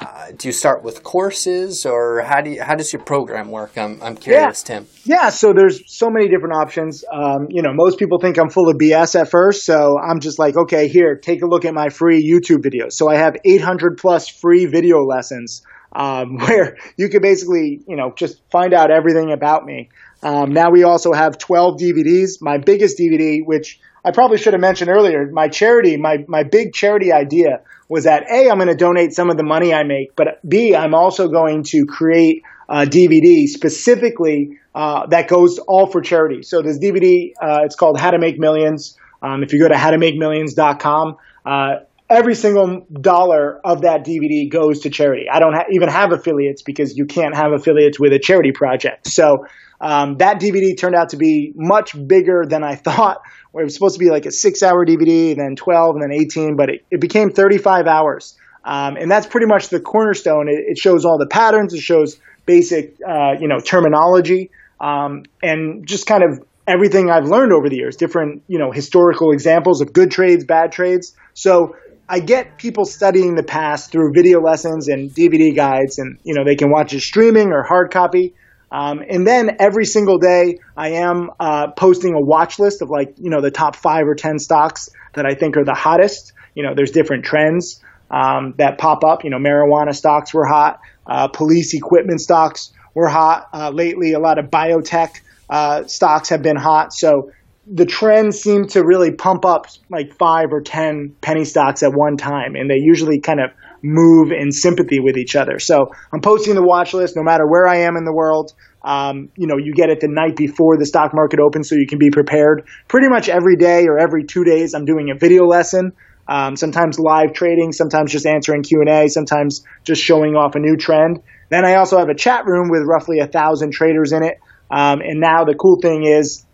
uh, 0.01 0.33
do 0.37 0.49
you 0.49 0.53
start 0.53 0.83
with 0.83 1.03
courses 1.03 1.85
or 1.85 2.23
how 2.23 2.41
do 2.41 2.51
you, 2.51 2.63
how 2.63 2.75
does 2.75 2.93
your 2.93 3.03
program 3.03 3.51
work? 3.51 3.77
I'm, 3.77 4.01
I'm 4.03 4.17
curious 4.17 4.65
yeah. 4.69 4.77
tim. 4.77 4.87
Yeah 5.05 5.29
so 5.31 5.53
there's 5.53 5.83
so 5.87 6.09
many 6.11 6.29
different 6.29 6.55
options. 6.55 7.05
Um, 7.13 7.47
you 7.51 7.63
know 7.63 7.73
most 7.73 7.99
people 7.99 8.19
think 8.19 8.39
i'm 8.39 8.51
full 8.51 8.69
of 8.69 8.77
bs 8.77 9.19
at 9.21 9.31
first 9.31 9.65
so 9.65 9.97
i'm 9.99 10.21
just 10.21 10.39
like 10.39 10.57
okay 10.57 10.89
here 10.89 11.17
take 11.17 11.43
a 11.43 11.47
look 11.47 11.65
at 11.65 11.75
my 11.75 11.89
free 11.89 12.23
youtube 12.23 12.63
videos. 12.63 12.93
So 12.93 13.09
i 13.09 13.17
have 13.17 13.37
800 13.45 13.99
plus 13.99 14.29
free 14.29 14.67
video 14.67 15.05
lessons 15.05 15.63
um, 15.93 16.37
where 16.47 16.77
you 16.97 17.09
can 17.09 17.23
basically 17.23 17.83
you 17.87 17.97
know 17.97 18.13
just 18.17 18.41
find 18.51 18.75
out 18.75 18.91
everything 18.91 19.33
about 19.33 19.65
me. 19.65 19.91
Um, 20.23 20.53
now 20.53 20.71
we 20.71 20.83
also 20.83 21.13
have 21.13 21.39
12 21.39 21.79
DVDs. 21.79 22.39
My 22.41 22.59
biggest 22.59 22.99
DVD, 22.99 23.39
which 23.45 23.79
I 24.09 24.11
probably 24.11 24.39
should 24.39 24.55
have 24.55 24.63
mentioned 24.63 24.89
earlier, 24.89 25.31
my 25.31 25.49
charity, 25.49 25.99
my, 25.99 26.25
my 26.29 26.43
big 26.43 26.73
charity 26.73 27.13
idea 27.13 27.61
was 27.91 28.05
that 28.05 28.23
A, 28.31 28.49
I'm 28.49 28.57
going 28.57 28.69
to 28.69 28.75
donate 28.75 29.13
some 29.13 29.29
of 29.29 29.37
the 29.37 29.43
money 29.43 29.75
I 29.75 29.83
make, 29.83 30.17
but 30.17 30.41
B, 30.49 30.75
I'm 30.75 30.95
also 30.95 31.29
going 31.29 31.63
to 31.65 31.85
create 31.85 32.43
a 32.71 32.87
DVD 32.87 33.47
specifically 33.47 34.61
uh, 34.75 35.07
that 35.09 35.29
goes 35.29 35.59
all 35.59 35.87
for 35.89 36.01
charity. 36.01 36.43
So 36.43 36.63
this 36.63 36.79
DVD, 36.79 37.33
uh, 37.39 37.65
it's 37.65 37.77
called 37.77 38.01
How 38.01 38.11
to 38.11 38.19
Make 38.19 38.39
Millions. 38.39 38.97
Um, 39.21 39.43
if 39.43 39.53
you 39.53 39.59
go 39.59 39.69
to 39.69 39.75
howtomakemillions.com, 39.75 41.17
uh, 41.45 41.75
every 42.09 42.35
single 42.35 42.87
dollar 42.91 43.61
of 43.63 43.83
that 43.83 44.07
DVD 44.07 44.51
goes 44.51 44.81
to 44.81 44.91
charity. 44.91 45.27
I 45.31 45.39
don't 45.39 45.53
ha- 45.53 45.67
even 45.71 45.91
have 45.91 46.13
affiliates 46.13 46.63
because 46.63 46.97
you 46.97 47.05
can't 47.05 47.37
have 47.37 47.53
affiliates 47.53 48.01
with 48.01 48.15
a 48.15 48.19
charity 48.19 48.53
project. 48.53 49.07
So 49.07 49.45
um, 49.81 50.17
that 50.19 50.41
DVD 50.41 50.77
turned 50.77 50.95
out 50.95 51.11
to 51.11 51.17
be 51.17 51.53
much 51.55 51.95
bigger 52.07 52.45
than 52.49 52.65
I 52.65 52.75
thought. 52.87 53.23
It 53.55 53.65
was 53.65 53.75
supposed 53.75 53.95
to 53.95 54.05
be 54.05 54.11
like 54.11 54.27
a 54.27 54.31
six-hour 54.31 54.87
DVD, 54.87 55.37
then 55.37 55.57
12, 55.57 55.97
and 55.97 56.03
then 56.03 56.13
18, 56.13 56.57
but 56.57 56.69
it, 56.69 56.85
it 56.91 57.01
became 57.01 57.31
35 57.31 57.87
hours. 57.87 58.37
Um, 58.65 58.97
and 58.97 59.11
that's 59.11 59.27
pretty 59.27 59.47
much 59.47 59.69
the 59.69 59.81
cornerstone. 59.81 60.49
It, 60.49 60.65
it, 60.69 60.79
shows 60.79 61.05
all 61.05 61.19
the 61.19 61.27
patterns. 61.27 61.73
It 61.73 61.81
shows 61.81 62.21
basic, 62.45 62.97
uh, 63.07 63.33
you 63.41 63.49
know, 63.49 63.59
terminology, 63.59 64.51
um, 64.81 65.25
and 65.43 65.87
just 65.87 66.07
kind 66.07 66.23
of 66.23 66.45
everything 66.67 67.11
I've 67.11 67.25
learned 67.25 67.53
over 67.53 67.69
the 67.69 67.77
years, 67.77 67.97
different, 67.97 68.43
you 68.47 68.59
know, 68.59 68.71
historical 68.71 69.33
examples 69.33 69.81
of 69.81 69.93
good 69.93 70.11
trades, 70.11 70.45
bad 70.45 70.71
trades. 70.71 71.15
So 71.33 71.77
I 72.09 72.21
get 72.21 72.59
people 72.59 72.85
studying 72.85 73.35
the 73.35 73.43
past 73.43 73.93
through 73.93 74.13
video 74.15 74.41
lessons 74.41 74.89
and 74.89 75.11
DVD 75.11 75.55
guides, 75.55 75.99
and 75.99 76.19
you 76.25 76.35
know 76.35 76.45
they 76.45 76.57
can 76.57 76.71
watch 76.71 76.95
it 76.95 77.01
streaming 77.01 77.53
or 77.53 77.63
hard 77.63 77.91
copy. 77.91 78.35
Um, 78.71 79.03
and 79.09 79.27
then 79.27 79.57
every 79.61 79.87
single 79.87 80.19
day, 80.19 80.59
I 80.77 80.91
am 80.91 81.31
uh, 81.41 81.69
posting 81.73 82.15
a 82.15 82.21
watch 82.21 82.59
list 82.59 82.83
of 82.83 82.91
like 82.91 83.15
you 83.19 83.31
know 83.31 83.41
the 83.41 83.51
top 83.51 83.77
five 83.77 84.07
or 84.07 84.15
ten 84.15 84.39
stocks 84.39 84.91
that 85.15 85.27
I 85.27 85.35
think 85.35 85.57
are 85.57 85.65
the 85.65 85.75
hottest. 85.75 86.33
You 86.55 86.63
know, 86.63 86.75
there's 86.75 86.91
different 86.91 87.25
trends 87.25 87.83
um, 88.11 88.55
that 88.59 88.79
pop 88.79 89.05
up. 89.05 89.25
You 89.25 89.31
know, 89.31 89.39
marijuana 89.39 89.95
stocks 89.95 90.35
were 90.35 90.47
hot, 90.47 90.81
uh, 91.07 91.29
police 91.29 91.75
equipment 91.75 92.21
stocks 92.21 92.73
were 92.95 93.09
hot 93.09 93.49
uh, 93.53 93.71
lately. 93.71 94.13
A 94.13 94.19
lot 94.19 94.39
of 94.39 94.47
biotech 94.47 95.21
uh, 95.49 95.85
stocks 95.87 96.29
have 96.29 96.43
been 96.43 96.57
hot. 96.57 96.93
So 96.93 97.31
the 97.67 97.87
trends 97.87 98.41
seem 98.41 98.67
to 98.69 98.85
really 98.85 99.13
pump 99.13 99.45
up 99.45 99.67
like 99.91 100.15
five 100.15 100.53
or 100.53 100.61
ten 100.61 101.15
penny 101.21 101.45
stocks 101.45 101.83
at 101.83 101.93
one 101.93 102.17
time, 102.17 102.55
and 102.55 102.71
they 102.71 102.77
usually 102.77 103.21
kind 103.21 103.41
of 103.41 103.51
move 103.83 104.33
in 104.33 104.53
sympathy 104.53 105.01
with 105.01 105.17
each 105.17 105.37
other. 105.37 105.59
So 105.59 105.93
I'm 106.13 106.21
posting 106.21 106.55
the 106.55 106.63
watch 106.63 106.95
list 106.95 107.17
no 107.17 107.23
matter 107.23 107.47
where 107.47 107.67
I 107.67 107.79
am 107.79 107.97
in 107.97 108.05
the 108.05 108.13
world. 108.13 108.53
Um, 108.83 109.31
you 109.37 109.47
know, 109.47 109.57
you 109.57 109.75
get 109.75 109.91
it 109.91 110.01
the 110.01 110.09
night 110.09 110.37
before 110.37 110.77
the 110.79 110.87
stock 110.87 111.13
market 111.13 111.41
opens, 111.41 111.69
so 111.69 111.75
you 111.75 111.87
can 111.87 111.99
be 111.99 112.11
prepared. 112.11 112.67
Pretty 112.87 113.09
much 113.09 113.29
every 113.29 113.57
day 113.57 113.87
or 113.87 113.99
every 113.99 114.25
two 114.25 114.45
days, 114.45 114.75
I'm 114.75 114.85
doing 114.85 115.11
a 115.11 115.15
video 115.15 115.47
lesson. 115.47 115.93
Um, 116.29 116.57
sometimes 116.57 116.99
live 116.99 117.33
trading, 117.33 117.73
sometimes 117.73 118.13
just 118.13 118.27
answering 118.27 118.63
Q 118.63 118.81
and 118.81 118.89
A, 118.89 119.09
sometimes 119.09 119.65
just 119.85 120.03
showing 120.03 120.37
off 120.37 120.55
a 120.55 120.59
new 120.59 120.77
trend. 120.77 121.23
Then 121.49 121.65
I 121.65 121.77
also 121.77 121.99
have 121.99 122.11
a 122.11 122.15
chat 122.15 122.47
room 122.47 122.69
with 122.69 122.83
roughly 122.83 123.21
a 123.21 123.27
thousand 123.27 123.73
traders 123.73 124.13
in 124.13 124.23
it. 124.23 124.39
Um, 124.71 125.01
and 125.01 125.21
now 125.21 125.45
the 125.45 125.55
cool 125.55 125.81
thing 125.81 126.05
is, 126.05 126.45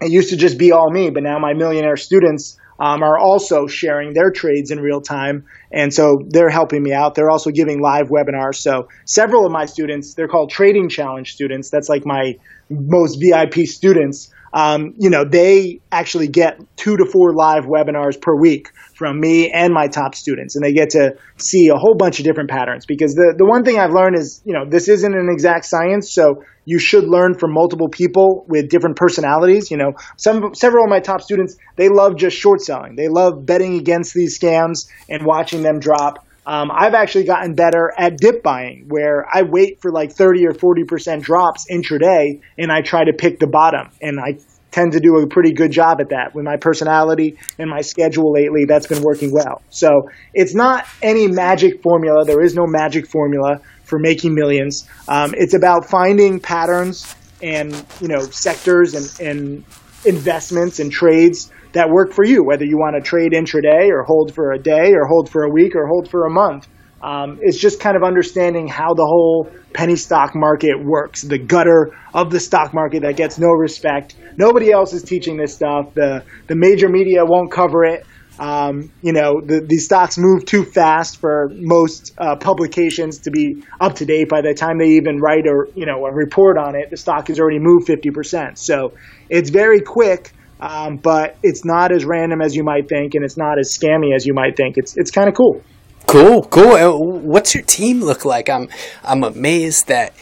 it 0.00 0.10
used 0.10 0.30
to 0.30 0.36
just 0.36 0.58
be 0.58 0.72
all 0.72 0.90
me, 0.90 1.10
but 1.10 1.22
now 1.22 1.38
my 1.38 1.54
millionaire 1.54 1.96
students 1.96 2.58
um, 2.78 3.02
are 3.02 3.18
also 3.18 3.66
sharing 3.66 4.14
their 4.14 4.30
trades 4.30 4.70
in 4.70 4.80
real 4.80 5.00
time. 5.00 5.44
And 5.70 5.92
so 5.92 6.22
they're 6.28 6.50
helping 6.50 6.82
me 6.82 6.92
out. 6.92 7.14
They're 7.14 7.30
also 7.30 7.50
giving 7.50 7.80
live 7.80 8.08
webinars. 8.08 8.56
So 8.56 8.88
several 9.04 9.46
of 9.46 9.52
my 9.52 9.66
students, 9.66 10.14
they're 10.14 10.28
called 10.28 10.50
Trading 10.50 10.88
Challenge 10.88 11.32
students. 11.32 11.70
That's 11.70 11.88
like 11.88 12.04
my 12.04 12.38
most 12.70 13.16
VIP 13.20 13.66
students. 13.66 14.32
Um, 14.54 14.94
you 14.98 15.08
know, 15.08 15.24
they 15.24 15.80
actually 15.90 16.28
get 16.28 16.60
two 16.76 16.96
to 16.96 17.06
four 17.06 17.34
live 17.34 17.64
webinars 17.64 18.20
per 18.20 18.34
week 18.36 18.68
from 18.94 19.18
me 19.18 19.50
and 19.50 19.72
my 19.72 19.88
top 19.88 20.14
students, 20.14 20.56
and 20.56 20.64
they 20.64 20.72
get 20.72 20.90
to 20.90 21.16
see 21.38 21.68
a 21.68 21.76
whole 21.76 21.94
bunch 21.94 22.18
of 22.18 22.24
different 22.24 22.50
patterns. 22.50 22.84
Because 22.86 23.14
the 23.14 23.34
the 23.36 23.46
one 23.46 23.64
thing 23.64 23.78
I've 23.78 23.92
learned 23.92 24.16
is, 24.16 24.42
you 24.44 24.52
know, 24.52 24.64
this 24.68 24.88
isn't 24.88 25.14
an 25.14 25.28
exact 25.30 25.64
science, 25.64 26.12
so 26.12 26.42
you 26.64 26.78
should 26.78 27.04
learn 27.04 27.34
from 27.34 27.52
multiple 27.52 27.88
people 27.88 28.44
with 28.48 28.68
different 28.68 28.96
personalities. 28.96 29.70
You 29.70 29.78
know, 29.78 29.92
some 30.16 30.54
several 30.54 30.84
of 30.84 30.90
my 30.90 31.00
top 31.00 31.22
students 31.22 31.56
they 31.76 31.88
love 31.88 32.16
just 32.16 32.36
short 32.36 32.60
selling. 32.60 32.96
They 32.96 33.08
love 33.08 33.46
betting 33.46 33.78
against 33.78 34.14
these 34.14 34.38
scams 34.38 34.88
and 35.08 35.24
watching 35.24 35.62
them 35.62 35.80
drop. 35.80 36.26
Um, 36.46 36.70
I've 36.72 36.94
actually 36.94 37.24
gotten 37.24 37.54
better 37.54 37.92
at 37.96 38.16
dip 38.16 38.42
buying, 38.42 38.86
where 38.88 39.26
I 39.32 39.42
wait 39.42 39.80
for 39.80 39.92
like 39.92 40.12
30 40.12 40.46
or 40.46 40.54
40 40.54 40.84
percent 40.84 41.22
drops 41.22 41.66
intraday, 41.70 42.40
and 42.58 42.72
I 42.72 42.82
try 42.82 43.04
to 43.04 43.12
pick 43.12 43.38
the 43.38 43.46
bottom. 43.46 43.90
And 44.00 44.18
I 44.18 44.38
tend 44.72 44.92
to 44.92 45.00
do 45.00 45.18
a 45.18 45.26
pretty 45.26 45.52
good 45.52 45.70
job 45.70 46.00
at 46.00 46.08
that. 46.08 46.34
With 46.34 46.44
my 46.44 46.56
personality 46.56 47.38
and 47.58 47.70
my 47.70 47.82
schedule 47.82 48.32
lately, 48.32 48.64
that's 48.64 48.86
been 48.86 49.02
working 49.02 49.30
well. 49.32 49.62
So 49.70 50.10
it's 50.34 50.54
not 50.54 50.86
any 51.00 51.28
magic 51.28 51.82
formula. 51.82 52.24
There 52.24 52.42
is 52.42 52.54
no 52.54 52.66
magic 52.66 53.06
formula 53.06 53.60
for 53.84 53.98
making 53.98 54.34
millions. 54.34 54.88
Um, 55.06 55.34
it's 55.36 55.54
about 55.54 55.88
finding 55.88 56.40
patterns 56.40 57.14
and 57.42 57.72
you 58.00 58.08
know 58.08 58.20
sectors 58.20 58.94
and, 58.94 59.28
and 59.28 59.64
investments 60.04 60.80
and 60.80 60.90
trades 60.90 61.52
that 61.72 61.88
work 61.90 62.12
for 62.12 62.24
you. 62.24 62.44
Whether 62.44 62.64
you 62.64 62.76
want 62.76 62.96
to 62.96 63.02
trade 63.02 63.32
intraday 63.32 63.90
or 63.90 64.02
hold 64.02 64.34
for 64.34 64.52
a 64.52 64.58
day 64.58 64.92
or 64.92 65.06
hold 65.06 65.30
for 65.30 65.44
a 65.44 65.50
week 65.50 65.74
or 65.74 65.86
hold 65.86 66.08
for 66.10 66.26
a 66.26 66.30
month. 66.30 66.68
Um, 67.02 67.40
it's 67.42 67.58
just 67.58 67.80
kind 67.80 67.96
of 67.96 68.04
understanding 68.04 68.68
how 68.68 68.94
the 68.94 69.04
whole 69.04 69.50
penny 69.74 69.96
stock 69.96 70.36
market 70.36 70.76
works, 70.80 71.22
the 71.22 71.38
gutter 71.38 71.96
of 72.14 72.30
the 72.30 72.38
stock 72.38 72.72
market 72.72 73.02
that 73.02 73.16
gets 73.16 73.38
no 73.38 73.48
respect. 73.48 74.14
Nobody 74.36 74.70
else 74.70 74.92
is 74.92 75.02
teaching 75.02 75.36
this 75.36 75.54
stuff. 75.54 75.94
The 75.94 76.24
the 76.46 76.54
major 76.54 76.88
media 76.88 77.24
won't 77.24 77.50
cover 77.50 77.84
it. 77.84 78.06
Um, 78.38 78.90
you 79.02 79.12
know, 79.12 79.40
the, 79.44 79.60
these 79.60 79.84
stocks 79.84 80.16
move 80.16 80.44
too 80.46 80.64
fast 80.64 81.20
for 81.20 81.50
most 81.54 82.14
uh, 82.18 82.36
publications 82.36 83.18
to 83.20 83.30
be 83.30 83.62
up 83.80 83.94
to 83.96 84.06
date. 84.06 84.28
By 84.28 84.40
the 84.40 84.54
time 84.54 84.78
they 84.78 84.90
even 84.90 85.18
write 85.18 85.46
or 85.46 85.68
you 85.74 85.86
know 85.86 86.06
a 86.06 86.12
report 86.12 86.56
on 86.56 86.74
it, 86.76 86.90
the 86.90 86.96
stock 86.96 87.28
has 87.28 87.40
already 87.40 87.58
moved 87.58 87.86
fifty 87.86 88.10
percent. 88.10 88.58
So 88.58 88.94
it's 89.28 89.50
very 89.50 89.80
quick. 89.80 90.32
Um, 90.62 90.96
but 90.96 91.36
it's 91.42 91.64
not 91.64 91.90
as 91.90 92.04
random 92.04 92.40
as 92.40 92.54
you 92.54 92.62
might 92.62 92.88
think, 92.88 93.16
and 93.16 93.24
it's 93.24 93.36
not 93.36 93.58
as 93.58 93.76
scammy 93.76 94.14
as 94.14 94.24
you 94.24 94.32
might 94.32 94.56
think. 94.56 94.78
It's 94.78 94.96
it's 94.96 95.10
kind 95.10 95.28
of 95.28 95.34
cool. 95.34 95.60
Cool, 96.06 96.44
cool. 96.44 96.72
Uh, 96.72 96.96
what's 96.96 97.52
your 97.52 97.64
team 97.64 98.00
look 98.00 98.24
like? 98.24 98.48
I'm 98.48 98.68
I'm 99.02 99.24
amazed 99.24 99.88
that 99.88 100.14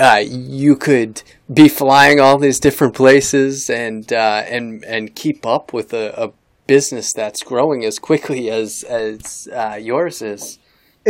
uh, 0.00 0.24
you 0.26 0.74
could 0.74 1.22
be 1.52 1.68
flying 1.68 2.18
all 2.18 2.38
these 2.38 2.58
different 2.58 2.94
places 2.94 3.70
and 3.70 4.12
uh, 4.12 4.42
and 4.48 4.84
and 4.84 5.14
keep 5.14 5.46
up 5.46 5.72
with 5.72 5.92
a, 5.94 6.24
a, 6.24 6.32
business 6.66 7.14
that's 7.14 7.42
growing 7.42 7.82
as 7.82 7.98
quickly 7.98 8.50
as 8.50 8.82
as 8.82 9.48
uh, 9.54 9.78
yours 9.80 10.20
is. 10.20 10.58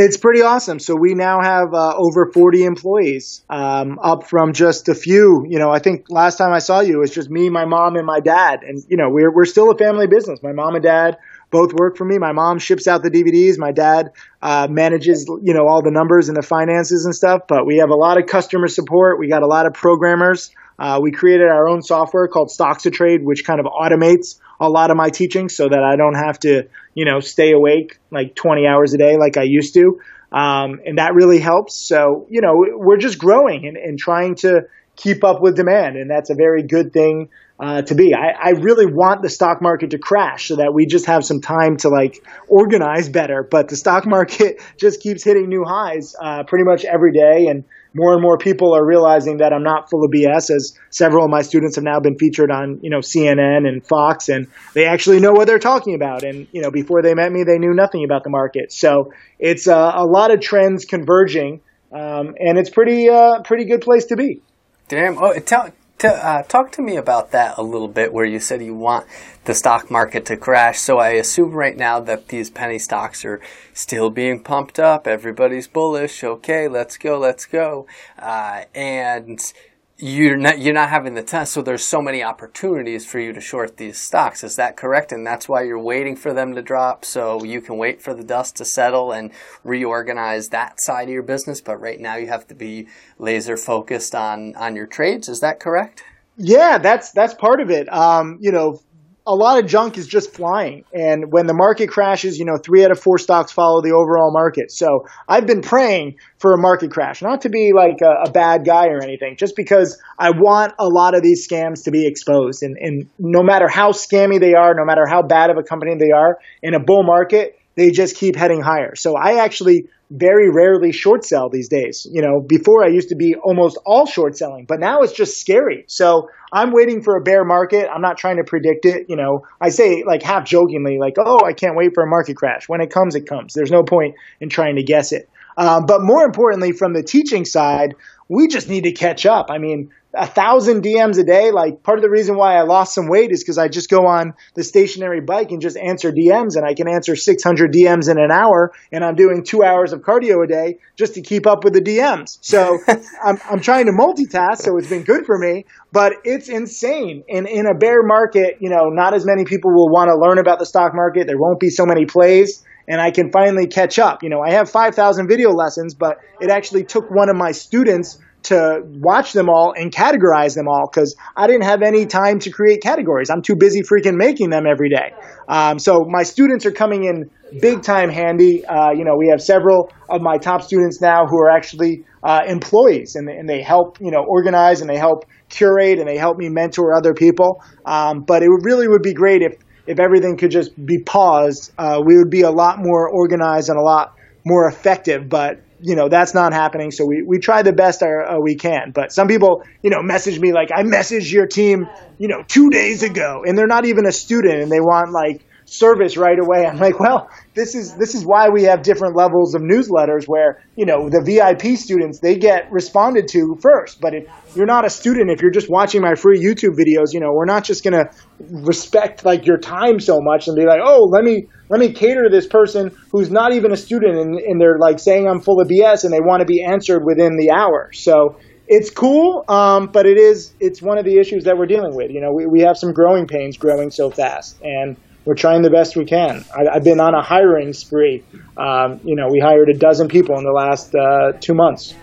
It's 0.00 0.16
pretty 0.16 0.42
awesome. 0.42 0.78
So 0.78 0.94
we 0.94 1.14
now 1.14 1.42
have 1.42 1.74
uh, 1.74 1.92
over 1.96 2.30
40 2.32 2.62
employees, 2.62 3.42
um, 3.50 3.98
up 3.98 4.28
from 4.28 4.52
just 4.52 4.88
a 4.88 4.94
few. 4.94 5.44
You 5.48 5.58
know, 5.58 5.70
I 5.70 5.80
think 5.80 6.06
last 6.08 6.36
time 6.36 6.52
I 6.52 6.60
saw 6.60 6.78
you, 6.78 6.98
it 6.98 7.00
was 7.00 7.10
just 7.12 7.28
me, 7.28 7.50
my 7.50 7.64
mom, 7.64 7.96
and 7.96 8.06
my 8.06 8.20
dad. 8.20 8.62
And 8.62 8.80
you 8.86 8.96
know, 8.96 9.10
we're 9.10 9.34
we're 9.34 9.44
still 9.44 9.72
a 9.72 9.76
family 9.76 10.06
business. 10.06 10.40
My 10.40 10.52
mom 10.52 10.76
and 10.76 10.84
dad 10.84 11.18
both 11.50 11.72
work 11.72 11.96
for 11.96 12.04
me. 12.04 12.16
My 12.16 12.30
mom 12.30 12.60
ships 12.60 12.86
out 12.86 13.02
the 13.02 13.10
DVDs. 13.10 13.58
My 13.58 13.72
dad 13.72 14.12
uh, 14.40 14.68
manages, 14.70 15.28
you 15.42 15.52
know, 15.52 15.66
all 15.66 15.82
the 15.82 15.90
numbers 15.90 16.28
and 16.28 16.36
the 16.36 16.46
finances 16.46 17.04
and 17.04 17.12
stuff. 17.12 17.48
But 17.48 17.66
we 17.66 17.78
have 17.78 17.90
a 17.90 17.96
lot 17.96 18.18
of 18.18 18.26
customer 18.26 18.68
support. 18.68 19.18
We 19.18 19.28
got 19.28 19.42
a 19.42 19.48
lot 19.48 19.66
of 19.66 19.72
programmers. 19.72 20.52
Uh, 20.78 21.00
we 21.02 21.10
created 21.10 21.48
our 21.48 21.66
own 21.68 21.82
software 21.82 22.28
called 22.28 22.52
Stocks 22.52 22.84
to 22.84 22.90
Trade, 22.92 23.24
which 23.24 23.44
kind 23.44 23.58
of 23.58 23.66
automates 23.66 24.38
a 24.60 24.68
lot 24.68 24.90
of 24.90 24.96
my 24.96 25.08
teaching 25.08 25.48
so 25.48 25.68
that 25.68 25.82
I 25.82 25.96
don't 25.96 26.14
have 26.14 26.38
to, 26.40 26.68
you 26.94 27.04
know, 27.04 27.20
stay 27.20 27.52
awake 27.52 27.98
like 28.10 28.34
20 28.34 28.66
hours 28.66 28.94
a 28.94 28.98
day 28.98 29.16
like 29.16 29.36
I 29.36 29.44
used 29.44 29.74
to. 29.74 30.00
Um, 30.32 30.80
and 30.84 30.98
that 30.98 31.14
really 31.14 31.38
helps. 31.38 31.76
So, 31.76 32.26
you 32.28 32.40
know, 32.40 32.64
we're 32.76 32.98
just 32.98 33.18
growing 33.18 33.66
and, 33.66 33.76
and 33.76 33.98
trying 33.98 34.34
to 34.36 34.62
keep 34.96 35.24
up 35.24 35.40
with 35.40 35.56
demand. 35.56 35.96
And 35.96 36.10
that's 36.10 36.30
a 36.30 36.34
very 36.34 36.62
good 36.64 36.92
thing 36.92 37.30
uh, 37.60 37.82
to 37.82 37.94
be. 37.94 38.14
I, 38.14 38.48
I 38.48 38.50
really 38.50 38.86
want 38.86 39.22
the 39.22 39.28
stock 39.28 39.60
market 39.60 39.90
to 39.90 39.98
crash 39.98 40.48
so 40.48 40.56
that 40.56 40.72
we 40.74 40.86
just 40.86 41.06
have 41.06 41.24
some 41.24 41.40
time 41.40 41.76
to 41.78 41.88
like 41.88 42.24
organize 42.48 43.08
better. 43.08 43.46
But 43.48 43.68
the 43.68 43.76
stock 43.76 44.06
market 44.06 44.62
just 44.76 45.00
keeps 45.00 45.24
hitting 45.24 45.48
new 45.48 45.64
highs 45.64 46.14
uh, 46.20 46.44
pretty 46.44 46.64
much 46.64 46.84
every 46.84 47.12
day, 47.12 47.46
and 47.46 47.64
more 47.94 48.12
and 48.12 48.22
more 48.22 48.38
people 48.38 48.74
are 48.74 48.84
realizing 48.84 49.38
that 49.38 49.52
I'm 49.52 49.62
not 49.62 49.90
full 49.90 50.04
of 50.04 50.10
BS. 50.10 50.50
As 50.50 50.78
several 50.90 51.24
of 51.24 51.30
my 51.30 51.42
students 51.42 51.76
have 51.76 51.84
now 51.84 52.00
been 52.00 52.16
featured 52.18 52.50
on 52.50 52.80
you 52.82 52.90
know 52.90 52.98
CNN 52.98 53.66
and 53.66 53.86
Fox, 53.86 54.28
and 54.28 54.46
they 54.74 54.86
actually 54.86 55.20
know 55.20 55.32
what 55.32 55.46
they're 55.46 55.58
talking 55.58 55.94
about. 55.94 56.24
And 56.24 56.46
you 56.52 56.62
know 56.62 56.70
before 56.70 57.02
they 57.02 57.14
met 57.14 57.32
me, 57.32 57.44
they 57.44 57.58
knew 57.58 57.74
nothing 57.74 58.04
about 58.04 58.24
the 58.24 58.30
market. 58.30 58.72
So 58.72 59.12
it's 59.38 59.68
uh, 59.68 59.92
a 59.94 60.04
lot 60.04 60.30
of 60.30 60.40
trends 60.40 60.84
converging, 60.84 61.60
um, 61.92 62.34
and 62.38 62.58
it's 62.58 62.70
pretty 62.70 63.08
uh, 63.08 63.42
pretty 63.42 63.64
good 63.64 63.80
place 63.80 64.06
to 64.06 64.16
be. 64.16 64.42
Damn! 64.88 65.18
Oh, 65.18 65.38
tell 65.38 65.70
to, 65.98 66.08
uh, 66.08 66.42
talk 66.42 66.72
to 66.72 66.82
me 66.82 66.96
about 66.96 67.32
that 67.32 67.58
a 67.58 67.62
little 67.62 67.88
bit, 67.88 68.12
where 68.12 68.24
you 68.24 68.40
said 68.40 68.62
you 68.62 68.74
want 68.74 69.06
the 69.44 69.54
stock 69.54 69.90
market 69.90 70.24
to 70.26 70.36
crash. 70.36 70.78
So 70.78 70.98
I 70.98 71.10
assume 71.10 71.52
right 71.52 71.76
now 71.76 72.00
that 72.00 72.28
these 72.28 72.50
penny 72.50 72.78
stocks 72.78 73.24
are 73.24 73.40
still 73.74 74.10
being 74.10 74.42
pumped 74.42 74.78
up. 74.78 75.06
Everybody's 75.06 75.66
bullish. 75.66 76.22
Okay, 76.22 76.68
let's 76.68 76.96
go, 76.96 77.18
let's 77.18 77.46
go. 77.46 77.86
Uh, 78.18 78.64
and 78.74 79.52
you're 80.00 80.36
not 80.36 80.60
you're 80.60 80.74
not 80.74 80.90
having 80.90 81.14
the 81.14 81.24
test, 81.24 81.52
so 81.52 81.60
there's 81.60 81.84
so 81.84 82.00
many 82.00 82.22
opportunities 82.22 83.04
for 83.04 83.18
you 83.18 83.32
to 83.32 83.40
short 83.40 83.78
these 83.78 83.98
stocks. 83.98 84.44
Is 84.44 84.54
that 84.54 84.76
correct? 84.76 85.10
And 85.10 85.26
that's 85.26 85.48
why 85.48 85.62
you're 85.62 85.78
waiting 85.78 86.14
for 86.14 86.32
them 86.32 86.54
to 86.54 86.62
drop, 86.62 87.04
so 87.04 87.42
you 87.42 87.60
can 87.60 87.76
wait 87.78 88.00
for 88.00 88.14
the 88.14 88.22
dust 88.22 88.56
to 88.56 88.64
settle 88.64 89.10
and 89.10 89.32
reorganize 89.64 90.50
that 90.50 90.80
side 90.80 91.08
of 91.08 91.12
your 91.14 91.24
business. 91.24 91.60
But 91.60 91.80
right 91.80 91.98
now, 91.98 92.14
you 92.14 92.28
have 92.28 92.46
to 92.46 92.54
be 92.54 92.86
laser 93.18 93.56
focused 93.56 94.14
on 94.14 94.54
on 94.54 94.76
your 94.76 94.86
trades. 94.86 95.28
Is 95.28 95.40
that 95.40 95.58
correct? 95.58 96.04
Yeah, 96.36 96.78
that's 96.78 97.10
that's 97.10 97.34
part 97.34 97.60
of 97.60 97.68
it. 97.68 97.92
Um, 97.92 98.38
you 98.40 98.52
know, 98.52 98.80
a 99.28 99.34
lot 99.34 99.62
of 99.62 99.68
junk 99.68 99.98
is 99.98 100.06
just 100.06 100.32
flying. 100.32 100.84
And 100.94 101.30
when 101.30 101.46
the 101.46 101.52
market 101.52 101.90
crashes, 101.90 102.38
you 102.38 102.46
know, 102.46 102.56
three 102.56 102.82
out 102.82 102.90
of 102.90 102.98
four 102.98 103.18
stocks 103.18 103.52
follow 103.52 103.82
the 103.82 103.92
overall 103.92 104.32
market. 104.32 104.72
So 104.72 105.06
I've 105.28 105.46
been 105.46 105.60
praying 105.60 106.16
for 106.38 106.54
a 106.54 106.58
market 106.58 106.90
crash, 106.90 107.20
not 107.20 107.42
to 107.42 107.50
be 107.50 107.72
like 107.76 108.00
a, 108.00 108.28
a 108.28 108.32
bad 108.32 108.64
guy 108.64 108.86
or 108.86 109.02
anything, 109.02 109.36
just 109.36 109.54
because 109.54 110.00
I 110.18 110.30
want 110.30 110.72
a 110.78 110.86
lot 110.88 111.14
of 111.14 111.22
these 111.22 111.46
scams 111.46 111.84
to 111.84 111.90
be 111.90 112.06
exposed. 112.06 112.62
And, 112.62 112.78
and 112.80 113.10
no 113.18 113.42
matter 113.42 113.68
how 113.68 113.92
scammy 113.92 114.40
they 114.40 114.54
are, 114.54 114.72
no 114.74 114.86
matter 114.86 115.04
how 115.06 115.20
bad 115.20 115.50
of 115.50 115.58
a 115.58 115.62
company 115.62 115.94
they 115.98 116.10
are, 116.10 116.38
in 116.62 116.72
a 116.72 116.80
bull 116.80 117.02
market, 117.02 117.57
they 117.78 117.90
just 117.90 118.16
keep 118.16 118.36
heading 118.36 118.60
higher. 118.60 118.94
So 118.96 119.16
I 119.16 119.44
actually 119.44 119.88
very 120.10 120.50
rarely 120.50 120.90
short 120.90 121.24
sell 121.24 121.48
these 121.48 121.68
days. 121.68 122.06
You 122.10 122.22
know, 122.22 122.40
before 122.40 122.82
I 122.82 122.88
used 122.88 123.10
to 123.10 123.14
be 123.14 123.34
almost 123.36 123.78
all 123.84 124.06
short 124.06 124.36
selling, 124.36 124.64
but 124.64 124.80
now 124.80 125.02
it's 125.02 125.12
just 125.12 125.40
scary. 125.40 125.84
So 125.86 126.28
I'm 126.52 126.72
waiting 126.72 127.02
for 127.02 127.16
a 127.16 127.20
bear 127.20 127.44
market. 127.44 127.88
I'm 127.88 128.00
not 128.00 128.16
trying 128.16 128.38
to 128.38 128.44
predict 128.44 128.84
it. 128.84 129.06
You 129.08 129.16
know, 129.16 129.46
I 129.60 129.68
say 129.68 130.02
like 130.06 130.22
half 130.22 130.44
jokingly, 130.44 130.98
like, 130.98 131.16
oh, 131.18 131.44
I 131.44 131.52
can't 131.52 131.76
wait 131.76 131.92
for 131.94 132.02
a 132.02 132.06
market 132.06 132.36
crash. 132.36 132.68
When 132.68 132.80
it 132.80 132.90
comes, 132.90 133.14
it 133.14 133.26
comes. 133.26 133.54
There's 133.54 133.70
no 133.70 133.82
point 133.82 134.14
in 134.40 134.48
trying 134.48 134.76
to 134.76 134.82
guess 134.82 135.12
it. 135.12 135.28
Um, 135.56 135.86
but 135.86 136.02
more 136.02 136.24
importantly, 136.24 136.72
from 136.72 136.94
the 136.94 137.02
teaching 137.02 137.44
side, 137.44 137.94
we 138.28 138.46
just 138.48 138.68
need 138.68 138.84
to 138.84 138.92
catch 138.92 139.26
up. 139.26 139.50
I 139.50 139.58
mean, 139.58 139.90
a 140.18 140.26
thousand 140.26 140.82
DMs 140.82 141.18
a 141.18 141.24
day. 141.24 141.50
Like 141.50 141.82
part 141.82 141.98
of 141.98 142.02
the 142.02 142.10
reason 142.10 142.36
why 142.36 142.56
I 142.56 142.62
lost 142.62 142.94
some 142.94 143.08
weight 143.08 143.30
is 143.30 143.42
because 143.42 143.56
I 143.56 143.68
just 143.68 143.88
go 143.88 144.06
on 144.06 144.34
the 144.54 144.64
stationary 144.64 145.20
bike 145.20 145.52
and 145.52 145.62
just 145.62 145.76
answer 145.76 146.12
DMs, 146.12 146.56
and 146.56 146.66
I 146.66 146.74
can 146.74 146.88
answer 146.88 147.14
600 147.14 147.72
DMs 147.72 148.10
in 148.10 148.18
an 148.18 148.30
hour, 148.30 148.72
and 148.92 149.04
I'm 149.04 149.14
doing 149.14 149.44
two 149.44 149.62
hours 149.62 149.92
of 149.92 150.00
cardio 150.00 150.44
a 150.44 150.46
day 150.46 150.78
just 150.96 151.14
to 151.14 151.22
keep 151.22 151.46
up 151.46 151.64
with 151.64 151.72
the 151.72 151.80
DMs. 151.80 152.38
So 152.40 152.78
I'm, 153.24 153.38
I'm 153.48 153.60
trying 153.60 153.86
to 153.86 153.92
multitask, 153.92 154.58
so 154.58 154.76
it's 154.76 154.88
been 154.88 155.04
good 155.04 155.24
for 155.24 155.38
me, 155.38 155.64
but 155.92 156.14
it's 156.24 156.48
insane. 156.48 157.24
And 157.28 157.46
in 157.46 157.66
a 157.66 157.74
bear 157.74 158.02
market, 158.02 158.58
you 158.60 158.70
know, 158.70 158.88
not 158.88 159.14
as 159.14 159.24
many 159.24 159.44
people 159.44 159.72
will 159.72 159.88
want 159.88 160.08
to 160.08 160.16
learn 160.16 160.38
about 160.38 160.58
the 160.58 160.66
stock 160.66 160.94
market. 160.94 161.26
There 161.26 161.38
won't 161.38 161.60
be 161.60 161.70
so 161.70 161.86
many 161.86 162.06
plays. 162.06 162.64
And 162.90 163.02
I 163.02 163.10
can 163.10 163.30
finally 163.30 163.66
catch 163.66 163.98
up. 163.98 164.22
You 164.22 164.30
know, 164.30 164.40
I 164.40 164.52
have 164.52 164.70
5,000 164.70 165.28
video 165.28 165.50
lessons, 165.50 165.94
but 165.94 166.20
it 166.40 166.48
actually 166.48 166.84
took 166.84 167.10
one 167.10 167.28
of 167.28 167.36
my 167.36 167.52
students 167.52 168.18
to 168.44 168.82
watch 168.84 169.32
them 169.32 169.48
all 169.48 169.74
and 169.76 169.92
categorize 169.92 170.54
them 170.54 170.68
all 170.68 170.88
because 170.90 171.16
I 171.36 171.46
didn't 171.46 171.64
have 171.64 171.82
any 171.82 172.06
time 172.06 172.38
to 172.40 172.50
create 172.50 172.82
categories. 172.82 173.30
I'm 173.30 173.42
too 173.42 173.56
busy 173.56 173.82
freaking 173.82 174.16
making 174.16 174.50
them 174.50 174.64
every 174.66 174.88
day. 174.88 175.12
Um, 175.48 175.78
so 175.78 176.04
my 176.08 176.22
students 176.22 176.64
are 176.64 176.70
coming 176.70 177.04
in 177.04 177.30
big 177.60 177.82
time 177.82 178.10
handy. 178.10 178.64
Uh, 178.64 178.90
you 178.92 179.04
know, 179.04 179.16
we 179.16 179.28
have 179.28 179.42
several 179.42 179.90
of 180.08 180.22
my 180.22 180.38
top 180.38 180.62
students 180.62 181.00
now 181.00 181.26
who 181.26 181.38
are 181.38 181.50
actually 181.50 182.04
uh, 182.22 182.42
employees 182.46 183.16
and, 183.16 183.28
and 183.28 183.48
they 183.48 183.62
help, 183.62 183.98
you 184.00 184.10
know, 184.10 184.24
organize 184.26 184.80
and 184.80 184.88
they 184.88 184.98
help 184.98 185.24
curate 185.48 185.98
and 185.98 186.08
they 186.08 186.16
help 186.16 186.36
me 186.36 186.48
mentor 186.48 186.96
other 186.96 187.14
people. 187.14 187.62
Um, 187.84 188.20
but 188.20 188.42
it 188.42 188.48
really 188.48 188.88
would 188.88 189.02
be 189.02 189.14
great 189.14 189.42
if, 189.42 189.56
if 189.86 189.98
everything 189.98 190.36
could 190.36 190.50
just 190.50 190.74
be 190.84 191.02
paused. 191.02 191.72
Uh, 191.78 192.00
we 192.04 192.16
would 192.16 192.30
be 192.30 192.42
a 192.42 192.50
lot 192.50 192.78
more 192.78 193.08
organized 193.08 193.68
and 193.68 193.78
a 193.78 193.82
lot 193.82 194.14
more 194.44 194.68
effective. 194.68 195.28
But 195.28 195.60
you 195.80 195.94
know 195.96 196.08
that's 196.08 196.34
not 196.34 196.52
happening. 196.52 196.90
So 196.90 197.04
we, 197.04 197.22
we 197.22 197.38
try 197.38 197.62
the 197.62 197.72
best 197.72 198.02
our, 198.02 198.24
uh, 198.24 198.38
we 198.40 198.56
can. 198.56 198.90
But 198.92 199.12
some 199.12 199.28
people 199.28 199.64
you 199.82 199.90
know 199.90 200.02
message 200.02 200.38
me 200.38 200.52
like 200.52 200.70
i 200.74 200.82
messaged 200.82 201.32
your 201.32 201.46
team 201.46 201.88
you 202.18 202.28
know 202.28 202.42
two 202.46 202.70
days 202.70 203.02
ago 203.02 203.44
and 203.46 203.56
they're 203.56 203.66
not 203.66 203.84
even 203.84 204.06
a 204.06 204.12
student 204.12 204.62
and 204.62 204.70
they 204.72 204.80
want 204.80 205.12
like 205.12 205.44
service 205.70 206.16
right 206.16 206.38
away 206.38 206.66
i'm 206.66 206.78
like 206.78 206.98
well 206.98 207.28
this 207.54 207.74
is 207.74 207.94
this 207.96 208.14
is 208.14 208.24
why 208.24 208.48
we 208.48 208.62
have 208.62 208.82
different 208.82 209.14
levels 209.14 209.54
of 209.54 209.62
newsletters 209.62 210.24
where 210.26 210.62
you 210.76 210.86
know 210.86 211.08
the 211.08 211.20
vip 211.22 211.76
students 211.76 212.20
they 212.20 212.36
get 212.36 212.70
responded 212.70 213.28
to 213.28 213.56
first 213.60 214.00
but 214.00 214.14
if 214.14 214.26
you're 214.56 214.66
not 214.66 214.84
a 214.84 214.90
student 214.90 215.30
if 215.30 215.42
you're 215.42 215.50
just 215.50 215.68
watching 215.68 216.00
my 216.00 216.14
free 216.14 216.40
youtube 216.40 216.74
videos 216.74 217.12
you 217.12 217.20
know 217.20 217.32
we're 217.32 217.44
not 217.44 217.64
just 217.64 217.84
to 217.84 218.10
respect 218.40 219.24
like 219.24 219.46
your 219.46 219.58
time 219.58 219.98
so 220.00 220.20
much 220.20 220.46
and 220.48 220.56
be 220.56 220.64
like 220.64 220.80
oh 220.82 221.04
let 221.04 221.24
me 221.24 221.46
let 221.68 221.80
me 221.80 221.92
cater 221.92 222.24
to 222.24 222.30
this 222.30 222.46
person 222.46 222.96
who's 223.12 223.30
not 223.30 223.52
even 223.52 223.72
a 223.72 223.76
student 223.76 224.16
and, 224.18 224.38
and 224.38 224.60
they're 224.60 224.78
like 224.78 224.98
saying 224.98 225.26
I'm 225.28 225.40
full 225.40 225.60
of 225.60 225.68
BS 225.68 226.04
and 226.04 226.12
they 226.12 226.20
want 226.20 226.40
to 226.40 226.46
be 226.46 226.64
answered 226.64 227.04
within 227.04 227.36
the 227.36 227.50
hour. 227.50 227.90
So 227.92 228.38
it's 228.66 228.90
cool, 228.90 229.44
um, 229.48 229.86
but 229.86 230.06
it 230.06 230.18
is 230.18 230.52
it's 230.60 230.82
one 230.82 230.98
of 230.98 231.04
the 231.04 231.18
issues 231.18 231.44
that 231.44 231.56
we're 231.56 231.66
dealing 231.66 231.94
with. 231.94 232.10
You 232.10 232.20
know, 232.20 232.32
we, 232.32 232.46
we 232.46 232.60
have 232.60 232.76
some 232.76 232.92
growing 232.92 233.26
pains 233.26 233.56
growing 233.56 233.90
so 233.90 234.10
fast, 234.10 234.60
and 234.62 234.96
we're 235.28 235.34
trying 235.34 235.60
the 235.60 235.68
best 235.68 235.94
we 235.94 236.06
can. 236.06 236.42
I, 236.56 236.72
have 236.72 236.84
been 236.84 237.00
on 237.00 237.12
a 237.14 237.20
hiring 237.20 237.74
spree. 237.74 238.24
Um, 238.56 238.98
you 239.04 239.14
know, 239.14 239.28
we 239.28 239.38
hired 239.38 239.68
a 239.68 239.74
dozen 239.74 240.08
people 240.08 240.38
in 240.38 240.44
the 240.44 240.52
last 240.52 240.94
uh, 240.94 241.32
two 241.38 241.52
months. 241.52 241.94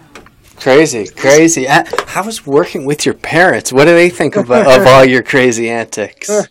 Crazy, 0.57 1.07
crazy. 1.07 1.65
How 1.65 2.23
was 2.23 2.45
working 2.45 2.85
with 2.85 3.03
your 3.03 3.15
parents? 3.15 3.73
What 3.73 3.85
do 3.85 3.95
they 3.95 4.11
think 4.11 4.35
of, 4.35 4.51
of 4.51 4.87
all 4.87 5.03
your 5.03 5.23
crazy 5.23 5.71
antics? 5.71 6.29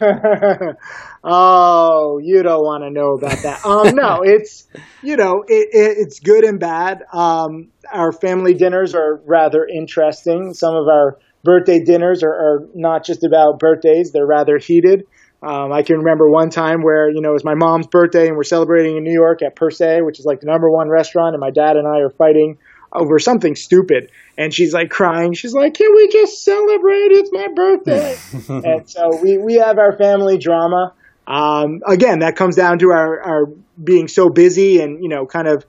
Oh, 1.27 2.21
you 2.23 2.43
don't 2.43 2.63
want 2.63 2.85
to 2.85 2.91
know 2.91 3.15
about 3.15 3.39
that. 3.45 3.65
Um, 3.65 3.97
no, 3.97 4.21
it's 4.25 4.67
you 5.03 5.17
know 5.17 5.43
it, 5.49 5.69
it, 5.73 5.97
it's 5.97 6.21
good 6.21 6.45
and 6.45 6.61
bad. 6.61 7.03
Um, 7.15 7.71
our 7.91 8.13
family 8.13 8.53
dinners 8.53 8.95
are 8.95 9.23
rather 9.25 9.67
interesting. 9.67 10.53
Some 10.53 10.75
of 10.75 10.87
our 10.87 11.19
birthday 11.43 11.83
dinners 11.83 12.23
are, 12.23 12.29
are 12.31 12.69
not 12.75 13.07
just 13.07 13.25
about 13.25 13.59
birthdays; 13.59 14.13
they're 14.13 14.27
rather 14.27 14.59
heated. 14.59 15.07
Um, 15.45 15.73
I 15.73 15.83
can 15.83 15.99
remember 15.99 16.29
one 16.29 16.51
time 16.51 16.83
where 16.83 17.11
you 17.11 17.21
know 17.21 17.31
it 17.31 17.35
was 17.35 17.45
my 17.45 17.55
mom's 17.55 17.87
birthday 17.87 18.29
and 18.29 18.37
we're 18.37 18.45
celebrating 18.45 18.97
in 18.97 19.05
New 19.05 19.13
York 19.13 19.43
at 19.43 19.57
Per 19.57 19.71
Se, 19.71 20.01
which 20.03 20.19
is 20.19 20.25
like 20.25 20.41
the 20.41 20.47
number 20.47 20.71
one 20.71 20.89
restaurant, 20.89 21.35
and 21.35 21.41
my 21.41 21.51
dad 21.51 21.77
and 21.77 21.87
I 21.87 22.01
are 22.01 22.11
fighting 22.11 22.59
over 22.93 23.19
something 23.19 23.57
stupid. 23.57 24.11
And 24.39 24.55
she's 24.55 24.73
like 24.73 24.91
crying. 24.91 25.35
She's 25.35 25.53
like, 25.53 25.75
"Can 25.75 25.95
we 25.95 26.09
just 26.09 26.45
celebrate? 26.45 27.13
It's 27.13 27.31
my 27.33 27.49
birthday." 27.55 28.17
and 28.49 28.89
so 28.89 29.21
we 29.23 29.37
we 29.39 29.55
have 29.55 29.79
our 29.79 29.97
family 29.97 30.39
drama. 30.39 30.95
Um, 31.27 31.81
again, 31.87 32.21
that 32.21 32.37
comes 32.37 32.57
down 32.57 32.79
to 32.81 32.91
our, 32.91 33.21
our 33.21 33.47
being 33.83 34.09
so 34.09 34.29
busy 34.29 34.81
and, 34.81 35.03
you 35.03 35.09
know, 35.09 35.27
kind 35.27 35.49
of 35.49 35.65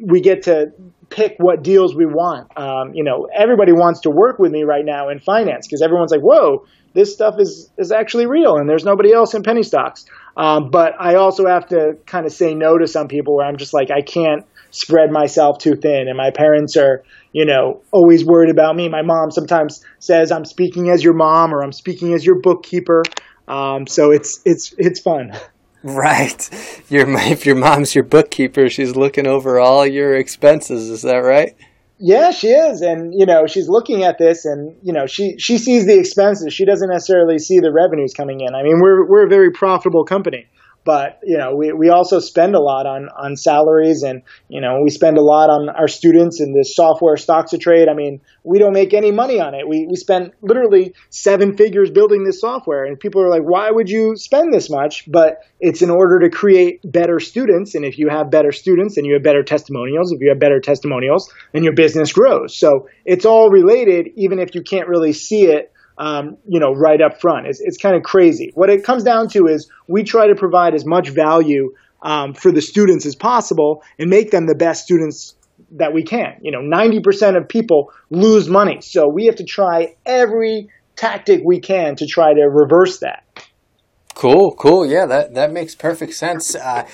we 0.00 0.20
get 0.20 0.44
to 0.44 0.72
pick 1.14 1.36
what 1.38 1.62
deals 1.62 1.94
we 1.94 2.06
want. 2.06 2.50
Um, 2.58 2.92
you 2.92 3.04
know, 3.04 3.28
everybody 3.32 3.72
wants 3.72 4.00
to 4.00 4.10
work 4.10 4.38
with 4.40 4.50
me 4.50 4.64
right 4.64 4.84
now 4.84 5.10
in 5.10 5.20
finance 5.20 5.66
because 5.66 5.80
everyone's 5.80 6.10
like, 6.10 6.20
whoa, 6.20 6.66
this 6.92 7.14
stuff 7.14 7.36
is, 7.38 7.70
is 7.78 7.92
actually 7.92 8.26
real 8.26 8.56
and 8.56 8.68
there's 8.68 8.84
nobody 8.84 9.12
else 9.12 9.34
in 9.34 9.42
penny 9.42 9.62
stocks. 9.62 10.04
Um, 10.36 10.70
but 10.70 10.92
I 10.98 11.14
also 11.14 11.46
have 11.46 11.68
to 11.68 11.98
kind 12.06 12.26
of 12.26 12.32
say 12.32 12.54
no 12.54 12.76
to 12.78 12.88
some 12.88 13.06
people 13.06 13.36
where 13.36 13.46
I'm 13.46 13.56
just 13.56 13.72
like, 13.72 13.90
I 13.92 14.02
can't 14.02 14.44
spread 14.72 15.12
myself 15.12 15.58
too 15.58 15.76
thin. 15.76 16.08
And 16.08 16.16
my 16.16 16.30
parents 16.30 16.76
are, 16.76 17.04
you 17.32 17.46
know, 17.46 17.82
always 17.92 18.24
worried 18.24 18.50
about 18.50 18.74
me. 18.74 18.88
My 18.88 19.02
mom 19.02 19.30
sometimes 19.30 19.84
says 20.00 20.32
I'm 20.32 20.44
speaking 20.44 20.90
as 20.90 21.04
your 21.04 21.14
mom 21.14 21.54
or 21.54 21.62
I'm 21.62 21.72
speaking 21.72 22.12
as 22.12 22.26
your 22.26 22.40
bookkeeper. 22.40 23.04
Um, 23.46 23.86
so 23.86 24.10
it's 24.10 24.40
it's 24.44 24.74
it's 24.78 25.00
fun. 25.00 25.32
Right. 25.84 26.48
Your 26.88 27.06
if 27.30 27.44
your 27.44 27.56
mom's 27.56 27.94
your 27.94 28.04
bookkeeper, 28.04 28.70
she's 28.70 28.96
looking 28.96 29.26
over 29.26 29.60
all 29.60 29.86
your 29.86 30.16
expenses. 30.16 30.88
Is 30.88 31.02
that 31.02 31.18
right? 31.18 31.54
Yeah, 31.98 32.30
she 32.30 32.48
is, 32.48 32.80
and 32.80 33.12
you 33.14 33.26
know 33.26 33.46
she's 33.46 33.68
looking 33.68 34.02
at 34.02 34.16
this, 34.18 34.46
and 34.46 34.74
you 34.82 34.94
know 34.94 35.06
she 35.06 35.36
she 35.38 35.58
sees 35.58 35.86
the 35.86 35.98
expenses. 35.98 36.54
She 36.54 36.64
doesn't 36.64 36.88
necessarily 36.88 37.38
see 37.38 37.60
the 37.60 37.70
revenues 37.70 38.14
coming 38.14 38.40
in. 38.40 38.54
I 38.54 38.62
mean, 38.62 38.80
we're 38.80 39.06
we're 39.06 39.26
a 39.26 39.28
very 39.28 39.50
profitable 39.52 40.06
company, 40.06 40.46
but 40.84 41.20
you 41.24 41.38
know 41.38 41.54
we, 41.56 41.72
we 41.72 41.88
also 41.88 42.18
spend 42.18 42.54
a 42.54 42.60
lot 42.60 42.86
on 42.86 43.08
on 43.08 43.36
salaries 43.36 44.02
and 44.02 44.22
you 44.48 44.60
know 44.60 44.80
we 44.82 44.90
spend 44.90 45.16
a 45.16 45.22
lot 45.22 45.50
on 45.50 45.68
our 45.68 45.88
students 45.88 46.40
and 46.40 46.54
this 46.54 46.76
software 46.76 47.16
stocks 47.16 47.50
to 47.50 47.58
trade. 47.58 47.88
I 47.88 47.94
mean 47.94 48.20
we 48.44 48.58
don't 48.58 48.74
make 48.74 48.92
any 48.92 49.10
money 49.10 49.40
on 49.40 49.54
it. 49.54 49.66
We 49.66 49.86
we 49.88 49.96
spent 49.96 50.34
literally 50.42 50.94
seven 51.10 51.56
figures 51.56 51.90
building 51.90 52.24
this 52.24 52.40
software. 52.40 52.84
And 52.84 53.00
people 53.00 53.22
are 53.22 53.30
like 53.30 53.42
why 53.42 53.70
would 53.70 53.88
you 53.88 54.16
spend 54.16 54.52
this 54.52 54.70
much? 54.70 55.10
But 55.10 55.38
it's 55.60 55.82
in 55.82 55.90
order 55.90 56.20
to 56.20 56.30
create 56.30 56.80
better 56.84 57.18
students. 57.18 57.74
And 57.74 57.84
if 57.84 57.98
you 57.98 58.08
have 58.10 58.30
better 58.30 58.52
students 58.52 58.96
and 58.96 59.06
you 59.06 59.14
have 59.14 59.22
better 59.22 59.42
testimonials 59.42 60.12
if 60.12 60.20
you 60.20 60.28
have 60.28 60.38
better 60.38 60.60
testimonials 60.60 61.32
then 61.52 61.64
your 61.64 61.74
business 61.74 62.12
grows. 62.12 62.56
So 62.56 62.88
it's 63.04 63.24
all 63.24 63.50
related 63.50 64.08
even 64.16 64.38
if 64.38 64.54
you 64.54 64.62
can't 64.62 64.88
really 64.88 65.12
see 65.12 65.46
it 65.46 65.72
um, 65.98 66.36
you 66.46 66.60
know, 66.60 66.72
right 66.72 67.00
up 67.00 67.20
front. 67.20 67.46
It's, 67.46 67.60
it's 67.60 67.78
kind 67.78 67.96
of 67.96 68.02
crazy. 68.02 68.50
What 68.54 68.70
it 68.70 68.84
comes 68.84 69.04
down 69.04 69.28
to 69.28 69.46
is 69.46 69.70
we 69.88 70.02
try 70.02 70.26
to 70.26 70.34
provide 70.34 70.74
as 70.74 70.84
much 70.84 71.10
value 71.10 71.72
um, 72.02 72.34
for 72.34 72.52
the 72.52 72.60
students 72.60 73.06
as 73.06 73.14
possible 73.14 73.82
and 73.98 74.10
make 74.10 74.30
them 74.30 74.46
the 74.46 74.54
best 74.54 74.84
students 74.84 75.34
that 75.72 75.92
we 75.92 76.02
can. 76.02 76.38
You 76.42 76.52
know, 76.52 76.60
90% 76.60 77.36
of 77.36 77.48
people 77.48 77.92
lose 78.10 78.48
money. 78.48 78.80
So 78.80 79.08
we 79.08 79.26
have 79.26 79.36
to 79.36 79.44
try 79.44 79.94
every 80.04 80.68
tactic 80.96 81.42
we 81.44 81.60
can 81.60 81.96
to 81.96 82.06
try 82.06 82.34
to 82.34 82.42
reverse 82.42 82.98
that. 82.98 83.24
Cool, 84.14 84.54
cool. 84.56 84.86
Yeah, 84.86 85.06
that, 85.06 85.34
that 85.34 85.52
makes 85.52 85.74
perfect 85.74 86.14
sense. 86.14 86.54
Uh, 86.54 86.86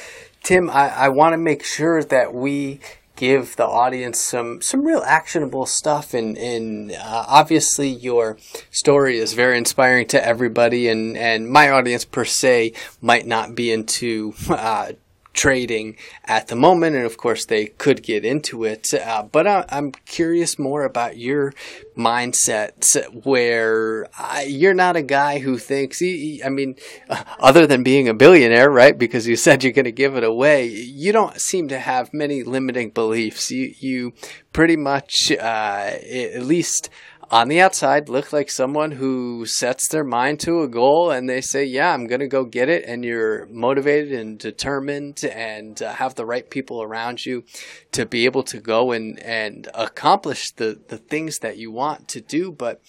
Tim, 0.42 0.70
I, 0.70 0.88
I 0.88 1.08
want 1.10 1.34
to 1.34 1.38
make 1.38 1.64
sure 1.64 2.02
that 2.02 2.32
we 2.32 2.80
give 3.20 3.54
the 3.56 3.66
audience 3.66 4.18
some 4.18 4.62
some 4.62 4.82
real 4.82 5.02
actionable 5.04 5.66
stuff. 5.66 6.14
And 6.14 6.38
and 6.38 6.92
uh, 6.92 7.24
obviously 7.28 7.88
your 7.88 8.38
story 8.70 9.18
is 9.18 9.34
very 9.34 9.58
inspiring 9.58 10.06
to 10.08 10.26
everybody. 10.26 10.88
And 10.88 11.18
and 11.18 11.48
my 11.48 11.68
audience 11.68 12.06
per 12.06 12.24
se 12.24 12.72
might 13.02 13.26
not 13.26 13.54
be 13.54 13.70
into 13.70 14.32
uh, 14.48 14.92
trading 15.32 15.96
at 16.24 16.48
the 16.48 16.56
moment, 16.56 16.96
and 16.96 17.06
of 17.06 17.16
course 17.16 17.44
they 17.44 17.66
could 17.66 18.02
get 18.02 18.24
into 18.24 18.64
it. 18.64 18.92
Uh, 18.92 19.22
but 19.22 19.46
I, 19.46 19.64
am 19.70 19.92
curious 19.92 20.58
more 20.58 20.84
about 20.84 21.16
your 21.16 21.52
mindset, 21.96 23.24
where 23.24 24.08
I, 24.18 24.44
you're 24.44 24.74
not 24.74 24.96
a 24.96 25.02
guy 25.02 25.38
who 25.38 25.58
thinks. 25.58 26.02
I 26.02 26.48
mean, 26.48 26.76
uh, 27.08 27.24
other 27.38 27.66
than 27.66 27.82
being 27.82 28.08
a 28.08 28.14
billionaire, 28.14 28.70
right? 28.70 28.98
Because 28.98 29.26
you 29.26 29.36
said 29.40 29.62
you're 29.62 29.72
going 29.72 29.84
to 29.84 29.92
give 29.92 30.16
it 30.16 30.24
away. 30.24 30.66
You 30.66 31.12
don't 31.12 31.40
seem 31.40 31.68
to 31.68 31.78
have 31.78 32.12
many 32.12 32.42
limiting 32.42 32.90
beliefs. 32.90 33.50
You 33.50 33.74
you 33.78 34.12
pretty 34.52 34.76
much, 34.76 35.30
uh, 35.30 35.90
at 36.02 36.42
least 36.42 36.90
on 37.30 37.48
the 37.48 37.60
outside 37.60 38.08
look 38.08 38.32
like 38.32 38.50
someone 38.50 38.90
who 38.92 39.46
sets 39.46 39.86
their 39.88 40.02
mind 40.02 40.40
to 40.40 40.62
a 40.62 40.68
goal 40.68 41.10
and 41.10 41.28
they 41.28 41.40
say, 41.40 41.64
"Yeah, 41.64 41.94
I'm 41.94 42.06
going 42.06 42.20
to 42.20 42.26
go 42.26 42.44
get 42.44 42.68
it," 42.68 42.84
and 42.86 43.04
you're 43.04 43.46
motivated 43.46 44.12
and 44.12 44.38
determined 44.38 45.22
and 45.24 45.80
uh, 45.80 45.94
have 45.94 46.16
the 46.16 46.26
right 46.26 46.48
people 46.50 46.82
around 46.82 47.24
you 47.24 47.44
to 47.92 48.04
be 48.04 48.24
able 48.24 48.42
to 48.44 48.60
go 48.60 48.90
and 48.90 49.20
and 49.20 49.68
accomplish 49.74 50.50
the 50.52 50.80
the 50.88 50.98
things 50.98 51.38
that 51.38 51.56
you 51.56 51.70
want 51.70 52.08
to 52.08 52.20
do. 52.20 52.50
But 52.50 52.82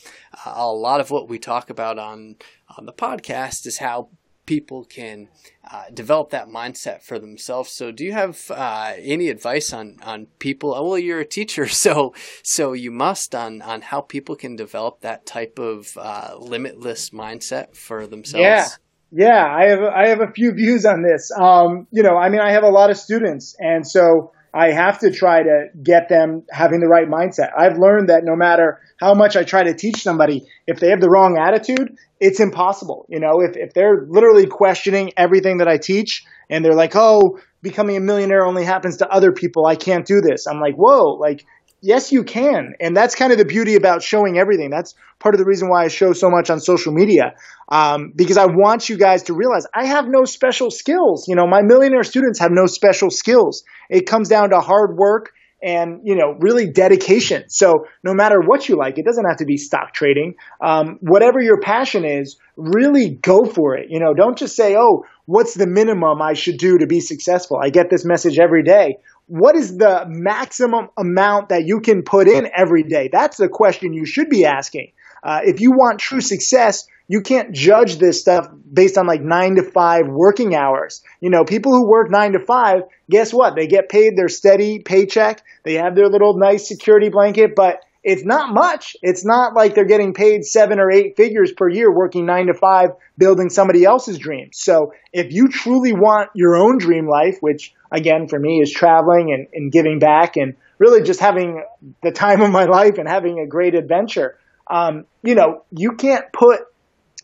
uh, 0.46 0.54
a 0.56 0.72
lot 0.72 1.00
of 1.00 1.12
what 1.12 1.30
we 1.30 1.38
talk 1.38 1.70
about 1.70 2.00
on 2.00 2.38
on 2.78 2.86
the 2.86 2.94
podcast 2.94 3.68
is 3.68 3.78
how 3.78 4.10
people 4.52 4.84
can 4.84 5.30
uh, 5.72 5.86
develop 5.94 6.30
that 6.32 6.50
mindset 6.50 7.02
for 7.02 7.18
themselves. 7.18 7.72
So, 7.72 7.90
do 7.90 8.04
you 8.04 8.12
have 8.12 8.52
uh, 8.52 8.92
any 9.00 9.30
advice 9.30 9.72
on 9.72 9.98
on 10.04 10.28
people? 10.40 10.72
Well, 10.72 11.00
you're 11.00 11.22
a 11.22 11.26
teacher, 11.26 11.68
so 11.86 12.14
so 12.44 12.74
you 12.74 12.92
must 12.92 13.34
on 13.34 13.62
on 13.62 13.82
how 13.82 14.02
people 14.02 14.36
can 14.36 14.58
develop 14.58 15.00
that 15.02 15.26
type 15.26 15.58
of 15.58 15.98
uh, 15.98 16.36
limitless 16.38 17.12
mindset 17.12 17.76
for 17.76 18.08
themselves. 18.08 18.44
Yeah. 18.44 18.68
Yeah, 19.14 19.46
I 19.46 19.66
have 19.72 19.84
I 19.84 20.08
have 20.08 20.22
a 20.22 20.32
few 20.32 20.52
views 20.62 20.86
on 20.86 21.02
this. 21.02 21.32
Um, 21.38 21.88
you 21.92 22.04
know, 22.04 22.16
I 22.18 22.30
mean, 22.30 22.42
I 22.42 22.52
have 22.52 22.64
a 22.64 22.74
lot 22.80 22.90
of 22.90 22.98
students, 22.98 23.56
and 23.60 23.86
so 23.86 24.32
I 24.54 24.72
have 24.72 25.00
to 25.00 25.12
try 25.12 25.44
to 25.44 25.68
get 25.82 26.10
them 26.10 26.44
having 26.52 26.82
the 26.82 26.88
right 26.88 27.08
mindset. 27.08 27.52
I've 27.58 27.78
learned 27.78 28.10
that 28.10 28.24
no 28.24 28.36
matter 28.36 28.82
how 29.00 29.14
much 29.14 29.36
I 29.36 29.44
try 29.44 29.64
to 29.64 29.74
teach 29.74 30.04
somebody, 30.04 30.46
if 30.68 30.80
they 30.80 30.90
have 30.90 31.00
the 31.00 31.10
wrong 31.10 31.38
attitude, 31.38 31.96
it's 32.20 32.40
impossible. 32.40 33.06
You 33.10 33.20
know, 33.20 33.42
if, 33.42 33.56
if 33.56 33.74
they're 33.74 34.06
literally 34.08 34.48
questioning 34.48 35.14
everything 35.16 35.60
that 35.60 35.68
I 35.68 35.78
teach 35.78 36.26
and 36.50 36.66
they're 36.66 36.76
like, 36.76 36.96
oh, 36.96 37.40
becoming 37.62 37.96
a 37.96 38.02
millionaire 38.02 38.46
only 38.46 38.66
happens 38.66 38.98
to 38.98 39.10
other 39.10 39.32
people. 39.32 39.66
I 39.66 39.76
can't 39.76 40.06
do 40.06 40.20
this. 40.20 40.48
I'm 40.48 40.60
like, 40.60 40.76
whoa, 40.76 41.14
like, 41.14 41.46
yes, 41.82 42.12
you 42.12 42.24
can. 42.24 42.74
And 42.80 42.96
that's 42.96 43.16
kind 43.16 43.32
of 43.32 43.38
the 43.38 43.46
beauty 43.46 43.76
about 43.76 44.04
showing 44.04 44.38
everything. 44.38 44.70
That's 44.70 44.96
part 45.20 45.36
of 45.36 45.40
the 45.40 45.46
reason 45.46 45.70
why 45.70 45.84
I 45.84 45.88
show 45.88 46.14
so 46.14 46.30
much 46.30 46.50
on 46.50 46.60
social 46.60 46.94
media. 46.94 47.36
Um, 47.70 48.14
because 48.16 48.38
I 48.38 48.46
want 48.46 48.90
you 48.90 48.98
guys 48.98 49.24
to 49.24 49.34
realize 49.34 49.66
I 49.74 49.86
have 49.86 50.06
no 50.08 50.26
special 50.26 50.72
skills. 50.72 51.28
You 51.28 51.36
know, 51.36 51.48
my 51.48 51.62
millionaire 51.62 52.04
students 52.04 52.40
have 52.40 52.52
no 52.52 52.66
special 52.66 53.10
skills. 53.10 53.64
It 53.90 54.06
comes 54.08 54.30
down 54.30 54.52
to 54.52 54.60
hard 54.60 54.96
work 54.96 55.32
and 55.64 56.02
you 56.04 56.16
know 56.16 56.36
really 56.40 56.72
dedication 56.72 57.44
so 57.48 57.86
no 58.04 58.14
matter 58.14 58.40
what 58.40 58.68
you 58.68 58.76
like 58.76 58.98
it 58.98 59.06
doesn't 59.06 59.26
have 59.26 59.38
to 59.38 59.46
be 59.46 59.58
stock 59.58 59.94
trading 59.94 60.34
um, 60.60 60.98
whatever 61.02 61.40
your 61.40 61.60
passion 61.60 62.04
is 62.04 62.38
really 62.56 63.10
go 63.10 63.46
for 63.46 63.76
it 63.76 63.88
you 63.90 64.00
know 64.00 64.14
don't 64.14 64.38
just 64.38 64.56
say 64.56 64.76
oh 64.76 65.06
what's 65.26 65.54
the 65.54 65.68
minimum 65.68 66.22
i 66.22 66.34
should 66.34 66.58
do 66.58 66.80
to 66.80 66.88
be 66.88 67.00
successful 67.00 67.60
i 67.62 67.70
get 67.70 67.90
this 67.90 68.04
message 68.04 68.40
every 68.40 68.64
day 68.64 68.98
what 69.32 69.56
is 69.56 69.78
the 69.78 70.04
maximum 70.08 70.90
amount 70.98 71.50
that 71.50 71.66
you 71.66 71.80
can 71.80 72.04
put 72.04 72.28
in 72.28 72.50
every 72.56 72.84
day 72.84 73.10
that's 73.12 73.38
the 73.38 73.48
question 73.48 73.94
you 73.94 74.06
should 74.06 74.30
be 74.30 74.46
asking 74.46 74.92
uh, 75.24 75.40
if 75.44 75.62
you 75.62 75.72
want 75.72 76.00
true 76.00 76.22
success 76.22 76.88
you 77.12 77.20
can't 77.20 77.52
judge 77.52 77.98
this 77.98 78.22
stuff 78.22 78.48
based 78.72 78.98
on 78.98 79.06
like 79.06 79.22
nine 79.22 79.56
to 79.56 79.64
five 79.64 80.08
working 80.08 80.56
hours. 80.56 81.04
You 81.20 81.30
know, 81.30 81.44
people 81.44 81.74
who 81.74 81.86
work 81.86 82.10
nine 82.10 82.32
to 82.32 82.40
five, 82.40 82.84
guess 83.10 83.34
what? 83.34 83.54
They 83.54 83.68
get 83.68 83.90
paid 83.90 84.16
their 84.16 84.30
steady 84.30 84.80
paycheck. 84.80 85.44
They 85.66 85.74
have 85.74 85.94
their 85.94 86.08
little 86.08 86.38
nice 86.38 86.70
security 86.70 87.10
blanket, 87.10 87.52
but 87.54 87.82
it's 88.04 88.24
not 88.26 88.54
much. 88.54 88.96
It's 89.02 89.24
not 89.24 89.54
like 89.54 89.76
they're 89.76 89.86
getting 89.86 90.14
paid 90.14 90.44
seven 90.44 90.80
or 90.80 90.90
eight 90.90 91.16
figures 91.16 91.52
per 91.52 91.70
year 91.70 91.94
working 91.94 92.26
nine 92.26 92.48
to 92.48 92.54
five 92.54 92.92
building 93.18 93.50
somebody 93.50 93.86
else's 93.86 94.18
dreams. 94.18 94.58
So 94.58 94.94
if 95.14 95.32
you 95.32 95.50
truly 95.50 95.94
want 95.94 96.32
your 96.34 96.56
own 96.56 96.80
dream 96.80 97.08
life, 97.08 97.38
which 97.42 97.74
again 97.92 98.28
for 98.28 98.40
me 98.40 98.60
is 98.62 98.72
traveling 98.72 99.32
and, 99.32 99.48
and 99.54 99.72
giving 99.72 100.00
back 100.00 100.36
and 100.36 100.56
really 100.80 101.04
just 101.04 101.20
having 101.20 101.64
the 102.02 102.12
time 102.12 102.42
of 102.42 102.50
my 102.50 102.66
life 102.66 102.98
and 102.98 103.08
having 103.08 103.40
a 103.40 103.46
great 103.46 103.76
adventure, 103.76 104.40
um, 104.68 105.06
you 105.22 105.36
know, 105.36 105.64
you 105.72 105.94
can't 105.94 106.26
put 106.34 106.62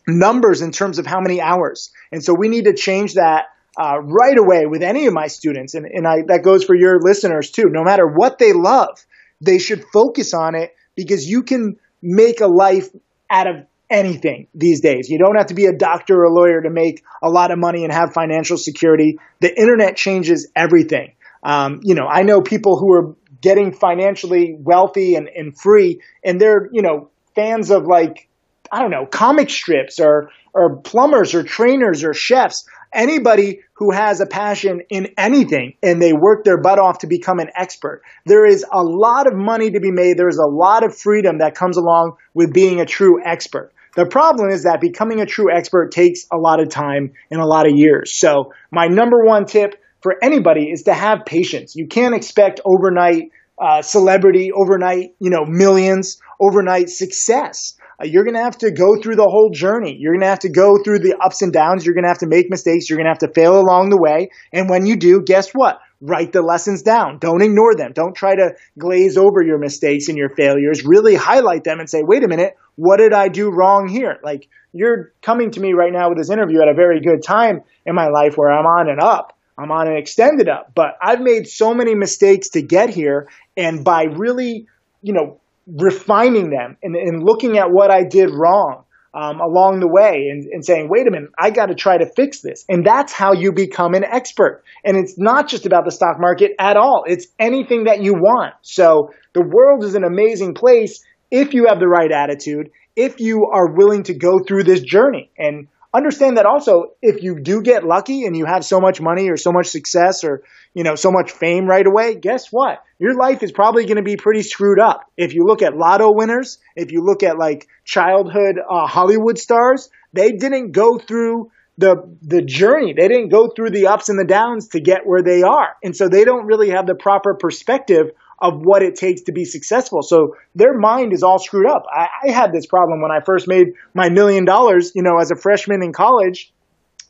numbers 0.06 0.62
in 0.62 0.70
terms 0.70 0.98
of 0.98 1.06
how 1.06 1.20
many 1.20 1.40
hours. 1.40 1.90
And 2.12 2.22
so 2.22 2.34
we 2.34 2.48
need 2.48 2.64
to 2.64 2.74
change 2.74 3.14
that 3.14 3.46
uh, 3.78 3.98
right 4.00 4.36
away 4.38 4.66
with 4.66 4.82
any 4.82 5.06
of 5.06 5.12
my 5.12 5.26
students. 5.26 5.74
And, 5.74 5.86
and 5.86 6.06
I, 6.06 6.22
that 6.28 6.42
goes 6.42 6.64
for 6.64 6.74
your 6.74 7.00
listeners 7.00 7.50
too. 7.50 7.66
No 7.68 7.84
matter 7.84 8.06
what 8.06 8.38
they 8.38 8.52
love, 8.52 9.04
they 9.40 9.58
should 9.58 9.84
focus 9.92 10.34
on 10.34 10.54
it 10.54 10.74
because 10.94 11.26
you 11.26 11.42
can 11.42 11.76
make 12.02 12.40
a 12.40 12.46
life 12.46 12.88
out 13.30 13.46
of 13.46 13.66
anything 13.90 14.48
these 14.54 14.80
days. 14.80 15.08
You 15.08 15.18
don't 15.18 15.36
have 15.36 15.46
to 15.46 15.54
be 15.54 15.66
a 15.66 15.72
doctor 15.72 16.20
or 16.20 16.24
a 16.24 16.32
lawyer 16.32 16.60
to 16.62 16.70
make 16.70 17.02
a 17.22 17.28
lot 17.28 17.50
of 17.50 17.58
money 17.58 17.84
and 17.84 17.92
have 17.92 18.12
financial 18.12 18.56
security. 18.56 19.18
The 19.40 19.58
internet 19.58 19.96
changes 19.96 20.50
everything. 20.54 21.12
Um, 21.42 21.80
you 21.82 21.94
know, 21.94 22.06
I 22.06 22.22
know 22.22 22.40
people 22.40 22.78
who 22.78 22.92
are 22.92 23.16
getting 23.40 23.72
financially 23.72 24.56
wealthy 24.58 25.14
and, 25.14 25.28
and 25.28 25.56
free, 25.58 26.02
and 26.24 26.40
they're, 26.40 26.68
you 26.72 26.82
know, 26.82 27.10
fans 27.34 27.70
of 27.70 27.86
like 27.86 28.27
I 28.72 28.80
don't 28.80 28.90
know, 28.90 29.06
comic 29.06 29.50
strips 29.50 29.98
or, 30.00 30.30
or 30.54 30.76
plumbers 30.80 31.34
or 31.34 31.42
trainers 31.42 32.04
or 32.04 32.14
chefs, 32.14 32.66
anybody 32.92 33.60
who 33.74 33.92
has 33.92 34.20
a 34.20 34.26
passion 34.26 34.80
in 34.90 35.08
anything 35.16 35.74
and 35.82 36.00
they 36.00 36.12
work 36.12 36.44
their 36.44 36.60
butt 36.60 36.78
off 36.78 36.98
to 36.98 37.06
become 37.06 37.38
an 37.38 37.50
expert. 37.56 38.02
There 38.26 38.46
is 38.46 38.64
a 38.72 38.82
lot 38.82 39.26
of 39.26 39.34
money 39.34 39.70
to 39.70 39.80
be 39.80 39.90
made. 39.90 40.16
There 40.16 40.28
is 40.28 40.38
a 40.38 40.48
lot 40.48 40.84
of 40.84 40.96
freedom 40.96 41.38
that 41.38 41.54
comes 41.54 41.76
along 41.76 42.16
with 42.34 42.52
being 42.52 42.80
a 42.80 42.86
true 42.86 43.22
expert. 43.24 43.72
The 43.94 44.06
problem 44.06 44.50
is 44.50 44.64
that 44.64 44.80
becoming 44.80 45.20
a 45.20 45.26
true 45.26 45.52
expert 45.52 45.90
takes 45.90 46.26
a 46.32 46.36
lot 46.36 46.60
of 46.60 46.68
time 46.68 47.12
and 47.30 47.40
a 47.40 47.46
lot 47.46 47.66
of 47.66 47.72
years. 47.74 48.18
So 48.18 48.52
my 48.70 48.86
number 48.86 49.24
one 49.24 49.44
tip 49.44 49.74
for 50.02 50.16
anybody 50.22 50.70
is 50.70 50.84
to 50.84 50.94
have 50.94 51.24
patience. 51.26 51.74
You 51.74 51.88
can't 51.88 52.14
expect 52.14 52.60
overnight 52.64 53.32
uh, 53.60 53.82
celebrity, 53.82 54.52
overnight, 54.52 55.14
you 55.18 55.30
know, 55.30 55.44
millions, 55.44 56.20
overnight 56.40 56.88
success. 56.88 57.74
Uh, 58.00 58.06
you're 58.06 58.24
going 58.24 58.36
to 58.36 58.42
have 58.42 58.58
to 58.58 58.70
go 58.70 59.00
through 59.00 59.16
the 59.16 59.28
whole 59.28 59.50
journey. 59.52 59.96
You're 59.98 60.12
going 60.12 60.22
to 60.22 60.28
have 60.28 60.38
to 60.40 60.50
go 60.50 60.78
through 60.82 61.00
the 61.00 61.16
ups 61.22 61.42
and 61.42 61.52
downs. 61.52 61.84
You're 61.84 61.94
going 61.94 62.04
to 62.04 62.10
have 62.10 62.18
to 62.18 62.28
make 62.28 62.48
mistakes. 62.48 62.88
You're 62.88 62.96
going 62.96 63.06
to 63.06 63.10
have 63.10 63.30
to 63.30 63.32
fail 63.32 63.58
along 63.58 63.90
the 63.90 64.00
way. 64.00 64.30
And 64.52 64.70
when 64.70 64.86
you 64.86 64.96
do, 64.96 65.22
guess 65.22 65.50
what? 65.50 65.80
Write 66.00 66.32
the 66.32 66.42
lessons 66.42 66.82
down. 66.82 67.18
Don't 67.18 67.42
ignore 67.42 67.74
them. 67.74 67.90
Don't 67.92 68.14
try 68.14 68.36
to 68.36 68.52
glaze 68.78 69.16
over 69.16 69.42
your 69.42 69.58
mistakes 69.58 70.08
and 70.08 70.16
your 70.16 70.28
failures. 70.28 70.84
Really 70.84 71.16
highlight 71.16 71.64
them 71.64 71.80
and 71.80 71.90
say, 71.90 72.02
wait 72.04 72.22
a 72.22 72.28
minute, 72.28 72.54
what 72.76 72.98
did 72.98 73.12
I 73.12 73.26
do 73.26 73.50
wrong 73.50 73.88
here? 73.88 74.18
Like 74.22 74.48
you're 74.72 75.12
coming 75.22 75.50
to 75.50 75.60
me 75.60 75.72
right 75.72 75.92
now 75.92 76.08
with 76.08 76.18
this 76.18 76.30
interview 76.30 76.62
at 76.62 76.68
a 76.68 76.74
very 76.74 77.00
good 77.00 77.24
time 77.24 77.62
in 77.84 77.96
my 77.96 78.06
life 78.08 78.36
where 78.36 78.50
I'm 78.50 78.66
on 78.66 78.88
and 78.88 79.00
up. 79.00 79.36
I'm 79.58 79.72
on 79.72 79.88
an 79.88 79.96
extended 79.96 80.48
up, 80.48 80.70
but 80.72 80.90
I've 81.02 81.20
made 81.20 81.48
so 81.48 81.74
many 81.74 81.96
mistakes 81.96 82.50
to 82.50 82.62
get 82.62 82.90
here. 82.90 83.28
And 83.56 83.84
by 83.84 84.04
really, 84.04 84.68
you 85.02 85.12
know, 85.12 85.40
refining 85.76 86.50
them 86.50 86.76
and, 86.82 86.96
and 86.96 87.22
looking 87.22 87.58
at 87.58 87.70
what 87.70 87.90
I 87.90 88.04
did 88.04 88.30
wrong 88.30 88.84
um, 89.14 89.40
along 89.40 89.80
the 89.80 89.88
way 89.88 90.28
and, 90.30 90.44
and 90.52 90.64
saying, 90.64 90.88
wait 90.90 91.06
a 91.06 91.10
minute, 91.10 91.30
I 91.38 91.50
got 91.50 91.66
to 91.66 91.74
try 91.74 91.98
to 91.98 92.06
fix 92.14 92.40
this. 92.40 92.64
And 92.68 92.84
that's 92.84 93.12
how 93.12 93.32
you 93.32 93.52
become 93.52 93.94
an 93.94 94.04
expert. 94.04 94.62
And 94.84 94.96
it's 94.96 95.18
not 95.18 95.48
just 95.48 95.66
about 95.66 95.84
the 95.84 95.90
stock 95.90 96.16
market 96.18 96.52
at 96.58 96.76
all. 96.76 97.04
It's 97.06 97.26
anything 97.38 97.84
that 97.84 98.02
you 98.02 98.14
want. 98.14 98.54
So 98.62 99.10
the 99.32 99.42
world 99.42 99.84
is 99.84 99.94
an 99.94 100.04
amazing 100.04 100.54
place 100.54 101.04
if 101.30 101.54
you 101.54 101.66
have 101.68 101.80
the 101.80 101.88
right 101.88 102.10
attitude, 102.10 102.70
if 102.96 103.20
you 103.20 103.46
are 103.52 103.74
willing 103.74 104.02
to 104.04 104.14
go 104.14 104.38
through 104.46 104.64
this 104.64 104.80
journey. 104.80 105.30
And 105.38 105.68
understand 105.94 106.36
that 106.36 106.46
also 106.46 106.92
if 107.00 107.22
you 107.22 107.40
do 107.40 107.62
get 107.62 107.84
lucky 107.84 108.24
and 108.24 108.36
you 108.36 108.44
have 108.44 108.64
so 108.64 108.80
much 108.80 109.00
money 109.00 109.30
or 109.30 109.36
so 109.36 109.52
much 109.52 109.68
success 109.68 110.22
or 110.22 110.42
you 110.74 110.84
know 110.84 110.94
so 110.94 111.10
much 111.10 111.30
fame 111.30 111.66
right 111.66 111.86
away 111.86 112.14
guess 112.14 112.48
what? 112.50 112.82
Your 112.98 113.14
life 113.14 113.42
is 113.42 113.52
probably 113.52 113.84
going 113.84 113.96
to 113.96 114.02
be 114.02 114.16
pretty 114.16 114.42
screwed 114.42 114.80
up. 114.80 115.04
If 115.16 115.34
you 115.34 115.44
look 115.44 115.62
at 115.62 115.76
lotto 115.76 116.12
winners 116.12 116.58
if 116.76 116.92
you 116.92 117.02
look 117.02 117.22
at 117.22 117.38
like 117.38 117.68
childhood 117.84 118.56
uh, 118.58 118.86
hollywood 118.86 119.38
stars 119.38 119.90
they 120.12 120.32
didn't 120.32 120.72
go 120.72 120.98
through 120.98 121.50
the 121.78 122.16
the 122.22 122.42
journey. 122.42 122.92
They 122.92 123.08
didn't 123.08 123.28
go 123.28 123.48
through 123.48 123.70
the 123.70 123.86
ups 123.86 124.08
and 124.08 124.18
the 124.18 124.24
downs 124.24 124.68
to 124.68 124.80
get 124.80 125.06
where 125.06 125.22
they 125.22 125.42
are. 125.42 125.76
And 125.82 125.96
so 125.96 126.08
they 126.08 126.24
don't 126.24 126.46
really 126.46 126.70
have 126.70 126.86
the 126.86 126.96
proper 126.96 127.34
perspective 127.34 128.10
of 128.40 128.60
what 128.62 128.82
it 128.82 128.94
takes 128.94 129.22
to 129.22 129.32
be 129.32 129.44
successful. 129.44 130.02
So 130.02 130.36
their 130.54 130.78
mind 130.78 131.12
is 131.12 131.22
all 131.22 131.38
screwed 131.38 131.66
up. 131.66 131.84
I, 131.92 132.08
I 132.24 132.30
had 132.30 132.52
this 132.52 132.66
problem 132.66 133.02
when 133.02 133.10
I 133.10 133.20
first 133.24 133.48
made 133.48 133.68
my 133.94 134.08
million 134.08 134.44
dollars, 134.44 134.92
you 134.94 135.02
know, 135.02 135.18
as 135.20 135.30
a 135.30 135.36
freshman 135.36 135.82
in 135.82 135.92
college. 135.92 136.52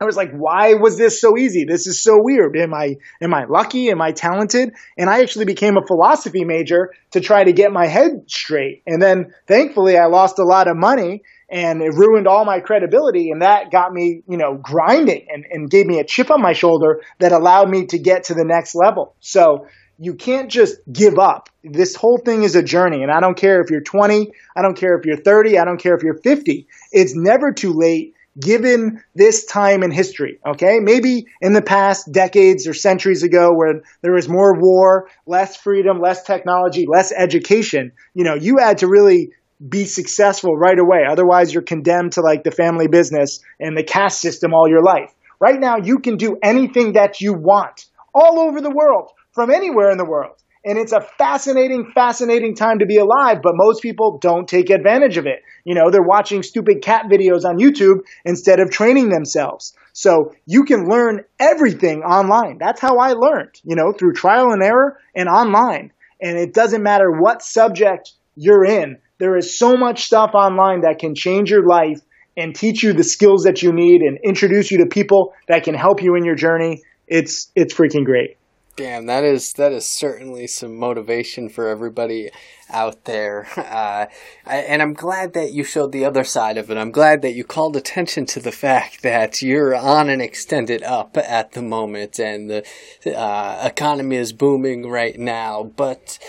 I 0.01 0.05
was 0.05 0.16
like, 0.16 0.31
why 0.31 0.74
was 0.74 0.97
this 0.97 1.20
so 1.20 1.37
easy? 1.37 1.64
This 1.64 1.89
is 1.89 2.03
so 2.03 2.18
weird. 2.18 2.57
Am 2.57 2.72
I 2.72 2.97
am 3.20 3.35
I 3.35 3.47
lucky? 3.47 3.91
Am 3.91 4.01
I 4.01 4.12
talented? 4.12 4.72
And 4.97 5.11
I 5.11 5.20
actually 5.20 5.45
became 5.45 5.76
a 5.76 5.87
philosophy 5.87 6.45
major 6.45 6.95
to 7.12 7.20
try 7.20 7.43
to 7.43 7.53
get 7.53 7.72
my 7.72 7.87
head 7.87 8.22
straight. 8.29 8.83
And 8.87 9.03
then 9.03 9.35
thankfully 9.49 9.99
I 9.99 10.07
lost 10.07 10.39
a 10.39 10.45
lot 10.45 10.68
of 10.68 10.76
money 10.76 11.22
and 11.51 11.83
it 11.83 11.95
ruined 11.95 12.29
all 12.29 12.45
my 12.45 12.61
credibility 12.61 13.31
and 13.31 13.43
that 13.43 13.72
got 13.72 13.93
me, 13.93 14.22
you 14.29 14.37
know, 14.37 14.57
grinding 14.62 15.26
and, 15.31 15.45
and 15.51 15.68
gave 15.68 15.87
me 15.87 15.99
a 15.99 16.05
chip 16.05 16.31
on 16.31 16.41
my 16.41 16.53
shoulder 16.53 17.01
that 17.18 17.33
allowed 17.33 17.68
me 17.68 17.87
to 17.87 17.99
get 17.99 18.24
to 18.24 18.35
the 18.35 18.45
next 18.45 18.76
level. 18.76 19.16
So 19.18 19.66
you 19.99 20.14
can't 20.14 20.51
just 20.51 20.76
give 20.90 21.18
up. 21.18 21.49
This 21.64 21.96
whole 21.96 22.18
thing 22.18 22.44
is 22.44 22.55
a 22.55 22.62
journey. 22.62 23.03
And 23.03 23.11
I 23.11 23.20
don't 23.20 23.36
care 23.36 23.61
if 23.61 23.70
you're 23.70 23.80
20, 23.80 24.30
I 24.57 24.62
don't 24.62 24.76
care 24.76 24.96
if 24.96 25.05
you're 25.05 25.16
30, 25.16 25.59
I 25.59 25.64
don't 25.64 25.80
care 25.80 25.96
if 25.96 26.03
you're 26.03 26.18
50. 26.18 26.68
It's 26.92 27.14
never 27.16 27.53
too 27.53 27.72
late 27.72 28.14
given 28.38 29.03
this 29.16 29.44
time 29.46 29.82
in 29.82 29.90
history. 29.90 30.38
Okay. 30.46 30.78
Maybe 30.80 31.26
in 31.40 31.53
the 31.53 31.62
past 31.62 32.12
decades 32.12 32.68
or 32.68 32.74
centuries 32.74 33.24
ago 33.24 33.51
where 33.53 33.82
there 34.03 34.12
was 34.12 34.28
more 34.28 34.55
war, 34.57 35.09
less 35.26 35.57
freedom, 35.57 36.01
less 36.01 36.22
technology, 36.22 36.86
less 36.86 37.12
education, 37.12 37.92
you 38.14 38.22
know, 38.22 38.36
you 38.36 38.59
had 38.59 38.78
to 38.78 38.86
really 38.86 39.32
be 39.66 39.84
successful 39.86 40.57
right 40.57 40.78
away. 40.78 41.01
Otherwise, 41.11 41.53
you're 41.53 41.64
condemned 41.64 42.12
to 42.12 42.20
like 42.20 42.44
the 42.44 42.53
family 42.53 42.86
business 42.86 43.40
and 43.59 43.76
the 43.76 43.82
caste 43.82 44.20
system 44.20 44.55
all 44.55 44.68
your 44.68 44.84
life. 44.84 45.12
Right 45.40 45.59
now, 45.59 45.78
you 45.82 45.99
can 45.99 46.16
do 46.16 46.36
anything 46.40 46.92
that 46.92 47.20
you 47.20 47.34
want 47.34 47.86
all 48.14 48.38
over 48.38 48.61
the 48.61 48.70
world 48.70 49.11
from 49.39 49.53
anywhere 49.53 49.93
in 49.93 49.99
the 49.99 50.05
world. 50.05 50.34
And 50.64 50.76
it's 50.76 50.91
a 50.91 51.01
fascinating, 51.01 51.93
fascinating 51.95 52.57
time 52.57 52.80
to 52.80 52.86
be 52.86 52.97
alive, 52.97 53.39
but 53.41 53.53
most 53.55 53.80
people 53.80 54.18
don't 54.20 54.49
take 54.49 54.68
advantage 54.68 55.16
of 55.16 55.26
it. 55.26 55.43
You 55.64 55.76
know, 55.76 55.91
they're 55.93 56.03
watching 56.03 56.43
stupid 56.43 56.82
cat 56.82 57.05
videos 57.09 57.45
on 57.45 57.59
YouTube 57.59 58.01
instead 58.24 58.59
of 58.59 58.72
training 58.72 59.11
themselves. 59.11 59.74
So 59.93 60.34
you 60.45 60.64
can 60.64 60.89
learn 60.89 61.22
everything 61.39 62.03
online. 62.03 62.59
That's 62.59 62.80
how 62.80 62.99
I 62.99 63.12
learned, 63.12 63.61
you 63.62 63.76
know, 63.76 63.93
through 63.93 64.14
trial 64.14 64.51
and 64.51 64.61
error 64.61 64.99
and 65.14 65.28
online. 65.28 65.93
And 66.20 66.36
it 66.36 66.53
doesn't 66.53 66.82
matter 66.82 67.12
what 67.12 67.41
subject 67.41 68.11
you're 68.34 68.64
in. 68.64 68.99
There 69.18 69.36
is 69.36 69.57
so 69.57 69.76
much 69.76 70.03
stuff 70.03 70.32
online 70.34 70.80
that 70.80 70.99
can 70.99 71.14
change 71.14 71.49
your 71.49 71.64
life 71.64 72.01
and 72.36 72.57
teach 72.57 72.82
you 72.82 72.93
the 72.93 73.05
skills 73.05 73.45
that 73.45 73.62
you 73.62 73.72
need 73.72 74.01
and 74.01 74.18
introduce 74.24 74.72
you 74.72 74.78
to 74.78 74.86
people 74.86 75.32
that 75.47 75.62
can 75.62 75.74
help 75.74 76.03
you 76.03 76.16
in 76.16 76.24
your 76.24 76.34
journey. 76.34 76.82
It's 77.07 77.53
it's 77.55 77.72
freaking 77.72 78.05
great. 78.05 78.36
Damn, 78.79 79.07
that 79.07 79.24
is 79.24 79.55
that 79.55 79.72
is 79.72 79.91
certainly 79.91 80.47
some 80.47 80.76
motivation 80.76 81.49
for 81.49 81.66
everybody 81.66 82.31
out 82.70 83.07
there, 83.07 83.49
uh, 83.57 84.07
and 84.47 84.81
I'm 84.81 84.95
glad 84.95 85.33
that 85.33 85.53
you 85.53 85.64
showed 85.64 85.91
the 85.91 86.05
other 86.05 86.22
side 86.22 86.57
of 86.57 86.70
it. 86.70 86.76
I'm 86.76 86.93
glad 86.93 87.20
that 87.22 87.35
you 87.35 87.43
called 87.43 87.76
attention 87.76 88.24
to 88.26 88.39
the 88.39 88.53
fact 88.66 89.03
that 89.03 89.43
you're 89.43 89.74
on 89.74 90.09
an 90.09 90.20
extended 90.20 90.85
up 90.85 91.16
at 91.16 91.53
the 91.53 91.62
moment, 91.62 92.20
and 92.20 92.49
the 92.49 92.64
uh, 93.05 93.61
economy 93.66 94.14
is 94.14 94.33
booming 94.33 94.89
right 94.89 95.18
now. 95.18 95.64
But 95.64 96.20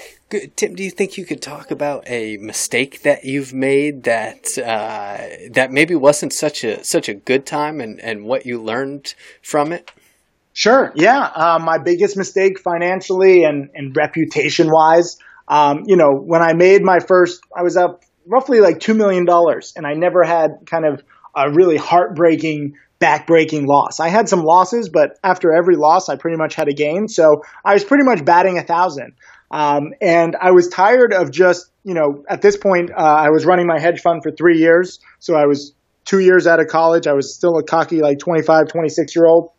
Tim, 0.55 0.73
do 0.73 0.83
you 0.83 0.89
think 0.89 1.19
you 1.19 1.25
could 1.25 1.43
talk 1.43 1.69
about 1.69 2.03
a 2.09 2.37
mistake 2.37 3.03
that 3.03 3.25
you've 3.25 3.53
made 3.53 4.05
that 4.05 4.57
uh, 4.57 5.51
that 5.51 5.71
maybe 5.71 5.93
wasn't 5.93 6.33
such 6.33 6.63
a 6.63 6.83
such 6.83 7.09
a 7.09 7.13
good 7.13 7.45
time, 7.45 7.79
and, 7.79 7.99
and 7.99 8.23
what 8.25 8.47
you 8.47 8.59
learned 8.59 9.13
from 9.43 9.71
it? 9.71 9.91
Sure. 10.53 10.91
Yeah. 10.95 11.21
Uh, 11.21 11.59
my 11.61 11.77
biggest 11.77 12.17
mistake 12.17 12.59
financially 12.59 13.43
and, 13.43 13.69
and 13.73 13.95
reputation 13.95 14.69
wise, 14.71 15.17
um, 15.47 15.83
you 15.85 15.95
know, 15.95 16.11
when 16.11 16.41
I 16.41 16.53
made 16.53 16.83
my 16.83 16.99
first, 16.99 17.41
I 17.55 17.63
was 17.63 17.77
up 17.77 18.03
roughly 18.25 18.59
like 18.59 18.79
$2 18.79 18.95
million 18.95 19.27
and 19.75 19.87
I 19.87 19.93
never 19.93 20.23
had 20.23 20.65
kind 20.65 20.85
of 20.85 21.03
a 21.35 21.51
really 21.51 21.77
heartbreaking, 21.77 22.75
backbreaking 22.99 23.65
loss. 23.67 23.99
I 23.99 24.09
had 24.09 24.27
some 24.27 24.43
losses, 24.43 24.89
but 24.89 25.17
after 25.23 25.53
every 25.53 25.75
loss, 25.75 26.09
I 26.09 26.15
pretty 26.17 26.37
much 26.37 26.55
had 26.55 26.67
a 26.67 26.73
gain. 26.73 27.07
So 27.07 27.43
I 27.63 27.73
was 27.73 27.83
pretty 27.83 28.03
much 28.03 28.25
batting 28.25 28.57
a 28.57 28.63
thousand. 28.63 29.13
Um, 29.51 29.93
and 30.01 30.35
I 30.39 30.51
was 30.51 30.67
tired 30.67 31.13
of 31.13 31.31
just, 31.31 31.71
you 31.83 31.93
know, 31.93 32.23
at 32.29 32.41
this 32.41 32.57
point, 32.57 32.91
uh, 32.91 32.95
I 32.97 33.29
was 33.29 33.45
running 33.45 33.65
my 33.65 33.79
hedge 33.79 34.01
fund 34.01 34.21
for 34.21 34.31
three 34.31 34.59
years. 34.59 34.99
So 35.19 35.35
I 35.35 35.45
was 35.45 35.73
two 36.05 36.19
years 36.19 36.45
out 36.45 36.59
of 36.59 36.67
college. 36.67 37.07
I 37.07 37.13
was 37.13 37.33
still 37.33 37.57
a 37.57 37.63
cocky, 37.63 38.01
like 38.01 38.19
25, 38.19 38.67
26 38.67 39.15
year 39.15 39.25
old 39.25 39.51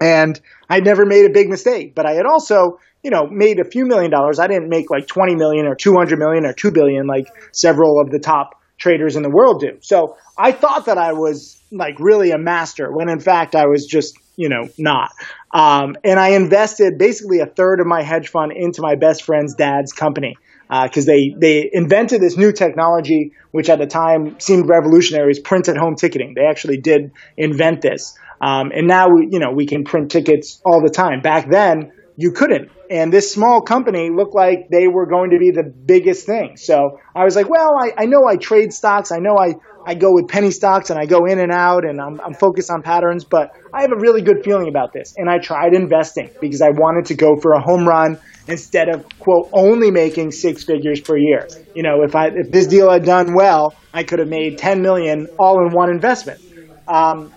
and 0.00 0.40
I 0.68 0.80
never 0.80 1.06
made 1.06 1.26
a 1.26 1.32
big 1.32 1.48
mistake, 1.48 1.94
but 1.94 2.06
I 2.06 2.12
had 2.12 2.26
also, 2.26 2.78
you 3.02 3.10
know, 3.10 3.26
made 3.26 3.60
a 3.60 3.64
few 3.64 3.86
million 3.86 4.10
dollars. 4.10 4.38
I 4.38 4.46
didn't 4.46 4.68
make 4.68 4.90
like 4.90 5.06
20 5.06 5.36
million 5.36 5.66
or 5.66 5.74
200 5.74 6.18
million 6.18 6.44
or 6.44 6.52
2 6.52 6.70
billion 6.72 7.06
like 7.06 7.28
several 7.52 8.00
of 8.00 8.10
the 8.10 8.18
top 8.18 8.60
traders 8.78 9.16
in 9.16 9.22
the 9.22 9.30
world 9.30 9.60
do. 9.60 9.78
So 9.80 10.16
I 10.36 10.52
thought 10.52 10.86
that 10.86 10.98
I 10.98 11.12
was 11.12 11.58
like 11.72 11.98
really 11.98 12.30
a 12.30 12.38
master 12.38 12.92
when 12.92 13.08
in 13.08 13.20
fact 13.20 13.54
I 13.54 13.66
was 13.66 13.86
just, 13.86 14.18
you 14.36 14.48
know, 14.48 14.68
not. 14.76 15.10
Um, 15.52 15.96
and 16.04 16.20
I 16.20 16.30
invested 16.30 16.98
basically 16.98 17.40
a 17.40 17.46
third 17.46 17.80
of 17.80 17.86
my 17.86 18.02
hedge 18.02 18.28
fund 18.28 18.52
into 18.54 18.82
my 18.82 18.96
best 18.96 19.22
friend's 19.22 19.54
dad's 19.54 19.92
company 19.92 20.36
because 20.68 21.08
uh, 21.08 21.12
they 21.12 21.34
they 21.36 21.70
invented 21.72 22.20
this 22.20 22.36
new 22.36 22.52
technology, 22.52 23.32
which 23.52 23.68
at 23.68 23.78
the 23.78 23.86
time 23.86 24.38
seemed 24.40 24.68
revolutionary, 24.68 25.30
is 25.30 25.38
print 25.38 25.68
at 25.68 25.76
home 25.76 25.96
ticketing. 25.96 26.34
They 26.34 26.44
actually 26.44 26.78
did 26.78 27.12
invent 27.36 27.82
this. 27.82 28.18
Um, 28.40 28.70
and 28.74 28.86
now, 28.86 29.08
we, 29.08 29.28
you 29.30 29.38
know, 29.38 29.52
we 29.52 29.66
can 29.66 29.84
print 29.84 30.10
tickets 30.10 30.60
all 30.64 30.82
the 30.82 30.90
time. 30.90 31.22
Back 31.22 31.48
then, 31.50 31.92
you 32.16 32.32
couldn't. 32.32 32.70
And 32.90 33.12
this 33.12 33.32
small 33.32 33.60
company 33.60 34.10
looked 34.10 34.34
like 34.34 34.68
they 34.70 34.88
were 34.88 35.06
going 35.06 35.30
to 35.30 35.38
be 35.38 35.50
the 35.50 35.64
biggest 35.64 36.26
thing. 36.26 36.56
So 36.56 36.98
I 37.14 37.24
was 37.24 37.36
like, 37.36 37.48
well, 37.48 37.70
I, 37.78 37.92
I 37.98 38.06
know 38.06 38.22
I 38.28 38.36
trade 38.36 38.72
stocks. 38.72 39.10
I 39.10 39.18
know 39.18 39.36
I, 39.36 39.54
I 39.84 39.94
go 39.94 40.12
with 40.12 40.28
penny 40.28 40.50
stocks 40.50 40.90
and 40.90 40.98
I 40.98 41.06
go 41.06 41.26
in 41.26 41.38
and 41.38 41.52
out 41.52 41.84
and 41.84 42.00
I'm, 42.00 42.20
I'm 42.20 42.34
focused 42.34 42.70
on 42.70 42.82
patterns, 42.82 43.24
but 43.24 43.52
I 43.72 43.82
have 43.82 43.92
a 43.92 43.98
really 43.98 44.22
good 44.22 44.44
feeling 44.44 44.68
about 44.68 44.92
this. 44.92 45.14
And 45.16 45.30
I 45.30 45.38
tried 45.38 45.74
investing 45.74 46.30
because 46.40 46.62
I 46.62 46.70
wanted 46.70 47.06
to 47.06 47.14
go 47.14 47.36
for 47.40 47.52
a 47.52 47.60
home 47.60 47.86
run 47.86 48.18
instead 48.48 48.88
of 48.88 49.06
quote 49.18 49.48
only 49.52 49.90
making 49.90 50.32
six 50.32 50.64
figures 50.64 51.00
per 51.00 51.16
year. 51.16 51.48
You 51.74 51.82
know, 51.82 52.02
if 52.02 52.14
I 52.14 52.28
if 52.28 52.50
this 52.50 52.66
deal 52.66 52.90
had 52.90 53.04
done 53.04 53.34
well, 53.34 53.74
I 53.92 54.04
could 54.04 54.18
have 54.18 54.28
made 54.28 54.58
10 54.58 54.82
million 54.82 55.28
all 55.38 55.64
in 55.66 55.72
one 55.72 55.90
investment. 55.90 56.40
Um, 56.88 57.32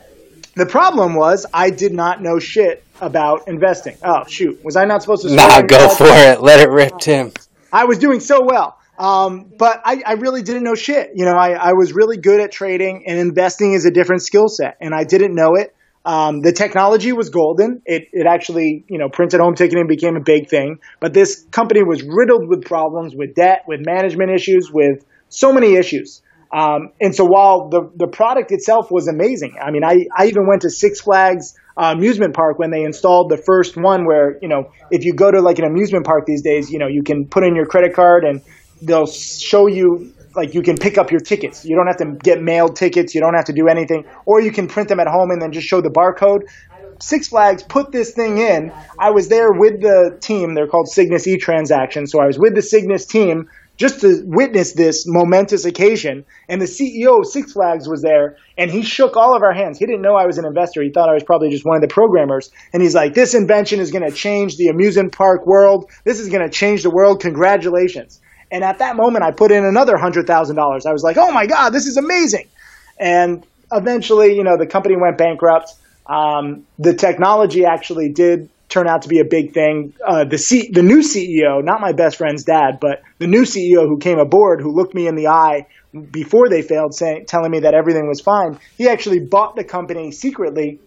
the 0.60 0.66
problem 0.66 1.16
was 1.16 1.46
I 1.54 1.70
did 1.70 1.94
not 1.94 2.22
know 2.22 2.40
shit 2.40 2.84
about 3.02 3.48
investing. 3.48 3.98
Oh 4.04 4.24
shoot, 4.28 4.64
was 4.64 4.76
I 4.76 4.86
not 4.86 5.02
supposed 5.02 5.28
to? 5.28 5.34
Nah, 5.34 5.62
go 5.62 5.90
for 5.90 6.08
it. 6.08 6.42
Let 6.42 6.60
it 6.60 6.70
rip, 6.70 7.00
Tim. 7.00 7.32
I 7.72 7.86
was 7.86 7.98
doing 7.98 8.20
so 8.20 8.42
well. 8.44 8.78
Um, 8.98 9.46
but 9.58 9.82
I, 9.86 10.04
I, 10.06 10.14
really 10.16 10.42
didn't 10.42 10.64
know 10.64 10.76
shit. 10.76 11.12
You 11.16 11.24
know, 11.24 11.32
I, 11.32 11.52
I, 11.52 11.72
was 11.72 11.94
really 11.94 12.18
good 12.18 12.42
at 12.42 12.52
trading 12.52 13.06
and 13.08 13.18
investing 13.18 13.72
is 13.72 13.86
a 13.86 13.92
different 13.92 14.24
skill 14.24 14.50
set 14.50 14.76
and 14.82 14.94
I 14.94 15.06
didn't 15.06 15.34
know 15.34 15.56
it. 15.56 15.74
Um, 16.04 16.42
the 16.42 16.52
technology 16.52 17.14
was 17.14 17.30
golden. 17.30 17.82
It, 17.86 18.10
it 18.12 18.28
actually, 18.28 18.84
you 18.90 18.98
know, 18.98 19.08
printed 19.08 19.40
home 19.40 19.56
ticketing 19.56 19.88
became 19.88 20.18
a 20.18 20.22
big 20.22 20.50
thing, 20.50 20.80
but 21.00 21.14
this 21.14 21.46
company 21.50 21.82
was 21.82 22.04
riddled 22.04 22.50
with 22.50 22.66
problems, 22.66 23.16
with 23.16 23.36
debt, 23.36 23.64
with 23.68 23.86
management 23.86 24.32
issues, 24.32 24.70
with 24.70 25.06
so 25.30 25.54
many 25.54 25.76
issues. 25.76 26.22
Um, 26.52 26.90
and 27.00 27.14
so 27.16 27.26
while 27.26 27.70
the, 27.70 27.92
the 27.96 28.08
product 28.08 28.52
itself 28.52 28.88
was 28.90 29.08
amazing, 29.08 29.56
I 29.62 29.72
mean, 29.72 29.84
I, 29.84 30.06
I 30.18 30.28
even 30.28 30.48
went 30.48 30.64
to 30.64 30.70
Six 30.70 31.02
Flags 31.02 31.54
uh, 31.78 31.94
amusement 31.96 32.34
park 32.34 32.58
when 32.58 32.72
they 32.72 32.84
installed 32.84 33.30
the 33.30 33.38
first 33.38 33.78
one 33.78 34.06
where, 34.06 34.38
you 34.42 34.50
know, 34.50 34.72
if 34.90 35.06
you 35.06 35.14
go 35.14 35.30
to 35.30 35.42
like 35.42 35.60
an 35.60 35.66
amusement 35.66 36.06
park 36.06 36.26
these 36.26 36.42
days, 36.42 36.72
you 36.72 36.80
know, 36.80 36.88
you 36.88 37.04
can 37.04 37.28
put 37.28 37.44
in 37.44 37.56
your 37.56 37.66
credit 37.66 37.94
card 37.94 38.24
and 38.24 38.42
they'll 38.82 39.06
show 39.06 39.68
you 39.68 40.12
like 40.36 40.54
you 40.54 40.62
can 40.62 40.78
pick 40.78 40.98
up 40.98 41.12
your 41.12 41.20
tickets. 41.20 41.66
You 41.66 41.76
don't 41.76 41.88
have 41.88 41.98
to 41.98 42.18
get 42.24 42.42
mailed 42.42 42.76
tickets. 42.76 43.14
You 43.14 43.22
don't 43.22 43.34
have 43.36 43.46
to 43.46 43.54
do 43.54 43.68
anything, 43.68 44.06
or 44.26 44.42
you 44.42 44.52
can 44.52 44.68
print 44.68 44.90
them 44.90 45.00
at 45.00 45.08
home 45.08 45.32
and 45.32 45.42
then 45.42 45.52
just 45.52 45.68
show 45.68 45.82
the 45.82 45.90
barcode. 45.90 46.42
Six 47.02 47.30
Flags 47.30 47.64
put 47.64 47.92
this 47.92 48.12
thing 48.12 48.38
in. 48.40 48.72
I 49.00 49.12
was 49.12 49.30
there 49.30 49.52
with 49.52 49.82
the 49.82 50.18
team. 50.20 50.54
They're 50.54 50.68
called 50.68 50.90
Cygnus 50.90 51.28
E 51.28 51.38
Transactions. 51.38 52.12
So 52.12 52.22
I 52.22 52.26
was 52.26 52.38
with 52.38 52.56
the 52.56 52.62
Cygnus 52.62 53.06
team 53.06 53.50
just 53.80 54.02
to 54.02 54.22
witness 54.26 54.74
this 54.74 55.06
momentous 55.08 55.64
occasion. 55.64 56.26
And 56.50 56.62
the 56.62 56.66
CEO 56.66 57.20
of 57.20 57.26
Six 57.26 57.54
Flags 57.54 57.88
was 57.88 58.02
there, 58.02 58.36
and 58.58 58.70
he 58.70 58.84
shook 58.84 59.16
all 59.16 59.36
of 59.36 59.42
our 59.42 59.54
hands. 59.54 59.80
He 59.80 59.86
didn't 59.86 60.02
know 60.02 60.16
I 60.16 60.26
was 60.26 60.38
an 60.38 60.46
investor. 60.46 60.84
He 60.84 60.92
thought 60.92 61.10
I 61.10 61.14
was 61.14 61.24
probably 61.24 61.50
just 61.50 61.66
one 61.66 61.78
of 61.78 61.82
the 61.82 61.88
programmers. 61.88 62.52
And 62.74 62.84
he's 62.84 62.94
like, 62.94 63.14
This 63.14 63.34
invention 63.34 63.80
is 63.80 63.90
going 63.90 64.08
to 64.08 64.16
change 64.16 64.58
the 64.58 64.68
amusement 64.68 65.14
park 65.14 65.48
world. 65.48 65.90
This 66.04 66.20
is 66.20 66.28
going 66.28 66.44
to 66.44 66.50
change 66.50 66.84
the 66.84 66.90
world. 66.90 67.22
Congratulations. 67.22 68.20
And 68.52 68.64
at 68.64 68.80
that 68.80 68.98
moment, 68.98 69.24
I 69.24 69.32
put 69.32 69.52
in 69.52 69.64
another 69.64 69.96
$100,000. 69.96 70.86
I 70.86 70.92
was 70.92 71.04
like, 71.04 71.18
Oh 71.18 71.32
my 71.32 71.48
God, 71.48 71.70
this 71.70 71.88
is 71.88 71.96
amazing. 71.96 72.48
And 73.00 73.46
eventually, 73.72 74.36
you 74.36 74.44
know, 74.44 74.58
the 74.58 74.68
company 74.68 74.98
went 74.98 75.18
bankrupt. 75.18 75.74
Um, 76.06 76.66
the 76.80 76.94
technology 76.94 77.64
actually 77.66 78.10
did 78.10 78.50
turn 78.70 78.88
out 78.88 79.02
to 79.02 79.10
be 79.10 79.20
a 79.20 79.26
big 79.26 79.54
thing. 79.54 79.94
Uh, 80.06 80.24
the 80.24 80.38
C- 80.38 80.70
the 80.72 80.84
new 80.84 81.00
CEO, 81.00 81.64
not 81.64 81.82
my 81.82 81.92
best 81.92 82.18
friend's 82.18 82.44
dad, 82.44 82.80
but 82.80 83.02
the 83.18 83.28
new 83.28 83.42
CEO 83.42 83.88
who 83.88 83.98
came 83.98 84.20
aboard, 84.20 84.62
who 84.62 84.72
looked 84.72 84.94
me 84.94 85.08
in 85.08 85.16
the 85.16 85.28
eye 85.28 85.66
before 86.12 86.50
they 86.50 86.62
failed, 86.62 86.94
saying, 86.94 87.26
telling 87.28 87.52
me 87.52 87.62
that 87.62 87.74
everything 87.74 88.08
was 88.08 88.22
fine. 88.22 88.60
He 88.78 88.88
actually 88.88 89.20
bought 89.20 89.56
the 89.56 89.64
company 89.64 90.12
secretly 90.12 90.80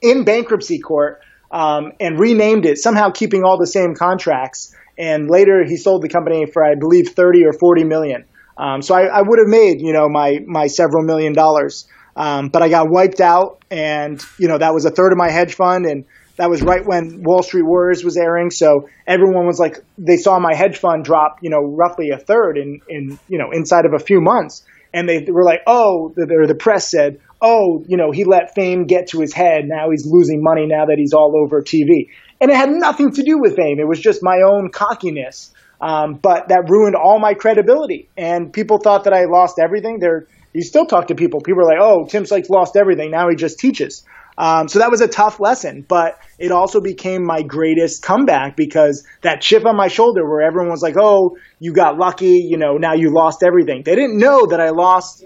in 0.00 0.24
bankruptcy 0.24 0.78
court 0.78 1.20
um, 1.50 1.92
and 1.98 2.18
renamed 2.18 2.64
it, 2.64 2.78
somehow 2.78 3.10
keeping 3.10 3.42
all 3.42 3.58
the 3.58 3.66
same 3.66 3.94
contracts. 3.94 4.74
And 4.96 5.28
later, 5.28 5.64
he 5.64 5.76
sold 5.76 6.02
the 6.02 6.08
company 6.08 6.46
for, 6.46 6.64
I 6.64 6.74
believe, 6.74 7.10
thirty 7.10 7.44
or 7.44 7.52
forty 7.52 7.84
million. 7.84 8.24
Um, 8.56 8.82
so 8.82 8.94
I, 8.94 9.04
I 9.04 9.22
would 9.22 9.38
have 9.38 9.48
made, 9.48 9.80
you 9.80 9.92
know, 9.92 10.08
my 10.08 10.38
my 10.46 10.66
several 10.66 11.04
million 11.04 11.32
dollars. 11.32 11.86
Um, 12.16 12.48
but 12.48 12.62
I 12.62 12.68
got 12.68 12.90
wiped 12.90 13.20
out, 13.20 13.62
and 13.70 14.20
you 14.38 14.48
know 14.48 14.58
that 14.58 14.74
was 14.74 14.84
a 14.84 14.90
third 14.90 15.12
of 15.12 15.18
my 15.18 15.30
hedge 15.30 15.54
fund, 15.54 15.86
and 15.86 16.04
that 16.38 16.48
was 16.48 16.62
right 16.62 16.86
when 16.86 17.22
Wall 17.24 17.42
Street 17.42 17.64
Warriors 17.64 18.04
was 18.04 18.16
airing. 18.16 18.50
So 18.50 18.88
everyone 19.06 19.46
was 19.46 19.58
like, 19.58 19.84
they 19.98 20.16
saw 20.16 20.38
my 20.38 20.54
hedge 20.54 20.78
fund 20.78 21.04
drop, 21.04 21.38
you 21.42 21.50
know, 21.50 21.60
roughly 21.60 22.10
a 22.10 22.18
third 22.18 22.56
in, 22.56 22.80
in 22.88 23.18
you 23.28 23.38
know, 23.38 23.50
inside 23.52 23.84
of 23.84 23.92
a 23.92 23.98
few 23.98 24.20
months. 24.20 24.64
And 24.94 25.08
they 25.08 25.26
were 25.28 25.44
like, 25.44 25.60
oh, 25.66 26.12
the, 26.14 26.26
the 26.46 26.54
press 26.54 26.90
said, 26.90 27.20
oh, 27.42 27.84
you 27.86 27.96
know, 27.96 28.12
he 28.12 28.24
let 28.24 28.54
fame 28.54 28.86
get 28.86 29.08
to 29.08 29.20
his 29.20 29.34
head. 29.34 29.64
Now 29.66 29.90
he's 29.90 30.06
losing 30.06 30.42
money 30.42 30.66
now 30.66 30.86
that 30.86 30.96
he's 30.96 31.12
all 31.12 31.34
over 31.36 31.60
TV. 31.60 32.08
And 32.40 32.50
it 32.50 32.56
had 32.56 32.70
nothing 32.70 33.10
to 33.12 33.22
do 33.22 33.38
with 33.38 33.56
fame. 33.56 33.80
It 33.80 33.88
was 33.88 34.00
just 34.00 34.20
my 34.22 34.38
own 34.46 34.70
cockiness. 34.70 35.52
Um, 35.80 36.14
but 36.14 36.48
that 36.48 36.68
ruined 36.68 36.94
all 36.94 37.18
my 37.18 37.34
credibility. 37.34 38.08
And 38.16 38.52
people 38.52 38.78
thought 38.78 39.04
that 39.04 39.12
I 39.12 39.24
lost 39.24 39.58
everything. 39.58 39.98
There, 39.98 40.26
you 40.52 40.62
still 40.62 40.86
talk 40.86 41.08
to 41.08 41.14
people. 41.14 41.40
People 41.40 41.62
are 41.62 41.68
like, 41.68 41.80
oh, 41.80 42.06
Tim 42.06 42.24
Sykes 42.26 42.48
lost 42.48 42.76
everything. 42.76 43.10
Now 43.10 43.28
he 43.28 43.36
just 43.36 43.58
teaches. 43.58 44.04
Um, 44.38 44.68
so 44.68 44.78
that 44.78 44.90
was 44.90 45.00
a 45.00 45.08
tough 45.08 45.40
lesson, 45.40 45.84
but 45.86 46.18
it 46.38 46.52
also 46.52 46.80
became 46.80 47.24
my 47.24 47.42
greatest 47.42 48.02
comeback 48.02 48.56
because 48.56 49.04
that 49.22 49.40
chip 49.40 49.66
on 49.66 49.76
my 49.76 49.88
shoulder 49.88 50.24
where 50.24 50.42
everyone 50.42 50.70
was 50.70 50.80
like, 50.80 50.94
oh, 50.98 51.36
you 51.58 51.72
got 51.72 51.98
lucky, 51.98 52.46
you 52.48 52.56
know, 52.56 52.76
now 52.76 52.94
you 52.94 53.12
lost 53.12 53.42
everything. 53.42 53.82
They 53.84 53.96
didn't 53.96 54.16
know 54.16 54.46
that 54.46 54.60
I 54.60 54.70
lost 54.70 55.24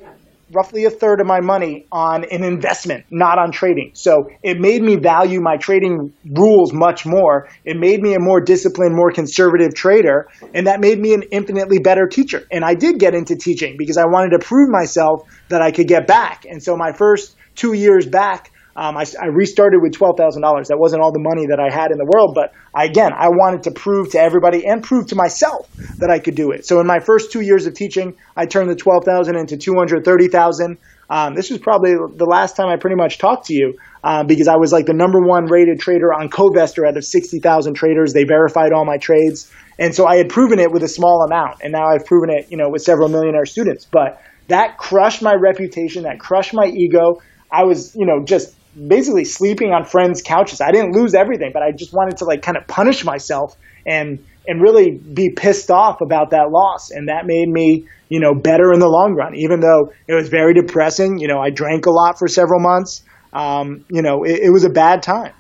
roughly 0.55 0.85
a 0.85 0.91
third 0.91 1.21
of 1.21 1.27
my 1.27 1.41
money 1.41 1.87
on 1.93 2.25
an 2.25 2.45
investment, 2.45 3.05
not 3.11 3.39
on 3.39 3.53
trading. 3.53 3.93
So 3.95 4.29
it 4.43 4.61
made 4.61 4.83
me 4.83 4.97
value 4.97 5.41
my 5.41 5.57
trading 5.57 6.13
rules 6.25 6.73
much 6.73 7.05
more. 7.07 7.49
It 7.65 7.77
made 7.79 8.01
me 8.01 8.15
a 8.15 8.19
more 8.21 8.41
disciplined, 8.41 8.95
more 8.95 9.11
conservative 9.11 9.75
trader, 9.75 10.29
and 10.55 10.67
that 10.67 10.81
made 10.81 10.99
me 10.99 11.15
an 11.15 11.23
infinitely 11.31 11.79
better 11.79 12.07
teacher. 12.07 12.43
And 12.51 12.65
I 12.65 12.75
did 12.75 12.99
get 12.99 13.15
into 13.15 13.37
teaching 13.37 13.77
because 13.79 13.97
I 13.97 14.05
wanted 14.05 14.39
to 14.39 14.39
prove 14.39 14.69
myself 14.71 15.29
that 15.49 15.63
I 15.63 15.71
could 15.71 15.89
get 15.89 16.07
back. 16.07 16.45
And 16.45 16.63
so 16.63 16.77
my 16.77 16.93
first 16.93 17.37
two 17.55 17.73
years 17.73 18.07
back, 18.07 18.52
um, 18.75 18.97
I, 18.97 19.05
I, 19.21 19.27
restarted 19.27 19.83
with 19.83 19.93
twelve 19.93 20.17
thousand 20.17 20.43
dollars. 20.43 20.69
That 20.69 20.79
wasn't 20.79 21.03
all 21.03 21.13
the 21.13 21.21
money 21.21 21.47
that 21.47 21.61
I 21.61 21.73
had 21.73 21.91
in 21.91 21.99
the 21.99 22.07
world, 22.07 22.35
but 22.35 22.53
I, 22.75 22.85
again, 22.85 23.13
I 23.13 23.29
wanted 23.29 23.65
to 23.65 23.71
prove 23.71 24.11
to 24.13 24.21
everybody 24.21 24.67
and 24.67 24.83
prove 24.83 25.09
to 25.09 25.15
myself 25.15 25.71
that 25.99 26.11
I 26.11 26.19
could 26.19 26.35
do 26.35 26.53
it. 26.53 26.65
So 26.65 26.81
in 26.81 26.87
my 26.87 26.99
first 26.99 27.33
two 27.33 27.43
years 27.43 27.67
of 27.67 27.75
teaching, 27.75 28.15
I 28.35 28.47
turned 28.47 28.71
the 28.71 28.77
twelve 28.77 29.05
thousand 29.05 29.37
into 29.37 29.59
two 29.59 29.75
hundred 29.75 30.05
thirty 30.05 30.29
thousand. 30.29 30.79
Um, 31.11 31.35
this 31.35 31.51
was 31.51 31.59
probably 31.59 31.93
the 31.93 32.25
last 32.25 32.57
time 32.57 32.69
I 32.69 32.77
pretty 32.77 32.97
much 32.97 33.19
talked 33.19 33.47
to 33.47 33.55
you 33.55 33.79
uh, 34.03 34.25
because 34.25 34.49
I 34.49 34.57
was 34.57 34.73
like 34.73 34.87
the 34.87 34.95
number 34.95 35.21
one 35.21 35.45
rated 35.45 35.79
trader 35.79 36.11
on 36.11 36.31
Covestor 36.31 36.89
out 36.89 36.97
of 36.97 37.05
sixty 37.05 37.41
thousand 37.41 37.75
traders. 37.75 38.15
They 38.15 38.25
verified 38.25 38.73
all 38.73 38.87
my 38.87 38.97
trades, 38.97 39.53
and 39.79 39.95
so 39.95 40.07
I 40.07 40.17
had 40.17 40.31
proven 40.31 40.59
it 40.59 40.73
with 40.73 40.83
a 40.83 40.89
small 40.89 41.25
amount, 41.29 41.59
and 41.63 41.73
now 41.73 41.89
I've 41.89 42.07
proven 42.07 42.31
it, 42.31 42.47
you 42.51 42.57
know, 42.57 42.71
with 42.71 42.81
several 42.81 43.11
millionaire 43.11 43.45
students. 43.45 43.85
But 43.85 44.23
that 44.49 44.79
crushed 44.79 45.21
my 45.21 45.35
reputation. 45.35 46.05
That 46.05 46.19
crushed 46.19 46.55
my 46.55 46.67
ego. 46.67 47.21
I 47.51 47.65
was, 47.65 47.95
you 47.95 48.07
know, 48.07 48.25
just 48.25 48.55
basically 48.89 49.25
sleeping 49.25 49.73
on 49.73 49.85
friends' 49.85 50.23
couches. 50.23 50.61
I 50.61 50.71
didn't 50.71 50.93
lose 50.93 51.15
everything, 51.15 51.51
but 51.53 51.63
I 51.63 51.73
just 51.73 51.93
wanted 51.93 52.17
to 52.19 52.25
like 52.25 52.43
kind 52.43 52.57
of 52.57 52.67
punish 52.67 53.05
myself 53.05 53.57
and 53.87 54.25
and 54.47 54.61
really 54.61 54.91
be 54.91 55.31
pissed 55.31 55.71
off 55.71 56.01
about 56.01 56.31
that 56.31 56.51
loss. 56.51 56.91
And 56.91 57.09
that 57.09 57.27
made 57.27 57.49
me, 57.49 57.87
you 58.09 58.19
know, 58.19 58.35
better 58.35 58.73
in 58.73 58.81
the 58.81 58.89
long 58.89 59.15
run. 59.15 59.37
Even 59.37 59.61
though 59.61 59.93
it 60.09 60.15
was 60.15 60.29
very 60.29 60.53
depressing, 60.53 61.19
you 61.19 61.29
know, 61.29 61.39
I 61.39 61.51
drank 61.51 61.87
a 61.87 61.91
lot 61.93 62.19
for 62.19 62.27
several 62.27 62.61
months. 62.61 63.05
Um, 63.33 63.85
you 63.89 64.03
know, 64.03 64.25
it, 64.25 64.41
it 64.45 64.51
was 64.51 64.65
a 64.65 64.71
bad 64.71 65.03
time. 65.03 65.33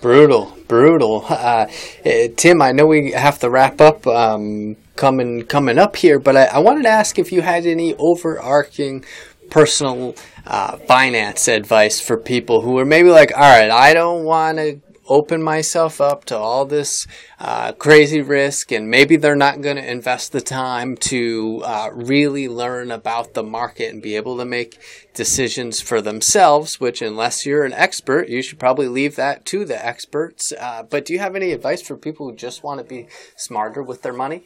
Brutal, 0.00 0.56
brutal. 0.66 1.26
Uh, 1.28 1.66
uh, 2.06 2.28
Tim, 2.36 2.62
I 2.62 2.72
know 2.72 2.86
we 2.86 3.12
have 3.12 3.38
to 3.40 3.50
wrap 3.50 3.82
up 3.82 4.06
um, 4.06 4.76
coming 4.96 5.44
coming 5.44 5.78
up 5.78 5.96
here, 5.96 6.18
but 6.18 6.36
I, 6.36 6.44
I 6.46 6.58
wanted 6.60 6.84
to 6.84 6.88
ask 6.88 7.18
if 7.18 7.30
you 7.30 7.42
had 7.42 7.66
any 7.66 7.94
overarching 7.96 9.04
personal 9.50 10.14
uh, 10.46 10.76
finance 10.78 11.48
advice 11.48 12.00
for 12.00 12.16
people 12.16 12.62
who 12.62 12.78
are 12.78 12.84
maybe 12.84 13.10
like, 13.10 13.32
all 13.34 13.40
right, 13.40 13.70
I 13.70 13.94
don't 13.94 14.24
want 14.24 14.58
to 14.58 14.80
open 15.10 15.42
myself 15.42 16.00
up 16.00 16.24
to 16.24 16.38
all 16.38 16.64
this 16.64 17.04
uh, 17.40 17.72
crazy 17.72 18.22
risk, 18.22 18.70
and 18.70 18.88
maybe 18.88 19.16
they're 19.16 19.34
not 19.34 19.60
going 19.60 19.76
to 19.76 19.90
invest 19.90 20.30
the 20.30 20.40
time 20.40 20.96
to 20.96 21.60
uh, 21.64 21.90
really 21.92 22.48
learn 22.48 22.92
about 22.92 23.34
the 23.34 23.42
market 23.42 23.92
and 23.92 24.00
be 24.00 24.14
able 24.14 24.38
to 24.38 24.44
make 24.44 24.78
decisions 25.12 25.80
for 25.80 26.00
themselves. 26.00 26.80
Which, 26.80 27.02
unless 27.02 27.44
you're 27.44 27.64
an 27.64 27.72
expert, 27.72 28.28
you 28.28 28.40
should 28.40 28.60
probably 28.60 28.86
leave 28.88 29.16
that 29.16 29.44
to 29.46 29.64
the 29.64 29.84
experts. 29.84 30.52
Uh, 30.58 30.84
but 30.84 31.04
do 31.04 31.12
you 31.12 31.18
have 31.18 31.34
any 31.34 31.50
advice 31.50 31.82
for 31.82 31.96
people 31.96 32.30
who 32.30 32.36
just 32.36 32.62
want 32.62 32.78
to 32.78 32.84
be 32.86 33.08
smarter 33.36 33.82
with 33.82 34.02
their 34.02 34.14
money? 34.14 34.44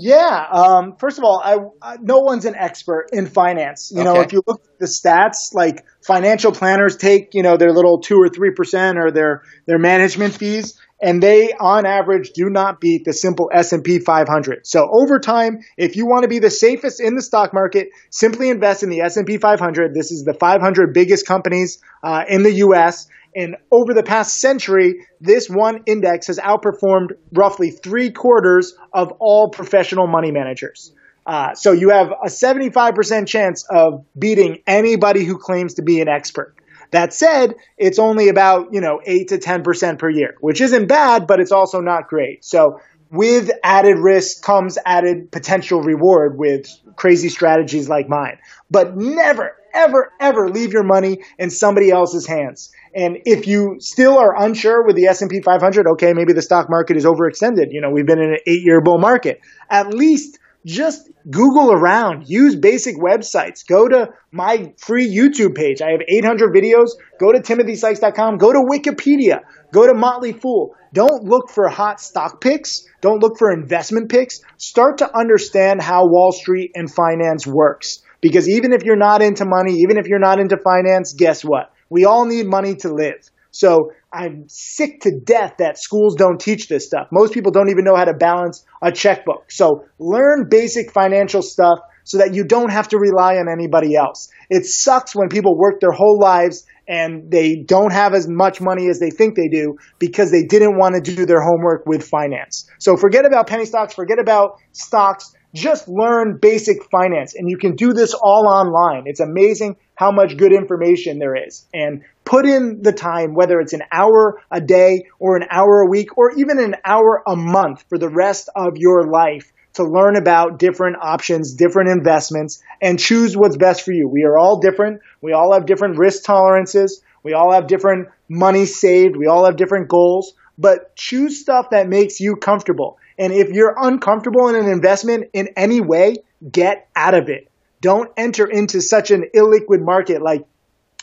Yeah. 0.00 0.46
Um, 0.52 0.94
first 0.96 1.18
of 1.18 1.24
all, 1.24 1.42
I, 1.44 1.56
I, 1.82 1.96
no 2.00 2.18
one's 2.20 2.44
an 2.44 2.54
expert 2.54 3.08
in 3.12 3.26
finance. 3.26 3.90
You 3.92 4.02
okay. 4.02 4.04
know, 4.04 4.20
if 4.20 4.32
you 4.32 4.42
look 4.46 4.62
at 4.64 4.78
the 4.78 4.86
stats, 4.86 5.52
like 5.52 5.84
financial 6.06 6.52
planners 6.52 6.96
take, 6.96 7.34
you 7.34 7.42
know, 7.42 7.56
their 7.56 7.72
little 7.72 8.00
two 8.00 8.14
or 8.14 8.28
three 8.28 8.52
percent 8.52 8.96
or 8.96 9.10
their 9.10 9.42
their 9.66 9.78
management 9.78 10.34
fees, 10.34 10.78
and 11.02 11.20
they, 11.20 11.52
on 11.52 11.84
average, 11.84 12.30
do 12.30 12.48
not 12.48 12.80
beat 12.80 13.04
the 13.04 13.12
simple 13.12 13.50
S 13.52 13.72
and 13.72 13.82
P 13.82 13.98
500. 13.98 14.68
So 14.68 14.88
over 14.88 15.18
time, 15.18 15.58
if 15.76 15.96
you 15.96 16.06
want 16.06 16.22
to 16.22 16.28
be 16.28 16.38
the 16.38 16.50
safest 16.50 17.00
in 17.00 17.16
the 17.16 17.22
stock 17.22 17.52
market, 17.52 17.88
simply 18.10 18.50
invest 18.50 18.84
in 18.84 18.90
the 18.90 19.00
S 19.00 19.16
and 19.16 19.26
P 19.26 19.36
500. 19.38 19.94
This 19.94 20.12
is 20.12 20.22
the 20.22 20.34
500 20.34 20.94
biggest 20.94 21.26
companies 21.26 21.82
uh, 22.04 22.22
in 22.28 22.44
the 22.44 22.52
U.S. 22.52 23.08
And 23.34 23.56
over 23.70 23.94
the 23.94 24.02
past 24.02 24.40
century, 24.40 25.06
this 25.20 25.48
one 25.48 25.82
index 25.86 26.26
has 26.28 26.38
outperformed 26.38 27.12
roughly 27.32 27.70
three 27.70 28.10
quarters 28.10 28.74
of 28.92 29.12
all 29.20 29.50
professional 29.50 30.06
money 30.06 30.30
managers. 30.30 30.92
Uh, 31.26 31.54
so 31.54 31.72
you 31.72 31.90
have 31.90 32.08
a 32.24 32.28
75% 32.28 33.26
chance 33.26 33.66
of 33.70 34.04
beating 34.18 34.62
anybody 34.66 35.24
who 35.24 35.36
claims 35.36 35.74
to 35.74 35.82
be 35.82 36.00
an 36.00 36.08
expert. 36.08 36.54
That 36.90 37.12
said, 37.12 37.54
it's 37.76 37.98
only 37.98 38.28
about, 38.28 38.72
you 38.72 38.80
know, 38.80 39.00
8 39.04 39.28
to 39.28 39.38
10% 39.38 39.98
per 39.98 40.08
year, 40.08 40.36
which 40.40 40.62
isn't 40.62 40.86
bad, 40.86 41.26
but 41.26 41.38
it's 41.38 41.52
also 41.52 41.80
not 41.80 42.08
great. 42.08 42.46
So 42.46 42.80
with 43.10 43.50
added 43.62 43.98
risk 43.98 44.42
comes 44.42 44.78
added 44.84 45.30
potential 45.30 45.82
reward 45.82 46.38
with 46.38 46.66
crazy 46.96 47.28
strategies 47.28 47.88
like 47.88 48.08
mine. 48.08 48.38
But 48.70 48.96
never, 48.96 49.56
ever, 49.74 50.12
ever 50.20 50.48
leave 50.48 50.72
your 50.72 50.84
money 50.84 51.22
in 51.38 51.50
somebody 51.50 51.90
else's 51.90 52.26
hands. 52.26 52.70
And 52.94 53.18
if 53.24 53.46
you 53.46 53.76
still 53.80 54.18
are 54.18 54.34
unsure 54.42 54.86
with 54.86 54.96
the 54.96 55.06
S&P 55.06 55.40
500, 55.40 55.86
okay, 55.94 56.12
maybe 56.12 56.32
the 56.32 56.42
stock 56.42 56.68
market 56.68 56.96
is 56.96 57.04
overextended. 57.04 57.68
You 57.70 57.80
know, 57.80 57.90
we've 57.90 58.06
been 58.06 58.20
in 58.20 58.30
an 58.30 58.38
eight-year 58.46 58.80
bull 58.80 58.98
market. 58.98 59.40
At 59.70 59.92
least 59.92 60.38
just 60.64 61.08
Google 61.30 61.72
around, 61.72 62.28
use 62.28 62.56
basic 62.56 62.96
websites, 62.96 63.66
go 63.66 63.88
to 63.88 64.10
my 64.30 64.72
free 64.78 65.08
YouTube 65.08 65.54
page. 65.54 65.80
I 65.80 65.90
have 65.90 66.00
800 66.06 66.54
videos. 66.54 66.90
Go 67.18 67.32
to 67.32 67.40
timothysykes.com, 67.40 68.38
go 68.38 68.52
to 68.52 68.60
Wikipedia, 68.60 69.40
go 69.72 69.86
to 69.86 69.94
Motley 69.94 70.32
Fool. 70.32 70.74
Don't 70.92 71.24
look 71.24 71.50
for 71.50 71.68
hot 71.68 72.00
stock 72.00 72.40
picks. 72.40 72.86
Don't 73.00 73.20
look 73.20 73.38
for 73.38 73.52
investment 73.52 74.10
picks. 74.10 74.40
Start 74.56 74.98
to 74.98 75.16
understand 75.16 75.82
how 75.82 76.06
Wall 76.06 76.32
Street 76.32 76.72
and 76.74 76.90
finance 76.90 77.46
works. 77.46 78.02
Because 78.20 78.48
even 78.48 78.72
if 78.72 78.82
you're 78.82 78.96
not 78.96 79.22
into 79.22 79.44
money, 79.44 79.74
even 79.80 79.98
if 79.98 80.06
you're 80.06 80.18
not 80.18 80.40
into 80.40 80.56
finance, 80.56 81.12
guess 81.12 81.44
what? 81.44 81.70
We 81.90 82.04
all 82.04 82.24
need 82.26 82.46
money 82.46 82.74
to 82.76 82.92
live. 82.92 83.28
So 83.50 83.92
I'm 84.12 84.44
sick 84.48 85.00
to 85.02 85.18
death 85.24 85.54
that 85.58 85.78
schools 85.78 86.14
don't 86.14 86.40
teach 86.40 86.68
this 86.68 86.86
stuff. 86.86 87.08
Most 87.10 87.32
people 87.32 87.50
don't 87.50 87.70
even 87.70 87.84
know 87.84 87.96
how 87.96 88.04
to 88.04 88.14
balance 88.14 88.64
a 88.82 88.92
checkbook. 88.92 89.50
So 89.50 89.84
learn 89.98 90.48
basic 90.48 90.92
financial 90.92 91.42
stuff 91.42 91.78
so 92.04 92.18
that 92.18 92.34
you 92.34 92.44
don't 92.44 92.70
have 92.70 92.88
to 92.88 92.98
rely 92.98 93.36
on 93.36 93.48
anybody 93.50 93.94
else. 93.94 94.28
It 94.48 94.64
sucks 94.64 95.14
when 95.14 95.28
people 95.28 95.58
work 95.58 95.80
their 95.80 95.92
whole 95.92 96.18
lives 96.18 96.64
and 96.86 97.30
they 97.30 97.56
don't 97.66 97.92
have 97.92 98.14
as 98.14 98.26
much 98.26 98.60
money 98.62 98.88
as 98.88 98.98
they 98.98 99.10
think 99.10 99.34
they 99.34 99.48
do 99.48 99.76
because 99.98 100.30
they 100.30 100.44
didn't 100.44 100.78
want 100.78 100.94
to 100.94 101.14
do 101.14 101.26
their 101.26 101.42
homework 101.42 101.84
with 101.84 102.06
finance. 102.06 102.66
So 102.78 102.96
forget 102.96 103.26
about 103.26 103.46
penny 103.46 103.66
stocks, 103.66 103.92
forget 103.92 104.18
about 104.18 104.58
stocks 104.72 105.34
just 105.54 105.88
learn 105.88 106.38
basic 106.40 106.84
finance 106.90 107.34
and 107.34 107.48
you 107.48 107.56
can 107.56 107.74
do 107.74 107.92
this 107.92 108.14
all 108.14 108.46
online. 108.48 109.04
It's 109.06 109.20
amazing 109.20 109.76
how 109.98 110.12
much 110.12 110.36
good 110.36 110.52
information 110.52 111.18
there 111.18 111.34
is 111.34 111.66
and 111.74 112.04
put 112.24 112.46
in 112.46 112.82
the 112.82 112.92
time, 112.92 113.34
whether 113.34 113.58
it's 113.58 113.72
an 113.72 113.82
hour 113.90 114.40
a 114.48 114.60
day 114.60 115.06
or 115.18 115.36
an 115.36 115.42
hour 115.50 115.80
a 115.80 115.90
week 115.90 116.16
or 116.16 116.30
even 116.38 116.60
an 116.60 116.76
hour 116.84 117.20
a 117.26 117.34
month 117.34 117.84
for 117.88 117.98
the 117.98 118.08
rest 118.08 118.48
of 118.54 118.76
your 118.76 119.10
life 119.10 119.52
to 119.74 119.82
learn 119.82 120.14
about 120.14 120.60
different 120.60 120.98
options, 121.02 121.54
different 121.54 121.90
investments 121.90 122.62
and 122.80 123.00
choose 123.00 123.36
what's 123.36 123.56
best 123.56 123.82
for 123.82 123.90
you. 123.90 124.08
We 124.08 124.22
are 124.22 124.38
all 124.38 124.60
different. 124.60 125.00
We 125.20 125.32
all 125.32 125.52
have 125.52 125.66
different 125.66 125.98
risk 125.98 126.22
tolerances. 126.22 127.02
We 127.24 127.32
all 127.32 127.52
have 127.52 127.66
different 127.66 128.06
money 128.28 128.66
saved. 128.66 129.16
We 129.16 129.26
all 129.26 129.46
have 129.46 129.56
different 129.56 129.88
goals, 129.88 130.34
but 130.56 130.94
choose 130.94 131.40
stuff 131.40 131.70
that 131.70 131.88
makes 131.88 132.20
you 132.20 132.36
comfortable. 132.36 132.98
And 133.18 133.32
if 133.32 133.48
you're 133.48 133.74
uncomfortable 133.76 134.46
in 134.46 134.54
an 134.54 134.70
investment 134.70 135.30
in 135.32 135.48
any 135.56 135.80
way, 135.80 136.18
get 136.52 136.88
out 136.94 137.14
of 137.14 137.28
it. 137.28 137.47
Don't 137.80 138.10
enter 138.16 138.46
into 138.46 138.80
such 138.80 139.10
an 139.10 139.24
illiquid 139.34 139.80
market 139.80 140.22
like, 140.22 140.46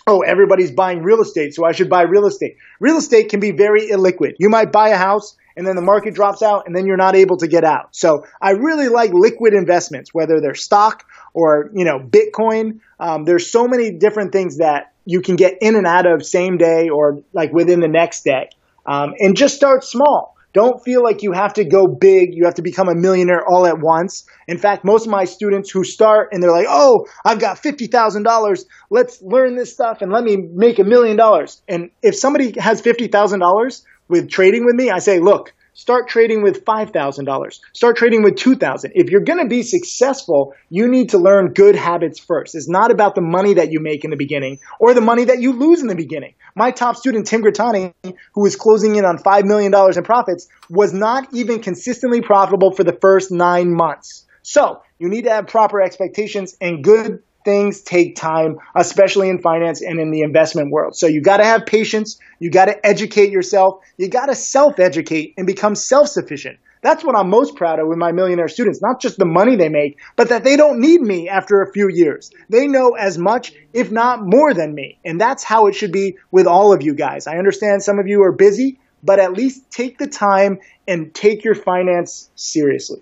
oh, 0.07 0.21
everybody's 0.21 0.71
buying 0.71 1.01
real 1.01 1.21
estate, 1.21 1.55
so 1.55 1.65
I 1.65 1.71
should 1.71 1.89
buy 1.89 2.03
real 2.03 2.25
estate. 2.25 2.57
Real 2.79 2.97
estate 2.97 3.29
can 3.29 3.39
be 3.39 3.51
very 3.51 3.89
illiquid. 3.89 4.33
You 4.37 4.49
might 4.49 4.71
buy 4.71 4.89
a 4.89 4.97
house 4.97 5.35
and 5.57 5.65
then 5.65 5.75
the 5.75 5.81
market 5.81 6.13
drops 6.13 6.41
out 6.41 6.67
and 6.67 6.75
then 6.75 6.85
you're 6.85 6.97
not 6.97 7.15
able 7.15 7.37
to 7.37 7.47
get 7.47 7.63
out. 7.63 7.95
So 7.95 8.25
I 8.41 8.51
really 8.51 8.89
like 8.89 9.11
liquid 9.13 9.53
investments, 9.53 10.13
whether 10.13 10.41
they're 10.41 10.55
stock 10.55 11.05
or, 11.33 11.71
you 11.73 11.85
know, 11.85 11.99
Bitcoin. 11.99 12.81
Um, 12.99 13.25
there's 13.25 13.49
so 13.49 13.67
many 13.67 13.91
different 13.91 14.31
things 14.31 14.57
that 14.57 14.93
you 15.05 15.21
can 15.21 15.35
get 15.35 15.57
in 15.61 15.75
and 15.75 15.87
out 15.87 16.05
of 16.05 16.25
same 16.25 16.57
day 16.57 16.89
or 16.89 17.23
like 17.33 17.53
within 17.53 17.79
the 17.79 17.87
next 17.87 18.23
day. 18.23 18.49
Um, 18.85 19.13
and 19.17 19.35
just 19.35 19.55
start 19.55 19.83
small. 19.83 20.34
Don't 20.55 20.81
feel 20.85 21.03
like 21.03 21.21
you 21.21 21.33
have 21.33 21.53
to 21.55 21.65
go 21.65 21.85
big. 21.85 22.29
You 22.31 22.45
have 22.45 22.53
to 22.53 22.61
become 22.61 22.87
a 22.87 22.95
millionaire 22.95 23.43
all 23.45 23.65
at 23.65 23.75
once. 23.77 24.25
In 24.47 24.57
fact, 24.57 24.85
most 24.85 25.05
of 25.05 25.11
my 25.11 25.25
students 25.25 25.69
who 25.69 25.83
start 25.83 26.29
and 26.31 26.41
they're 26.41 26.49
like, 26.49 26.67
oh, 26.69 27.05
I've 27.25 27.39
got 27.39 27.61
$50,000. 27.61 28.65
Let's 28.89 29.21
learn 29.21 29.57
this 29.57 29.73
stuff 29.73 30.01
and 30.01 30.13
let 30.13 30.23
me 30.23 30.37
make 30.53 30.79
a 30.79 30.85
million 30.85 31.17
dollars. 31.17 31.61
And 31.67 31.89
if 32.01 32.15
somebody 32.15 32.57
has 32.57 32.81
$50,000 32.81 33.81
with 34.07 34.29
trading 34.29 34.63
with 34.63 34.75
me, 34.75 34.89
I 34.89 34.99
say, 34.99 35.19
look, 35.19 35.53
start 35.75 36.07
trading 36.07 36.41
with 36.41 36.65
$5,000. 36.65 37.59
Start 37.73 37.97
trading 37.97 38.23
with 38.23 38.37
2000. 38.37 38.93
If 38.95 39.11
you're 39.11 39.21
going 39.21 39.43
to 39.43 39.47
be 39.47 39.61
successful, 39.61 40.53
you 40.69 40.87
need 40.87 41.09
to 41.09 41.17
learn 41.17 41.53
good 41.53 41.75
habits 41.75 42.19
first. 42.19 42.55
It's 42.55 42.69
not 42.69 42.91
about 42.91 43.13
the 43.13 43.21
money 43.21 43.53
that 43.55 43.71
you 43.71 43.79
make 43.79 44.03
in 44.03 44.09
the 44.09 44.15
beginning 44.15 44.59
or 44.79 44.93
the 44.93 45.01
money 45.01 45.25
that 45.25 45.41
you 45.41 45.53
lose 45.53 45.81
in 45.81 45.87
the 45.87 45.95
beginning. 45.95 46.33
My 46.55 46.71
top 46.71 46.95
student, 46.95 47.27
Tim 47.27 47.43
Grittani, 47.43 47.93
who 48.33 48.41
was 48.41 48.55
closing 48.55 48.95
in 48.95 49.05
on 49.05 49.17
$5 49.17 49.43
million 49.43 49.73
in 49.73 50.03
profits, 50.03 50.47
was 50.69 50.93
not 50.93 51.27
even 51.33 51.61
consistently 51.61 52.21
profitable 52.21 52.71
for 52.71 52.83
the 52.83 52.97
first 53.01 53.31
nine 53.31 53.75
months. 53.75 54.25
So 54.41 54.81
you 54.97 55.09
need 55.09 55.23
to 55.23 55.31
have 55.31 55.47
proper 55.47 55.81
expectations 55.81 56.55
and 56.61 56.83
good 56.83 57.21
things 57.45 57.81
take 57.81 58.15
time, 58.15 58.57
especially 58.75 59.29
in 59.29 59.39
finance 59.39 59.81
and 59.81 59.99
in 59.99 60.11
the 60.11 60.21
investment 60.21 60.71
world. 60.71 60.95
So 60.95 61.07
you 61.07 61.21
got 61.21 61.37
to 61.37 61.45
have 61.45 61.65
patience. 61.65 62.19
You 62.39 62.49
got 62.49 62.65
to 62.65 62.85
educate 62.85 63.29
yourself. 63.31 63.79
You 63.97 64.09
got 64.09 64.25
to 64.25 64.35
self 64.35 64.79
educate 64.79 65.35
and 65.37 65.47
become 65.47 65.75
self 65.75 66.09
sufficient. 66.09 66.59
That's 66.81 67.03
what 67.03 67.17
I'm 67.17 67.29
most 67.29 67.55
proud 67.55 67.79
of 67.79 67.87
with 67.87 67.97
my 67.97 68.11
millionaire 68.11 68.47
students, 68.47 68.79
not 68.79 69.01
just 69.01 69.17
the 69.17 69.25
money 69.25 69.55
they 69.55 69.69
make, 69.69 69.97
but 70.15 70.29
that 70.29 70.43
they 70.43 70.55
don't 70.55 70.79
need 70.79 71.01
me 71.01 71.29
after 71.29 71.61
a 71.61 71.71
few 71.71 71.89
years. 71.89 72.29
They 72.49 72.67
know 72.67 72.91
as 72.91 73.17
much, 73.17 73.53
if 73.73 73.91
not 73.91 74.19
more 74.21 74.53
than 74.53 74.75
me. 74.75 74.99
And 75.03 75.19
that's 75.19 75.43
how 75.43 75.65
it 75.65 75.73
should 75.73 75.91
be 75.91 76.17
with 76.29 76.45
all 76.45 76.73
of 76.73 76.83
you 76.83 76.93
guys. 76.93 77.25
I 77.25 77.37
understand 77.37 77.81
some 77.81 77.97
of 77.97 78.07
you 78.07 78.21
are 78.21 78.31
busy, 78.31 78.79
but 79.01 79.19
at 79.19 79.33
least 79.33 79.71
take 79.71 79.97
the 79.97 80.05
time 80.05 80.59
and 80.87 81.11
take 81.11 81.43
your 81.43 81.55
finance 81.55 82.29
seriously. 82.35 83.01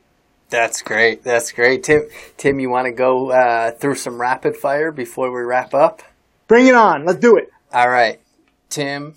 That's 0.54 0.84
great. 0.84 1.24
That's 1.24 1.52
great. 1.52 1.82
Tim, 1.82 2.08
Tim, 2.38 2.60
you 2.60 2.70
want 2.70 2.86
to 2.86 2.92
go 2.92 3.32
uh, 3.32 3.72
through 3.72 3.96
some 3.96 4.22
rapid 4.22 4.56
fire 4.56 4.92
before 4.92 5.32
we 5.32 5.42
wrap 5.42 5.74
up? 5.74 6.04
Bring 6.48 6.68
it 6.68 6.76
on. 6.76 7.06
Let's 7.06 7.18
do 7.18 7.36
it. 7.38 7.52
All 7.74 7.90
right. 7.90 8.20
Tim, 8.70 9.16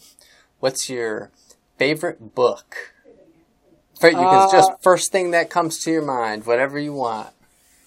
what's 0.60 0.88
your 0.88 1.30
favorite 1.76 2.34
book? 2.34 2.94
You 4.02 4.12
can 4.12 4.16
uh, 4.16 4.50
just 4.50 4.72
first 4.80 5.12
thing 5.12 5.32
that 5.32 5.50
comes 5.50 5.78
to 5.80 5.90
your 5.90 6.00
mind, 6.00 6.46
whatever 6.46 6.78
you 6.78 6.94
want. 6.94 7.28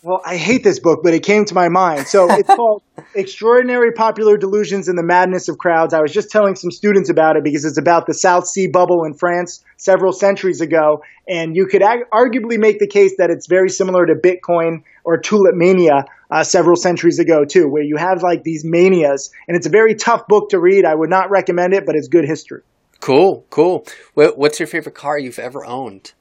Well, 0.02 0.22
I 0.26 0.38
hate 0.38 0.64
this 0.64 0.80
book, 0.80 1.02
but 1.04 1.14
it 1.14 1.24
came 1.24 1.44
to 1.46 1.54
my 1.54 1.68
mind. 1.68 2.08
So 2.08 2.32
it's 2.32 2.48
called 2.56 2.82
Extraordinary 3.16 3.92
Popular 3.92 4.38
Delusions 4.38 4.88
and 4.88 4.98
the 4.98 5.04
Madness 5.04 5.50
of 5.50 5.58
Crowds. 5.58 5.94
I 5.94 6.00
was 6.00 6.14
just 6.14 6.32
telling 6.32 6.56
some 6.56 6.72
students 6.72 7.10
about 7.10 7.36
it 7.36 7.44
because 7.44 7.66
it's 7.66 7.78
about 7.78 8.08
the 8.08 8.14
South 8.14 8.48
Sea 8.48 8.68
bubble 8.68 9.04
in 9.04 9.14
France 9.14 9.64
several 9.76 10.14
centuries 10.14 10.62
ago. 10.62 11.04
And 11.28 11.56
you 11.56 11.68
could 11.68 11.82
ag- 11.82 12.10
arguably 12.14 12.58
make 12.58 12.80
the 12.80 12.88
case 12.88 13.16
that 13.18 13.30
it's 13.30 13.48
very 13.48 13.70
similar 13.70 14.06
to 14.06 14.16
Bitcoin 14.16 14.84
or 15.04 15.18
tulip 15.18 15.56
mania 15.56 16.06
uh, 16.32 16.44
several 16.44 16.78
centuries 16.78 17.20
ago, 17.20 17.44
too, 17.44 17.68
where 17.68 17.84
you 17.84 17.98
have 17.98 18.24
like 18.24 18.44
these 18.44 18.64
manias. 18.64 19.32
And 19.50 19.58
it's 19.58 19.68
a 19.68 19.72
very 19.72 19.96
tough 19.96 20.28
book 20.28 20.50
to 20.52 20.60
read. 20.60 20.86
I 20.86 20.96
would 20.96 21.10
not 21.10 21.30
recommend 21.30 21.74
it, 21.74 21.86
but 21.86 21.96
it's 21.96 22.08
good 22.08 22.26
history. 22.26 22.62
Cool, 23.02 23.46
cool. 23.50 23.86
What's 24.14 24.60
your 24.60 24.68
favorite 24.68 24.96
car 24.96 25.20
you've 25.20 25.40
ever 25.40 25.66
owned? 25.66 26.14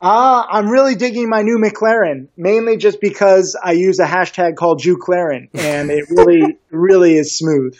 Ah, 0.00 0.44
uh, 0.44 0.46
I'm 0.50 0.68
really 0.68 0.94
digging 0.94 1.28
my 1.28 1.42
new 1.42 1.58
McLaren, 1.58 2.28
mainly 2.36 2.76
just 2.76 3.00
because 3.00 3.56
I 3.62 3.72
use 3.72 3.98
a 3.98 4.04
hashtag 4.04 4.56
called 4.56 4.80
JewClaren, 4.80 5.48
and 5.54 5.90
it 5.90 6.04
really, 6.10 6.58
really 6.70 7.16
is 7.16 7.36
smooth. 7.36 7.78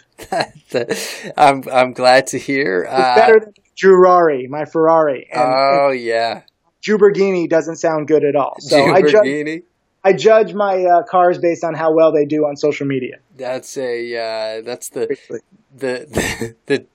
I'm 1.37 1.63
I'm 1.71 1.93
glad 1.93 2.29
to 2.29 2.39
hear. 2.39 2.85
It's 2.85 2.93
uh, 2.93 3.15
better 3.17 3.41
than 3.41 3.55
Drurari, 3.77 4.49
my 4.49 4.65
Ferrari. 4.65 5.29
And, 5.31 5.43
oh 5.43 5.91
and 5.91 6.01
yeah, 6.01 6.43
Juberghini 6.83 7.49
doesn't 7.49 7.77
sound 7.77 8.09
good 8.09 8.25
at 8.25 8.35
all. 8.35 8.57
So 8.61 8.87
I 8.87 9.03
judge, 9.03 9.63
I 10.03 10.13
judge 10.13 10.55
my 10.55 10.85
uh, 10.85 11.03
cars 11.03 11.39
based 11.39 11.65
on 11.65 11.75
how 11.75 11.93
well 11.93 12.13
they 12.13 12.25
do 12.25 12.47
on 12.47 12.57
social 12.57 12.87
media. 12.87 13.17
That's 13.37 13.77
a 13.77 14.17
uh, 14.17 14.63
that's 14.63 14.89
the, 14.89 15.17
the 15.77 16.07
the 16.09 16.57
the 16.67 16.87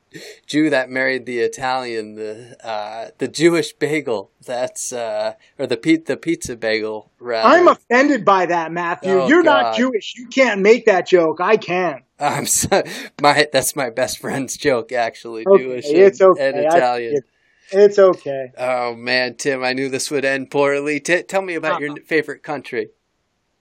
Jew 0.45 0.69
that 0.69 0.89
married 0.89 1.25
the 1.25 1.39
Italian, 1.39 2.15
the 2.15 2.57
uh, 2.65 3.11
the 3.17 3.27
Jewish 3.27 3.73
bagel. 3.73 4.31
That's 4.45 4.91
uh, 4.91 5.35
or 5.57 5.67
the 5.67 5.77
pe- 5.77 5.97
the 5.97 6.17
pizza 6.17 6.57
bagel. 6.57 7.11
Rather. 7.19 7.47
I'm 7.47 7.67
offended 7.67 8.25
by 8.25 8.47
that, 8.47 8.71
Matthew. 8.71 9.11
Oh, 9.11 9.27
You're 9.27 9.43
God. 9.43 9.61
not 9.61 9.77
Jewish. 9.77 10.15
You 10.17 10.27
can't 10.27 10.61
make 10.61 10.85
that 10.85 11.07
joke. 11.07 11.39
I 11.39 11.57
can. 11.57 12.01
I'm 12.19 12.45
so, 12.45 12.83
my 13.21 13.47
that's 13.51 13.75
my 13.75 13.89
best 13.89 14.19
friend's 14.19 14.57
joke. 14.57 14.91
Actually, 14.91 15.45
okay, 15.47 15.63
Jewish 15.63 15.85
it's 15.87 16.19
and, 16.19 16.31
okay. 16.31 16.49
and 16.49 16.57
Italian. 16.57 17.21
it's 17.71 17.97
okay. 17.97 18.51
Oh 18.57 18.95
man, 18.95 19.35
Tim, 19.35 19.63
I 19.63 19.73
knew 19.73 19.89
this 19.89 20.11
would 20.11 20.25
end 20.25 20.51
poorly. 20.51 20.99
T- 20.99 21.23
tell 21.23 21.41
me 21.41 21.55
about 21.55 21.73
uh-huh. 21.73 21.95
your 21.95 21.95
favorite 22.05 22.43
country. 22.43 22.89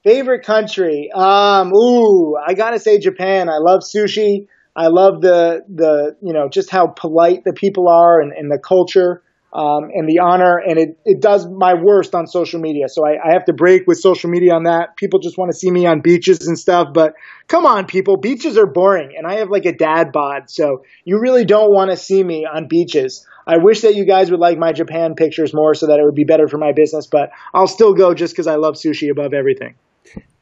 Favorite 0.03 0.43
country? 0.43 1.11
Um, 1.13 1.73
ooh, 1.73 2.35
I 2.35 2.55
gotta 2.55 2.79
say 2.79 2.99
Japan. 2.99 3.49
I 3.49 3.57
love 3.57 3.81
sushi. 3.81 4.47
I 4.75 4.87
love 4.87 5.21
the 5.21 5.61
the 5.67 6.15
you 6.21 6.33
know 6.33 6.47
just 6.49 6.69
how 6.69 6.87
polite 6.87 7.43
the 7.43 7.53
people 7.53 7.89
are 7.89 8.21
and, 8.21 8.31
and 8.31 8.49
the 8.49 8.59
culture 8.59 9.21
um, 9.53 9.89
and 9.93 10.07
the 10.07 10.19
honor, 10.19 10.57
and 10.57 10.79
it 10.79 10.97
it 11.03 11.21
does 11.21 11.45
my 11.45 11.73
worst 11.73 12.15
on 12.15 12.25
social 12.25 12.59
media. 12.59 12.87
So 12.87 13.05
I, 13.05 13.29
I 13.29 13.33
have 13.33 13.45
to 13.45 13.53
break 13.53 13.85
with 13.85 13.99
social 13.99 14.29
media 14.29 14.53
on 14.53 14.63
that. 14.63 14.95
People 14.95 15.19
just 15.19 15.37
want 15.37 15.51
to 15.51 15.57
see 15.57 15.69
me 15.69 15.85
on 15.85 15.99
beaches 16.01 16.47
and 16.47 16.57
stuff, 16.57 16.89
but 16.93 17.13
come 17.47 17.65
on, 17.65 17.85
people, 17.85 18.17
beaches 18.17 18.57
are 18.57 18.65
boring, 18.65 19.13
and 19.17 19.27
I 19.27 19.39
have 19.39 19.49
like 19.49 19.65
a 19.65 19.75
dad 19.75 20.13
bod, 20.13 20.49
so 20.49 20.83
you 21.03 21.19
really 21.19 21.43
don't 21.43 21.73
want 21.73 21.91
to 21.91 21.97
see 21.97 22.23
me 22.23 22.47
on 22.51 22.67
beaches. 22.69 23.27
I 23.45 23.57
wish 23.57 23.81
that 23.81 23.95
you 23.95 24.05
guys 24.05 24.31
would 24.31 24.39
like 24.39 24.57
my 24.57 24.71
Japan 24.71 25.15
pictures 25.15 25.53
more, 25.53 25.73
so 25.73 25.87
that 25.87 25.99
it 25.99 26.03
would 26.03 26.15
be 26.15 26.23
better 26.23 26.47
for 26.47 26.57
my 26.57 26.71
business. 26.73 27.07
But 27.07 27.31
I'll 27.53 27.67
still 27.67 27.93
go 27.93 28.13
just 28.13 28.33
because 28.33 28.47
I 28.47 28.55
love 28.55 28.75
sushi 28.75 29.11
above 29.11 29.33
everything. 29.33 29.75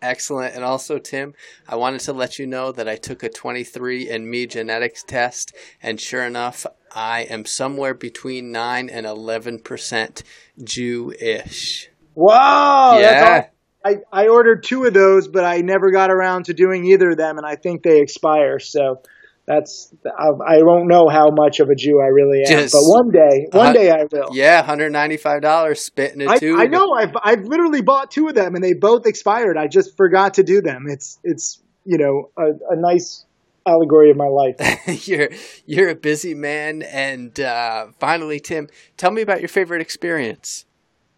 Excellent. 0.01 0.55
And 0.55 0.63
also, 0.63 0.97
Tim, 0.97 1.33
I 1.67 1.75
wanted 1.75 2.01
to 2.01 2.13
let 2.13 2.39
you 2.39 2.47
know 2.47 2.71
that 2.71 2.87
I 2.87 2.95
took 2.95 3.21
a 3.21 3.29
23andMe 3.29 4.49
genetics 4.49 5.03
test, 5.03 5.53
and 5.83 5.99
sure 5.99 6.23
enough, 6.23 6.65
I 6.95 7.21
am 7.23 7.45
somewhere 7.45 7.93
between 7.93 8.51
9 8.51 8.89
and 8.89 9.05
11% 9.05 10.23
Jewish. 10.63 11.89
Wow! 12.15 12.97
Yeah. 12.97 13.47
I, 13.85 13.97
I 14.11 14.27
ordered 14.27 14.63
two 14.63 14.85
of 14.85 14.93
those, 14.93 15.27
but 15.27 15.45
I 15.45 15.61
never 15.61 15.91
got 15.91 16.11
around 16.11 16.45
to 16.45 16.53
doing 16.53 16.85
either 16.85 17.11
of 17.11 17.17
them, 17.17 17.37
and 17.37 17.45
I 17.45 17.55
think 17.55 17.83
they 17.83 18.01
expire. 18.01 18.59
So 18.59 19.01
that's 19.49 19.91
I, 20.05 20.61
won't 20.61 20.87
know 20.87 21.09
how 21.09 21.31
much 21.31 21.59
of 21.59 21.69
a 21.69 21.75
Jew 21.75 21.99
I 21.99 22.05
really 22.05 22.43
am, 22.45 22.51
Just, 22.51 22.71
but 22.71 22.83
one 22.83 23.09
day, 23.09 23.47
one 23.51 23.69
uh, 23.69 23.73
day 23.73 23.89
I 23.89 24.03
will. 24.03 24.29
Yeah, 24.31 24.61
hundred 24.61 24.91
ninety 24.91 25.17
five 25.17 25.41
dollars 25.41 25.81
spitting 25.81 26.21
a 26.21 26.37
tube. 26.37 26.59
I 26.59 26.67
know. 26.67 26.93
I've 26.93 27.15
I've 27.21 27.43
literally 27.45 27.81
bought 27.81 28.11
two 28.11 28.27
of 28.27 28.35
them, 28.35 28.53
and 28.53 28.63
they 28.63 28.73
both 28.73 29.07
expired. 29.07 29.57
I 29.57 29.65
just 29.65 29.97
forgot 29.97 30.35
to 30.35 30.43
do 30.43 30.61
them. 30.61 30.85
It's 30.87 31.17
it's 31.23 31.59
you 31.83 31.97
know 31.97 32.29
a, 32.37 32.73
a 32.73 32.75
nice 32.75 33.25
allegory 33.65 34.11
of 34.11 34.17
my 34.17 34.27
life. 34.27 35.07
you're 35.07 35.29
you're 35.65 35.89
a 35.89 35.95
busy 35.95 36.35
man, 36.35 36.83
and 36.83 37.39
uh, 37.39 37.87
finally, 37.99 38.39
Tim, 38.39 38.67
tell 38.97 39.09
me 39.09 39.23
about 39.23 39.41
your 39.41 39.49
favorite 39.49 39.81
experience. 39.81 40.65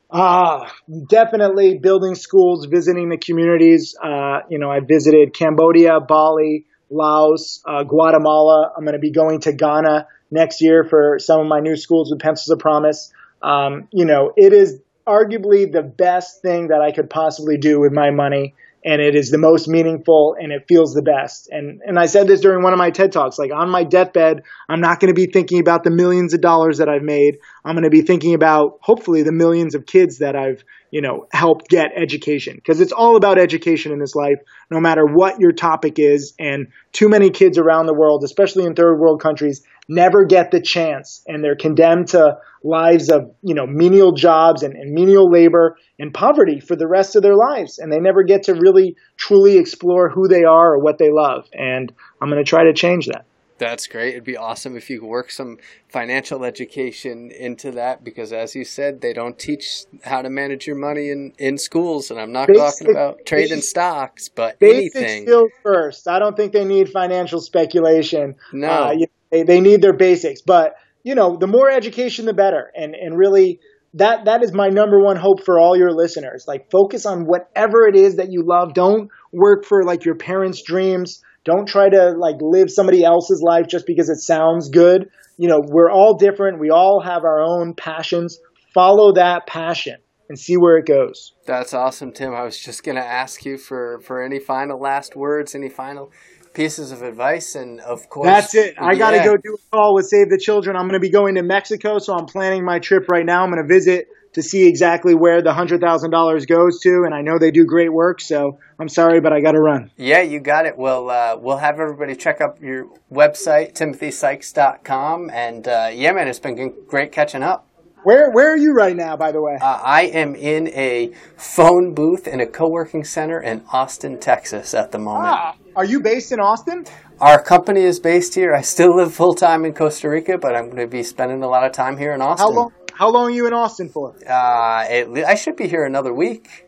Ah, 0.09 0.63
uh, 0.63 0.69
definitely 1.09 1.79
building 1.79 2.15
schools, 2.15 2.65
visiting 2.65 3.09
the 3.09 3.17
communities. 3.17 3.93
Uh, 4.01 4.39
you 4.49 4.57
know, 4.57 4.71
I 4.71 4.79
visited 4.79 5.33
Cambodia, 5.33 5.99
Bali. 5.99 6.65
Laos, 6.91 7.61
uh, 7.65 7.83
Guatemala. 7.83 8.73
I'm 8.77 8.83
going 8.83 8.93
to 8.93 8.99
be 8.99 9.11
going 9.11 9.39
to 9.41 9.53
Ghana 9.53 10.07
next 10.29 10.61
year 10.61 10.83
for 10.83 11.17
some 11.19 11.41
of 11.41 11.47
my 11.47 11.59
new 11.59 11.75
schools 11.75 12.11
with 12.11 12.19
Pencils 12.19 12.49
of 12.49 12.59
Promise. 12.59 13.11
Um, 13.41 13.87
you 13.91 14.05
know, 14.05 14.33
it 14.35 14.53
is 14.53 14.79
arguably 15.07 15.71
the 15.71 15.81
best 15.81 16.41
thing 16.41 16.67
that 16.67 16.81
I 16.81 16.91
could 16.91 17.09
possibly 17.09 17.57
do 17.57 17.79
with 17.79 17.91
my 17.91 18.11
money. 18.11 18.53
And 18.83 18.99
it 18.99 19.15
is 19.15 19.29
the 19.29 19.37
most 19.37 19.67
meaningful 19.67 20.35
and 20.39 20.51
it 20.51 20.65
feels 20.67 20.93
the 20.95 21.03
best. 21.03 21.49
And, 21.51 21.81
and 21.85 21.99
I 21.99 22.07
said 22.07 22.27
this 22.27 22.41
during 22.41 22.63
one 22.63 22.73
of 22.73 22.79
my 22.79 22.89
TED 22.89 23.11
Talks, 23.11 23.37
like 23.37 23.51
on 23.53 23.69
my 23.69 23.83
deathbed, 23.83 24.41
I'm 24.67 24.81
not 24.81 24.99
going 24.99 25.13
to 25.13 25.19
be 25.19 25.31
thinking 25.31 25.59
about 25.59 25.83
the 25.83 25.91
millions 25.91 26.33
of 26.33 26.41
dollars 26.41 26.79
that 26.79 26.89
I've 26.89 27.03
made. 27.03 27.37
I'm 27.63 27.75
going 27.75 27.83
to 27.83 27.91
be 27.91 28.01
thinking 28.01 28.33
about 28.33 28.79
hopefully 28.81 29.21
the 29.21 29.31
millions 29.31 29.75
of 29.75 29.85
kids 29.85 30.17
that 30.17 30.35
I've, 30.35 30.63
you 30.91 31.01
know, 31.01 31.25
help 31.31 31.67
get 31.69 31.91
education 31.95 32.55
because 32.55 32.81
it's 32.81 32.91
all 32.91 33.15
about 33.15 33.39
education 33.39 33.93
in 33.93 33.99
this 33.99 34.13
life, 34.13 34.37
no 34.69 34.79
matter 34.79 35.05
what 35.05 35.39
your 35.39 35.53
topic 35.53 35.97
is. 35.97 36.33
And 36.37 36.67
too 36.91 37.07
many 37.07 37.29
kids 37.29 37.57
around 37.57 37.85
the 37.85 37.93
world, 37.93 38.23
especially 38.25 38.65
in 38.65 38.75
third 38.75 38.99
world 38.99 39.21
countries, 39.21 39.63
never 39.87 40.25
get 40.25 40.51
the 40.51 40.61
chance 40.61 41.23
and 41.27 41.43
they're 41.43 41.55
condemned 41.55 42.09
to 42.09 42.37
lives 42.63 43.09
of, 43.09 43.33
you 43.41 43.55
know, 43.55 43.65
menial 43.65 44.11
jobs 44.11 44.63
and, 44.63 44.75
and 44.75 44.93
menial 44.93 45.31
labor 45.31 45.77
and 45.97 46.13
poverty 46.13 46.59
for 46.59 46.75
the 46.75 46.87
rest 46.87 47.15
of 47.15 47.23
their 47.23 47.35
lives. 47.35 47.79
And 47.79 47.91
they 47.91 47.99
never 47.99 48.23
get 48.23 48.43
to 48.43 48.53
really 48.53 48.97
truly 49.15 49.57
explore 49.57 50.09
who 50.09 50.27
they 50.27 50.43
are 50.43 50.73
or 50.73 50.79
what 50.79 50.97
they 50.97 51.09
love. 51.09 51.47
And 51.53 51.91
I'm 52.21 52.29
going 52.29 52.43
to 52.43 52.49
try 52.49 52.65
to 52.65 52.73
change 52.73 53.07
that. 53.07 53.25
That's 53.61 53.85
great. 53.85 54.13
It'd 54.13 54.23
be 54.23 54.37
awesome 54.37 54.75
if 54.75 54.89
you 54.89 54.99
could 54.99 55.07
work 55.07 55.29
some 55.29 55.59
financial 55.87 56.43
education 56.43 57.29
into 57.29 57.69
that 57.73 58.03
because, 58.03 58.33
as 58.33 58.55
you 58.55 58.65
said, 58.65 59.01
they 59.01 59.13
don't 59.13 59.37
teach 59.37 59.83
how 60.03 60.23
to 60.23 60.31
manage 60.31 60.65
your 60.65 60.77
money 60.77 61.11
in, 61.11 61.31
in 61.37 61.59
schools. 61.59 62.09
And 62.09 62.19
I'm 62.19 62.31
not 62.31 62.47
talking 62.47 62.89
about 62.89 63.23
trading 63.23 63.61
stocks, 63.61 64.29
but 64.29 64.57
anything. 64.63 65.27
skills 65.27 65.51
first. 65.61 66.07
I 66.07 66.17
don't 66.17 66.35
think 66.35 66.53
they 66.53 66.65
need 66.65 66.89
financial 66.89 67.39
speculation. 67.39 68.33
No, 68.51 68.67
uh, 68.67 68.95
they, 69.29 69.43
they 69.43 69.61
need 69.61 69.83
their 69.83 69.95
basics. 69.95 70.41
But 70.41 70.73
you 71.03 71.13
know, 71.13 71.37
the 71.37 71.45
more 71.45 71.69
education, 71.69 72.25
the 72.25 72.33
better. 72.33 72.71
And 72.75 72.95
and 72.95 73.15
really, 73.15 73.59
that 73.93 74.25
that 74.25 74.43
is 74.43 74.51
my 74.53 74.69
number 74.69 74.99
one 74.99 75.17
hope 75.17 75.45
for 75.45 75.59
all 75.59 75.77
your 75.77 75.91
listeners. 75.91 76.45
Like, 76.47 76.71
focus 76.71 77.05
on 77.05 77.25
whatever 77.25 77.85
it 77.87 77.95
is 77.95 78.15
that 78.15 78.31
you 78.31 78.41
love. 78.43 78.73
Don't 78.73 79.11
work 79.31 79.65
for 79.65 79.83
like 79.83 80.03
your 80.03 80.15
parents' 80.15 80.63
dreams 80.63 81.21
don't 81.43 81.67
try 81.67 81.89
to 81.89 82.13
like 82.17 82.35
live 82.39 82.69
somebody 82.69 83.03
else's 83.03 83.41
life 83.41 83.67
just 83.67 83.85
because 83.85 84.09
it 84.09 84.17
sounds 84.17 84.69
good. 84.69 85.09
You 85.37 85.47
know, 85.47 85.61
we're 85.63 85.91
all 85.91 86.17
different. 86.17 86.59
We 86.59 86.69
all 86.69 87.01
have 87.01 87.23
our 87.23 87.41
own 87.41 87.73
passions. 87.75 88.39
follow 88.73 89.13
that 89.13 89.47
passion 89.47 89.97
and 90.29 90.39
see 90.39 90.55
where 90.55 90.77
it 90.77 90.85
goes. 90.85 91.33
That's 91.45 91.73
awesome, 91.73 92.13
Tim. 92.13 92.33
I 92.33 92.43
was 92.43 92.57
just 92.57 92.83
going 92.83 92.95
to 92.95 93.05
ask 93.05 93.43
you 93.43 93.57
for, 93.57 93.99
for 93.99 94.23
any 94.23 94.39
final 94.39 94.79
last 94.79 95.15
words, 95.15 95.55
any 95.55 95.67
final 95.67 96.11
pieces 96.53 96.91
of 96.91 97.01
advice, 97.01 97.55
and 97.55 97.79
of 97.81 98.09
course, 98.09 98.27
that's 98.27 98.55
it. 98.55 98.75
I 98.79 98.95
got 98.95 99.11
to 99.11 99.17
yeah. 99.17 99.25
go 99.25 99.35
do 99.35 99.55
a 99.55 99.75
call 99.75 99.93
with 99.93 100.05
Save 100.05 100.29
the 100.29 100.37
Children. 100.37 100.75
I'm 100.75 100.83
going 100.83 100.93
to 100.93 100.99
be 100.99 101.09
going 101.09 101.35
to 101.35 101.43
Mexico, 101.43 101.97
so 101.99 102.13
I'm 102.13 102.25
planning 102.25 102.63
my 102.63 102.79
trip 102.79 103.09
right 103.09 103.25
now. 103.25 103.43
I'm 103.43 103.51
going 103.51 103.65
to 103.65 103.73
visit 103.73 104.07
to 104.33 104.41
see 104.41 104.67
exactly 104.67 105.13
where 105.13 105.41
the 105.41 105.53
hundred 105.53 105.81
thousand 105.81 106.11
dollars 106.11 106.45
goes 106.45 106.79
to, 106.81 107.03
and 107.05 107.13
I 107.13 107.21
know 107.21 107.37
they 107.37 107.51
do 107.51 107.65
great 107.65 107.91
work. 107.91 108.21
So 108.21 108.59
I'm 108.79 108.89
sorry, 108.89 109.19
but 109.19 109.33
I 109.33 109.41
got 109.41 109.51
to 109.51 109.59
run. 109.59 109.91
Yeah, 109.97 110.21
you 110.21 110.39
got 110.39 110.65
it. 110.65 110.77
Well, 110.77 111.09
uh, 111.09 111.37
we'll 111.39 111.57
have 111.57 111.79
everybody 111.79 112.15
check 112.15 112.41
out 112.41 112.61
your 112.61 112.87
website, 113.11 113.73
timothysykes.com, 113.73 115.29
and 115.31 115.67
uh, 115.67 115.89
yeah, 115.93 116.11
man, 116.13 116.27
it's 116.27 116.39
been 116.39 116.73
great 116.87 117.11
catching 117.11 117.43
up. 117.43 117.67
Where 118.03 118.31
where 118.31 118.51
are 118.51 118.57
you 118.57 118.73
right 118.73 118.95
now, 118.95 119.15
by 119.15 119.31
the 119.31 119.41
way? 119.41 119.59
Uh, 119.61 119.79
I 119.83 120.03
am 120.03 120.33
in 120.33 120.69
a 120.69 121.13
phone 121.37 121.93
booth 121.93 122.27
in 122.27 122.39
a 122.39 122.47
co-working 122.47 123.03
center 123.03 123.39
in 123.39 123.63
Austin, 123.71 124.19
Texas 124.19 124.73
at 124.73 124.91
the 124.91 124.97
moment. 124.97 125.27
Ah, 125.27 125.55
are 125.75 125.85
you 125.85 125.99
based 125.99 126.31
in 126.31 126.39
Austin? 126.39 126.85
Our 127.19 127.39
company 127.39 127.83
is 127.83 127.99
based 127.99 128.33
here. 128.33 128.55
I 128.55 128.61
still 128.61 128.95
live 128.95 129.13
full 129.13 129.35
time 129.35 129.65
in 129.65 129.75
Costa 129.75 130.09
Rica, 130.09 130.39
but 130.39 130.55
I'm 130.55 130.65
going 130.65 130.77
to 130.77 130.87
be 130.87 131.03
spending 131.03 131.43
a 131.43 131.47
lot 131.47 131.63
of 131.63 131.71
time 131.71 131.95
here 131.95 132.13
in 132.13 132.21
Austin. 132.21 132.47
How 132.47 132.51
long? 132.51 132.73
How 132.93 133.09
long 133.09 133.27
are 133.27 133.31
you 133.31 133.47
in 133.47 133.53
Austin 133.53 133.89
for? 133.89 134.15
Uh, 134.27 134.85
it, 134.89 135.25
I 135.25 135.35
should 135.35 135.55
be 135.55 135.67
here 135.67 135.85
another 135.85 136.13
week. 136.13 136.67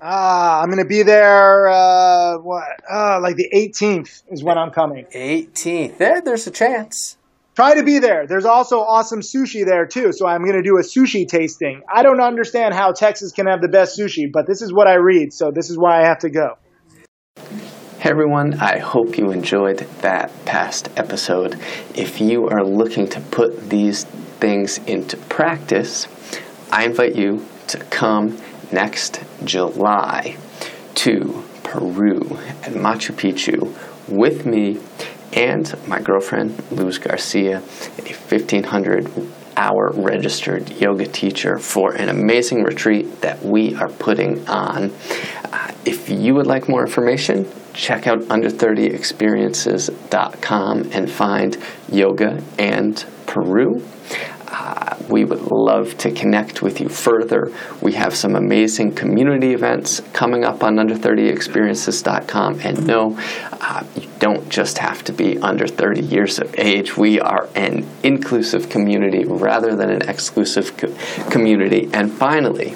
Ah, 0.00 0.60
I'm 0.60 0.70
going 0.70 0.82
to 0.82 0.88
be 0.88 1.02
there. 1.02 1.68
Uh, 1.68 2.38
what? 2.38 2.68
Uh, 2.88 3.20
like 3.20 3.36
the 3.36 3.48
18th 3.52 4.22
is 4.28 4.44
when 4.44 4.56
I'm 4.56 4.70
coming. 4.70 5.06
18th. 5.14 5.98
There, 5.98 6.22
there's 6.22 6.46
a 6.46 6.52
chance. 6.52 7.16
Try 7.56 7.74
to 7.74 7.82
be 7.82 7.98
there. 7.98 8.24
There's 8.28 8.44
also 8.44 8.78
awesome 8.78 9.20
sushi 9.20 9.66
there 9.66 9.84
too, 9.84 10.12
so 10.12 10.28
I'm 10.28 10.44
going 10.44 10.56
to 10.56 10.62
do 10.62 10.76
a 10.78 10.82
sushi 10.82 11.26
tasting. 11.26 11.82
I 11.92 12.04
don't 12.04 12.20
understand 12.20 12.74
how 12.74 12.92
Texas 12.92 13.32
can 13.32 13.48
have 13.48 13.60
the 13.60 13.68
best 13.68 13.98
sushi, 13.98 14.30
but 14.32 14.46
this 14.46 14.62
is 14.62 14.72
what 14.72 14.86
I 14.86 14.94
read, 14.94 15.32
so 15.32 15.50
this 15.50 15.68
is 15.68 15.76
why 15.76 16.00
I 16.00 16.06
have 16.06 16.20
to 16.20 16.30
go. 16.30 16.58
Hey 17.98 18.10
everyone, 18.10 18.54
I 18.60 18.78
hope 18.78 19.18
you 19.18 19.32
enjoyed 19.32 19.78
that 20.02 20.30
past 20.44 20.88
episode. 20.96 21.58
If 21.96 22.20
you 22.20 22.46
are 22.48 22.64
looking 22.64 23.08
to 23.08 23.20
put 23.20 23.68
these 23.68 24.06
things 24.40 24.78
into 24.78 25.16
practice, 25.16 26.08
I 26.70 26.84
invite 26.84 27.14
you 27.14 27.46
to 27.68 27.78
come 27.84 28.38
next 28.72 29.22
July 29.44 30.36
to 30.94 31.44
Peru 31.62 32.20
and 32.62 32.76
Machu 32.76 33.14
Picchu 33.14 33.74
with 34.08 34.46
me 34.46 34.78
and 35.32 35.74
my 35.86 36.00
girlfriend, 36.00 36.62
Luz 36.70 36.98
Garcia, 36.98 37.58
a 37.58 37.60
1500 37.60 39.10
hour 39.56 39.92
registered 39.94 40.70
yoga 40.70 41.06
teacher 41.06 41.58
for 41.58 41.92
an 41.94 42.08
amazing 42.08 42.62
retreat 42.62 43.20
that 43.20 43.44
we 43.44 43.74
are 43.74 43.88
putting 43.88 44.48
on. 44.48 44.92
Uh, 45.44 45.72
if 45.84 46.08
you 46.08 46.34
would 46.34 46.46
like 46.46 46.66
more 46.68 46.82
information, 46.82 47.46
check 47.74 48.06
out 48.06 48.20
under30experiences.com 48.20 50.90
and 50.92 51.10
find 51.10 51.58
yoga 51.90 52.40
and 52.58 53.04
Peru. 53.28 53.82
Uh, 54.50 54.96
we 55.10 55.24
would 55.24 55.42
love 55.42 55.96
to 55.98 56.10
connect 56.10 56.62
with 56.62 56.80
you 56.80 56.88
further. 56.88 57.52
We 57.82 57.92
have 57.92 58.16
some 58.16 58.34
amazing 58.34 58.94
community 58.94 59.52
events 59.52 60.00
coming 60.14 60.44
up 60.44 60.64
on 60.64 60.76
under30experiences.com. 60.76 62.60
And 62.60 62.86
no, 62.86 63.18
uh, 63.52 63.84
you 63.94 64.08
don't 64.18 64.48
just 64.48 64.78
have 64.78 65.04
to 65.04 65.12
be 65.12 65.38
under 65.38 65.66
30 65.66 66.00
years 66.00 66.38
of 66.38 66.58
age. 66.58 66.96
We 66.96 67.20
are 67.20 67.48
an 67.54 67.86
inclusive 68.02 68.70
community 68.70 69.24
rather 69.26 69.76
than 69.76 69.90
an 69.90 70.08
exclusive 70.08 70.76
co- 70.78 70.94
community. 71.30 71.90
And 71.92 72.10
finally, 72.10 72.74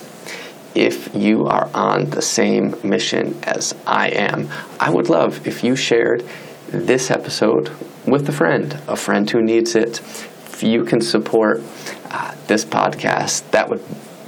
if 0.74 1.14
you 1.14 1.46
are 1.46 1.70
on 1.74 2.10
the 2.10 2.22
same 2.22 2.74
mission 2.84 3.38
as 3.44 3.74
I 3.86 4.08
am, 4.10 4.50
I 4.78 4.90
would 4.90 5.08
love 5.08 5.46
if 5.46 5.64
you 5.64 5.74
shared 5.74 6.24
this 6.68 7.10
episode 7.10 7.70
with 8.06 8.28
a 8.28 8.32
friend, 8.32 8.78
a 8.88 8.96
friend 8.96 9.28
who 9.30 9.42
needs 9.42 9.74
it. 9.74 10.00
If 10.62 10.68
you 10.68 10.84
can 10.84 11.00
support 11.00 11.60
uh, 12.08 12.36
this 12.46 12.64
podcast, 12.64 13.50
that 13.50 13.68
would 13.68 13.82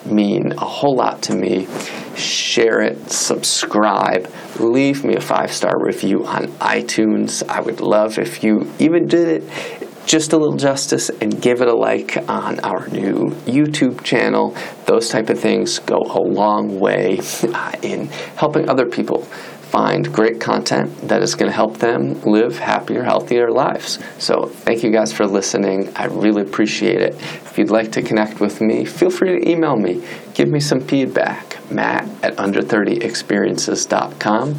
mean 0.04 0.50
a 0.50 0.64
whole 0.64 0.96
lot 0.96 1.22
to 1.22 1.32
me. 1.36 1.68
Share 2.16 2.80
it, 2.80 3.08
subscribe, 3.08 4.28
leave 4.58 5.04
me 5.04 5.14
a 5.14 5.20
five 5.20 5.52
star 5.52 5.80
review 5.80 6.26
on 6.26 6.48
iTunes. 6.58 7.48
I 7.48 7.60
would 7.60 7.80
love 7.80 8.18
if 8.18 8.42
you 8.42 8.68
even 8.80 9.06
did 9.06 9.28
it 9.28 9.78
just 10.06 10.32
a 10.32 10.36
little 10.36 10.56
justice 10.56 11.08
and 11.08 11.40
give 11.40 11.60
it 11.60 11.68
a 11.68 11.74
like 11.74 12.16
on 12.28 12.58
our 12.60 12.88
new 12.88 13.30
YouTube 13.46 14.02
channel. 14.02 14.56
Those 14.86 15.08
type 15.10 15.30
of 15.30 15.38
things 15.38 15.78
go 15.78 15.98
a 15.98 16.20
long 16.20 16.80
way 16.80 17.20
uh, 17.44 17.72
in 17.80 18.06
helping 18.34 18.68
other 18.68 18.86
people 18.86 19.26
find 19.64 20.12
great 20.12 20.40
content 20.40 21.08
that 21.08 21.22
is 21.22 21.34
going 21.34 21.50
to 21.50 21.54
help 21.54 21.78
them 21.78 22.20
live 22.22 22.58
happier, 22.58 23.02
healthier 23.02 23.50
lives. 23.50 23.98
So, 24.18 24.46
thank 24.46 24.82
you 24.82 24.90
guys 24.90 25.12
for 25.12 25.26
listening. 25.26 25.92
I 25.96 26.06
really 26.06 26.42
appreciate 26.42 27.00
it. 27.00 27.14
If 27.14 27.56
you'd 27.58 27.70
like 27.70 27.92
to 27.92 28.02
connect 28.02 28.40
with 28.40 28.60
me, 28.60 28.84
feel 28.84 29.10
free 29.10 29.40
to 29.40 29.48
email 29.48 29.76
me. 29.76 30.04
Give 30.34 30.48
me 30.48 30.60
some 30.60 30.80
feedback. 30.80 31.52
Matt 31.70 32.08
at 32.22 32.36
under30experiences.com 32.36 34.54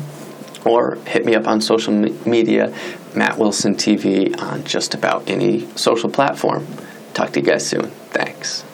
or 0.66 0.96
hit 1.06 1.26
me 1.26 1.36
up 1.36 1.48
on 1.48 1.62
social 1.62 1.94
media, 1.94 2.76
Matt 3.16 3.38
Wilson 3.38 3.76
TV, 3.76 4.36
on 4.42 4.64
just 4.64 4.96
about 4.96 5.30
any 5.30 5.68
social 5.76 6.10
platform. 6.10 6.66
Talk 7.14 7.32
to 7.34 7.40
you 7.40 7.46
guys 7.46 7.68
soon. 7.68 7.92
Thanks. 8.12 8.66